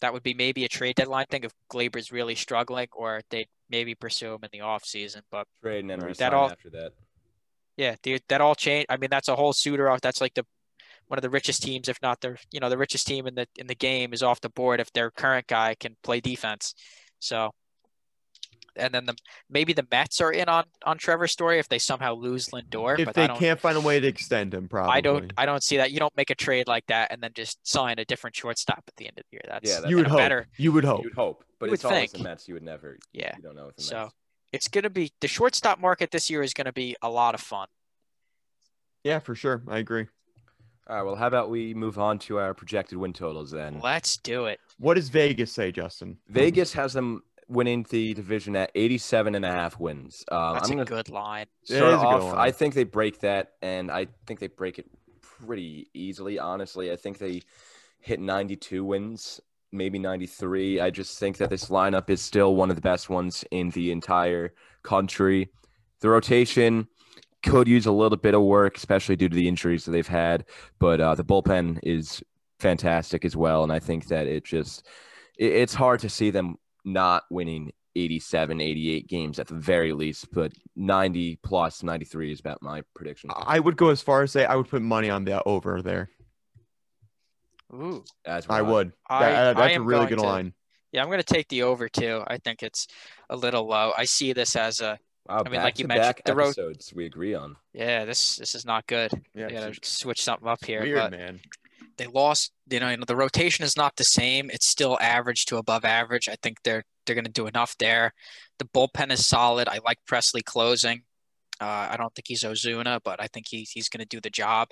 that 0.00 0.12
would 0.12 0.22
be 0.22 0.34
maybe 0.34 0.64
a 0.64 0.68
trade 0.68 0.96
deadline 0.96 1.26
thing 1.28 1.44
if 1.44 1.52
Gleyber's 1.70 2.10
really 2.10 2.36
struggling, 2.36 2.88
or 2.92 3.20
they'd 3.30 3.48
maybe 3.68 3.94
pursue 3.94 4.34
him 4.34 4.40
in 4.44 4.48
the 4.52 4.64
offseason. 4.64 5.22
But 5.30 5.46
trade 5.62 5.90
and. 5.90 6.14
That 6.16 6.32
all- 6.32 6.50
after 6.50 6.70
that. 6.70 6.92
yeah, 7.76 7.96
dude, 8.02 8.22
that 8.28 8.40
all 8.40 8.54
changed. 8.54 8.86
I 8.88 8.96
mean, 8.96 9.10
that's 9.10 9.28
a 9.28 9.36
whole 9.36 9.52
suitor 9.52 9.90
off. 9.90 10.00
That's 10.00 10.20
like 10.20 10.34
the 10.34 10.46
one 11.08 11.18
of 11.18 11.22
the 11.22 11.30
richest 11.30 11.62
teams, 11.62 11.88
if 11.88 11.98
not 12.02 12.20
the 12.20 12.36
you 12.52 12.60
know 12.60 12.68
the 12.70 12.78
richest 12.78 13.06
team 13.06 13.26
in 13.26 13.34
the 13.34 13.46
in 13.56 13.66
the 13.66 13.74
game 13.74 14.12
is 14.12 14.22
off 14.22 14.40
the 14.40 14.48
board 14.50 14.80
if 14.80 14.92
their 14.92 15.10
current 15.10 15.46
guy 15.46 15.74
can 15.78 15.96
play 16.02 16.20
defense. 16.20 16.74
So, 17.18 17.50
and 18.76 18.94
then 18.94 19.06
the 19.06 19.14
maybe 19.50 19.72
the 19.72 19.86
Mets 19.90 20.20
are 20.20 20.30
in 20.30 20.48
on 20.48 20.64
on 20.84 20.98
Trevor 20.98 21.26
Story 21.26 21.58
if 21.58 21.68
they 21.68 21.78
somehow 21.78 22.14
lose 22.14 22.48
Lindor. 22.50 22.98
If 22.98 23.06
but 23.06 23.14
they 23.14 23.24
I 23.24 23.26
don't, 23.28 23.38
can't 23.38 23.58
find 23.60 23.76
a 23.76 23.80
way 23.80 23.98
to 23.98 24.06
extend 24.06 24.54
him, 24.54 24.68
probably. 24.68 24.92
I 24.92 25.00
don't, 25.00 25.32
I 25.36 25.46
don't 25.46 25.62
see 25.62 25.78
that. 25.78 25.90
You 25.90 25.98
don't 25.98 26.16
make 26.16 26.30
a 26.30 26.34
trade 26.36 26.68
like 26.68 26.86
that 26.86 27.10
and 27.12 27.20
then 27.22 27.32
just 27.34 27.66
sign 27.66 27.98
a 27.98 28.04
different 28.04 28.36
shortstop 28.36 28.84
at 28.86 28.94
the 28.96 29.06
end 29.06 29.18
of 29.18 29.24
the 29.30 29.36
year. 29.36 29.42
That's 29.48 29.68
Yeah, 29.68 29.88
You 29.88 29.96
would 29.96 30.04
and 30.04 30.06
a 30.06 30.10
hope. 30.10 30.18
better. 30.18 30.46
You 30.58 30.72
would 30.72 30.84
hope. 30.84 31.02
You'd 31.04 31.14
hope, 31.14 31.42
but 31.58 31.66
You 31.66 31.72
it's 31.74 31.82
would 31.84 31.92
always 31.92 32.10
think. 32.12 32.22
the 32.22 32.28
Mets. 32.28 32.46
You 32.46 32.54
would 32.54 32.62
never. 32.62 32.98
Yeah. 33.12 33.34
You 33.36 33.42
don't 33.42 33.56
know 33.56 33.66
with 33.66 33.76
the 33.76 33.82
So 33.82 33.96
Mets. 34.02 34.14
it's 34.52 34.68
gonna 34.68 34.90
be 34.90 35.10
the 35.20 35.28
shortstop 35.28 35.80
market 35.80 36.10
this 36.12 36.30
year 36.30 36.42
is 36.42 36.54
gonna 36.54 36.72
be 36.72 36.94
a 37.02 37.10
lot 37.10 37.34
of 37.34 37.40
fun. 37.40 37.66
Yeah, 39.02 39.18
for 39.20 39.34
sure. 39.34 39.62
I 39.66 39.78
agree. 39.78 40.06
All 40.88 40.96
right. 40.96 41.02
Well, 41.02 41.16
how 41.16 41.26
about 41.26 41.50
we 41.50 41.74
move 41.74 41.98
on 41.98 42.18
to 42.20 42.38
our 42.38 42.54
projected 42.54 42.96
win 42.98 43.12
totals 43.12 43.50
then? 43.50 43.80
Let's 43.82 44.16
do 44.16 44.46
it. 44.46 44.58
What 44.78 44.94
does 44.94 45.10
Vegas 45.10 45.52
say, 45.52 45.70
Justin? 45.70 46.16
Vegas 46.28 46.72
has 46.72 46.94
them 46.94 47.22
winning 47.48 47.84
the 47.90 48.14
division 48.14 48.56
at 48.56 48.70
87 48.74 49.34
and 49.34 49.44
a 49.44 49.50
half 49.50 49.78
wins. 49.78 50.24
Um, 50.30 50.54
That's 50.54 50.68
I'm 50.68 50.72
a 50.72 50.84
going 50.84 50.86
to 50.86 50.94
good 50.94 51.08
line. 51.10 51.46
It 51.68 51.74
start 51.76 51.94
is 51.94 52.00
a 52.00 52.04
good 52.04 52.06
off. 52.06 52.22
one. 52.24 52.38
I 52.38 52.50
think 52.50 52.74
they 52.74 52.84
break 52.84 53.20
that, 53.20 53.52
and 53.60 53.90
I 53.90 54.06
think 54.26 54.40
they 54.40 54.46
break 54.48 54.78
it 54.78 54.86
pretty 55.20 55.88
easily. 55.94 56.38
Honestly, 56.38 56.90
I 56.92 56.96
think 56.96 57.18
they 57.18 57.42
hit 58.00 58.20
92 58.20 58.84
wins, 58.84 59.40
maybe 59.72 59.98
93. 59.98 60.80
I 60.80 60.90
just 60.90 61.18
think 61.18 61.36
that 61.38 61.50
this 61.50 61.66
lineup 61.66 62.08
is 62.10 62.22
still 62.22 62.54
one 62.54 62.70
of 62.70 62.76
the 62.76 62.82
best 62.82 63.10
ones 63.10 63.44
in 63.50 63.70
the 63.70 63.90
entire 63.92 64.52
country. 64.82 65.50
The 66.00 66.08
rotation 66.08 66.88
could 67.42 67.68
use 67.68 67.86
a 67.86 67.92
little 67.92 68.18
bit 68.18 68.34
of 68.34 68.42
work, 68.42 68.76
especially 68.76 69.16
due 69.16 69.28
to 69.28 69.36
the 69.36 69.48
injuries 69.48 69.84
that 69.84 69.92
they've 69.92 70.06
had. 70.06 70.44
But 70.78 71.00
uh, 71.00 71.14
the 71.14 71.24
bullpen 71.24 71.78
is 71.82 72.22
fantastic 72.60 73.24
as 73.24 73.36
well, 73.36 73.62
and 73.62 73.72
I 73.72 73.78
think 73.78 74.06
that 74.08 74.26
it 74.26 74.44
just 74.44 74.86
it, 75.38 75.52
it's 75.52 75.74
hard 75.74 76.00
to 76.00 76.08
see 76.08 76.30
them 76.30 76.56
not 76.84 77.24
winning 77.30 77.72
87, 77.96 78.60
88 78.60 79.08
games 79.08 79.38
at 79.38 79.46
the 79.48 79.54
very 79.54 79.92
least. 79.92 80.28
But 80.32 80.52
90 80.76 81.36
plus 81.42 81.82
93 81.82 82.32
is 82.32 82.40
about 82.40 82.62
my 82.62 82.82
prediction. 82.94 83.30
I 83.34 83.58
would 83.58 83.76
go 83.76 83.90
as 83.90 84.00
far 84.02 84.22
as 84.22 84.32
say 84.32 84.44
I 84.44 84.54
would 84.56 84.68
put 84.68 84.82
money 84.82 85.10
on 85.10 85.24
the 85.24 85.42
over 85.44 85.82
there. 85.82 86.10
Ooh. 87.74 88.02
As 88.24 88.46
I 88.48 88.62
well. 88.62 88.72
would. 88.74 88.92
I- 89.08 89.30
That- 89.30 89.56
that's 89.56 89.76
a 89.76 89.80
really 89.82 90.06
good 90.06 90.18
to- 90.18 90.24
line. 90.24 90.54
Yeah, 90.92 91.02
I'm 91.02 91.08
going 91.08 91.20
to 91.20 91.34
take 91.34 91.48
the 91.48 91.64
over 91.64 91.86
too. 91.86 92.22
I 92.26 92.38
think 92.38 92.62
it's 92.62 92.86
a 93.28 93.36
little 93.36 93.66
low. 93.66 93.92
I 93.96 94.06
see 94.06 94.32
this 94.32 94.56
as 94.56 94.80
a 94.80 94.98
Wow, 95.28 95.42
I 95.44 95.48
mean, 95.50 95.60
like 95.62 95.78
you 95.78 95.86
back-to-back 95.86 96.16
mentioned, 96.16 96.22
the 96.24 96.34
road- 96.34 96.46
episodes 96.48 96.92
we 96.94 97.04
agree 97.06 97.34
on. 97.34 97.56
yeah. 97.72 98.04
This 98.04 98.36
this 98.36 98.54
is 98.54 98.64
not 98.64 98.86
good. 98.86 99.10
Yeah, 99.34 99.48
Yeah, 99.50 99.66
it's 99.66 99.90
switch 99.92 100.22
something 100.22 100.48
up 100.48 100.64
here. 100.64 100.82
weird, 100.82 100.96
but 100.98 101.10
man. 101.12 101.40
they 101.98 102.06
lost. 102.06 102.52
You 102.70 102.80
know, 102.80 102.88
you 102.90 102.96
know, 102.96 103.04
the 103.06 103.16
rotation 103.16 103.64
is 103.64 103.76
not 103.76 103.96
the 103.96 104.04
same. 104.04 104.50
It's 104.50 104.66
still 104.66 104.96
average 105.00 105.44
to 105.46 105.56
above 105.58 105.84
average. 105.84 106.28
I 106.28 106.36
think 106.42 106.58
they're 106.64 106.84
they're 107.06 107.14
going 107.14 107.24
to 107.24 107.30
do 107.30 107.46
enough 107.46 107.76
there. 107.78 108.12
The 108.58 108.64
bullpen 108.66 109.10
is 109.12 109.26
solid. 109.26 109.68
I 109.68 109.78
like 109.84 109.98
Pressly 110.10 110.42
closing. 110.44 111.02
Uh, 111.60 111.88
I 111.90 111.96
don't 111.96 112.14
think 112.14 112.26
he's 112.28 112.44
Osuna, 112.44 113.00
but 113.04 113.20
I 113.20 113.26
think 113.26 113.46
he, 113.48 113.66
he's 113.70 113.88
going 113.88 114.00
to 114.00 114.06
do 114.06 114.20
the 114.20 114.30
job. 114.30 114.68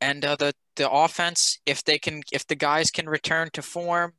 And 0.00 0.24
uh, 0.24 0.36
the 0.36 0.54
the 0.76 0.90
offense, 0.90 1.58
if 1.66 1.84
they 1.84 1.98
can, 1.98 2.22
if 2.32 2.46
the 2.46 2.54
guys 2.56 2.90
can 2.90 3.08
return 3.08 3.50
to 3.54 3.62
form, 3.62 4.14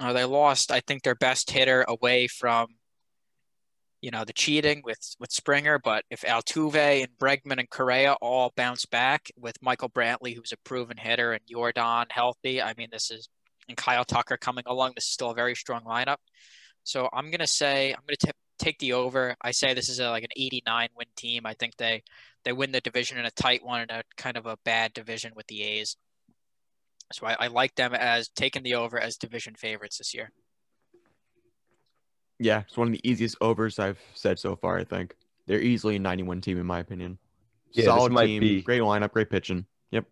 uh, 0.00 0.12
they 0.12 0.24
lost. 0.24 0.70
I 0.70 0.80
think 0.80 1.02
their 1.02 1.14
best 1.14 1.50
hitter 1.50 1.84
away 1.88 2.26
from, 2.28 2.68
you 4.04 4.10
know, 4.10 4.22
the 4.22 4.34
cheating 4.34 4.82
with 4.84 4.98
with 5.18 5.32
Springer. 5.32 5.78
But 5.78 6.04
if 6.10 6.20
Altuve 6.20 7.02
and 7.02 7.08
Bregman 7.18 7.58
and 7.58 7.70
Correa 7.70 8.12
all 8.20 8.52
bounce 8.54 8.84
back 8.84 9.30
with 9.34 9.56
Michael 9.62 9.88
Brantley, 9.88 10.36
who's 10.36 10.52
a 10.52 10.58
proven 10.58 10.98
hitter, 10.98 11.32
and 11.32 11.40
Jordan 11.50 12.04
healthy, 12.10 12.60
I 12.60 12.74
mean, 12.76 12.88
this 12.92 13.10
is 13.10 13.30
and 13.66 13.78
Kyle 13.78 14.04
Tucker 14.04 14.36
coming 14.36 14.64
along. 14.66 14.92
This 14.94 15.04
is 15.04 15.12
still 15.12 15.30
a 15.30 15.34
very 15.34 15.54
strong 15.54 15.84
lineup. 15.84 16.18
So 16.82 17.08
I'm 17.14 17.30
gonna 17.30 17.46
say 17.46 17.92
I'm 17.92 18.02
gonna 18.06 18.18
t- 18.22 18.38
take 18.58 18.78
the 18.78 18.92
over. 18.92 19.36
I 19.40 19.52
say 19.52 19.72
this 19.72 19.88
is 19.88 20.00
a, 20.00 20.10
like 20.10 20.24
an 20.24 20.30
89 20.36 20.88
win 20.94 21.06
team. 21.16 21.46
I 21.46 21.54
think 21.54 21.74
they 21.78 22.02
they 22.44 22.52
win 22.52 22.72
the 22.72 22.82
division 22.82 23.16
in 23.16 23.24
a 23.24 23.30
tight 23.30 23.64
one 23.64 23.80
in 23.80 23.90
a 23.90 24.02
kind 24.18 24.36
of 24.36 24.44
a 24.44 24.58
bad 24.66 24.92
division 24.92 25.32
with 25.34 25.46
the 25.46 25.62
A's. 25.62 25.96
So 27.14 27.26
I, 27.26 27.36
I 27.40 27.46
like 27.46 27.74
them 27.74 27.94
as 27.94 28.28
taking 28.28 28.64
the 28.64 28.74
over 28.74 29.00
as 29.00 29.16
division 29.16 29.54
favorites 29.54 29.96
this 29.96 30.12
year. 30.12 30.30
Yeah, 32.38 32.62
it's 32.66 32.76
one 32.76 32.88
of 32.88 32.92
the 32.92 33.08
easiest 33.08 33.36
overs 33.40 33.78
I've 33.78 34.00
said 34.14 34.38
so 34.38 34.56
far. 34.56 34.78
I 34.78 34.84
think 34.84 35.14
they're 35.46 35.60
easily 35.60 35.96
a 35.96 35.98
91 35.98 36.40
team 36.40 36.58
in 36.58 36.66
my 36.66 36.80
opinion. 36.80 37.18
Yeah, 37.72 37.84
solid 37.86 38.12
might 38.12 38.26
team, 38.26 38.40
be- 38.40 38.62
great 38.62 38.82
lineup, 38.82 39.12
great 39.12 39.30
pitching. 39.30 39.66
Yep. 39.90 40.06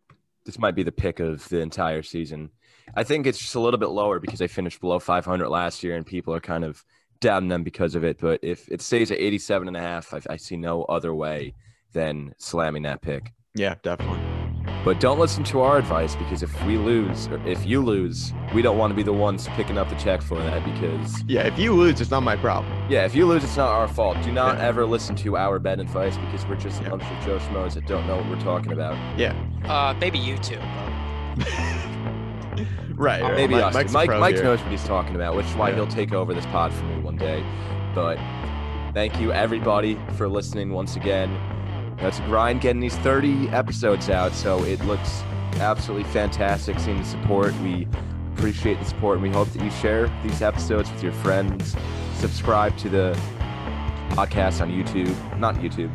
this 0.45 0.59
might 0.59 0.75
be 0.75 0.83
the 0.83 0.93
pick 0.93 1.21
of 1.21 1.49
the 1.49 1.61
entire 1.61 2.03
season. 2.03 2.51
I 2.95 3.05
think 3.05 3.27
it's 3.27 3.39
just 3.39 3.55
a 3.55 3.61
little 3.61 3.79
bit 3.79 3.89
lower 3.91 4.19
because 4.19 4.39
they 4.39 4.49
finished 4.49 4.81
below 4.81 4.99
500 4.99 5.49
last 5.49 5.83
year 5.83 5.97
and 5.97 6.05
people 6.05 6.35
are 6.35 6.41
kind 6.41 6.65
of 6.65 6.85
doubting 7.21 7.49
them 7.49 7.63
because 7.63 7.95
of 7.95 8.05
it. 8.05 8.19
But 8.21 8.41
if 8.43 8.69
it 8.69 8.83
stays 8.83 9.11
at 9.11 9.19
87 9.19 9.69
and 9.69 9.77
a 9.77 9.81
half, 9.81 10.13
I, 10.13 10.21
I 10.31 10.37
see 10.37 10.57
no 10.57 10.83
other 10.85 11.15
way 11.15 11.55
than 11.93 12.35
slamming 12.39 12.83
that 12.83 13.01
pick. 13.03 13.33
Yeah, 13.55 13.77
definitely. 13.83 14.32
But 14.85 14.99
don't 15.01 15.19
listen 15.19 15.45
to 15.45 15.61
our 15.61 15.79
advice 15.79 16.17
because 16.17 16.43
if 16.43 16.65
we 16.67 16.77
lose, 16.77 17.29
or 17.29 17.37
if 17.47 17.65
you 17.67 17.81
lose, 17.81 18.33
we 18.55 18.63
don't 18.63 18.79
want 18.79 18.91
to 18.91 18.95
be 18.97 19.03
the 19.03 19.13
ones 19.13 19.47
picking 19.57 19.79
up 19.79 19.89
the 19.89 19.95
check 19.95 20.21
for 20.23 20.37
that 20.39 20.65
because, 20.65 21.23
Yeah, 21.29 21.43
if 21.47 21.59
you 21.59 21.73
lose, 21.73 22.01
it's 22.01 22.11
not 22.11 22.23
my 22.23 22.37
problem. 22.37 22.73
yeah, 22.89 23.05
if 23.05 23.15
you 23.15 23.27
lose, 23.27 23.45
it's 23.45 23.57
not 23.57 23.69
our 23.69 23.87
fault. 23.89 24.17
Do 24.23 24.33
not 24.33 24.59
Yeah. 24.59 24.67
ever 24.69 24.85
listen 24.85 25.15
to 25.17 25.37
our 25.37 25.59
bad 25.59 25.79
advice 25.81 26.17
because 26.19 26.45
we're 26.47 26.57
just 26.57 26.81
a 26.81 26.85
Yeah. 26.85 26.91
bunch 26.91 27.05
of 27.05 27.25
Joe 27.25 27.39
Schmoes 27.39 27.75
that 27.75 27.87
don't 27.87 28.07
know 28.07 28.17
what 28.17 28.29
we're 28.29 28.41
talking 28.41 28.73
about. 28.73 28.97
Yeah. 29.17 29.35
Uh, 29.69 29.95
maybe 30.01 30.19
you 30.19 30.37
too. 30.39 30.59
Right. 32.95 33.23
right. 33.23 33.35
Maybe 33.35 33.55
Mike- 33.55 33.65
us. 33.65 33.75
Mike's 33.75 33.91
a 33.91 33.95
Mike, 33.95 34.11
Mike 34.21 34.43
knows 34.43 34.61
what 34.63 34.71
he's 34.71 34.85
talking 34.85 35.17
about, 35.17 35.35
which 35.35 35.47
is 35.47 35.55
why 35.57 35.71
Yeah. 35.71 35.77
he'll 35.77 35.87
take 35.87 36.13
over 36.13 36.35
this 36.35 36.47
pod 36.47 36.73
for 36.73 36.85
me 36.85 37.01
one 37.01 37.17
day. 37.17 37.43
But 37.95 38.19
thank 38.95 39.19
you, 39.21 39.33
everybody, 39.33 39.99
for 40.13 40.29
listening 40.29 40.71
once 40.73 40.95
again. 40.97 41.31
It's 42.05 42.19
a 42.19 42.23
grind 42.23 42.61
getting 42.61 42.81
these 42.81 42.97
30 42.97 43.51
episodes 43.51 44.11
out, 44.11 44.33
so 44.33 44.65
it 44.65 44.85
looks 44.85 45.23
absolutely 45.55 46.11
fantastic 46.11 46.81
seeing 46.81 46.99
the 46.99 47.05
support. 47.05 47.55
We 47.61 47.87
appreciate 48.35 48.81
the 48.81 48.85
support, 48.85 49.19
and 49.19 49.23
we 49.23 49.31
hope 49.31 49.49
that 49.51 49.63
you 49.63 49.71
share 49.71 50.11
these 50.25 50.43
episodes 50.43 50.91
with 50.91 51.03
your 51.03 51.13
friends. 51.13 51.77
Subscribe 52.15 52.77
to 52.79 52.89
the 52.89 53.19
podcast 54.11 54.61
on 54.61 54.71
YouTube, 54.71 55.39
not 55.39 55.55
YouTube. 55.57 55.91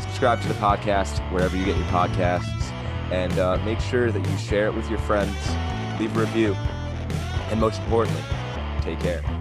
Subscribe 0.00 0.40
to 0.42 0.48
the 0.48 0.54
podcast 0.54 1.18
wherever 1.32 1.56
you 1.56 1.64
get 1.64 1.76
your 1.76 1.86
podcasts, 1.86 2.70
and 3.10 3.36
uh, 3.40 3.58
make 3.64 3.80
sure 3.80 4.12
that 4.12 4.24
you 4.24 4.38
share 4.38 4.66
it 4.66 4.74
with 4.74 4.88
your 4.88 5.00
friends. 5.00 5.34
Leave 5.98 6.16
a 6.16 6.20
review, 6.20 6.54
and 7.50 7.60
most 7.60 7.80
importantly, 7.80 8.22
take 8.82 9.00
care. 9.00 9.39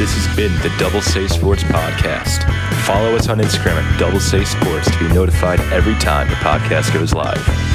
This 0.00 0.14
has 0.16 0.34
been 0.34 0.54
the 0.62 0.74
Double 0.78 1.02
Say 1.02 1.28
Sports 1.28 1.62
Podcast. 1.62 2.42
Follow 2.86 3.16
us 3.16 3.28
on 3.28 3.36
Instagram 3.36 3.82
at 3.82 4.00
Double 4.00 4.18
Say 4.18 4.46
Sports 4.46 4.90
to 4.90 4.98
be 4.98 5.12
notified 5.12 5.60
every 5.74 5.92
time 5.96 6.26
the 6.26 6.36
podcast 6.36 6.94
goes 6.94 7.12
live. 7.12 7.69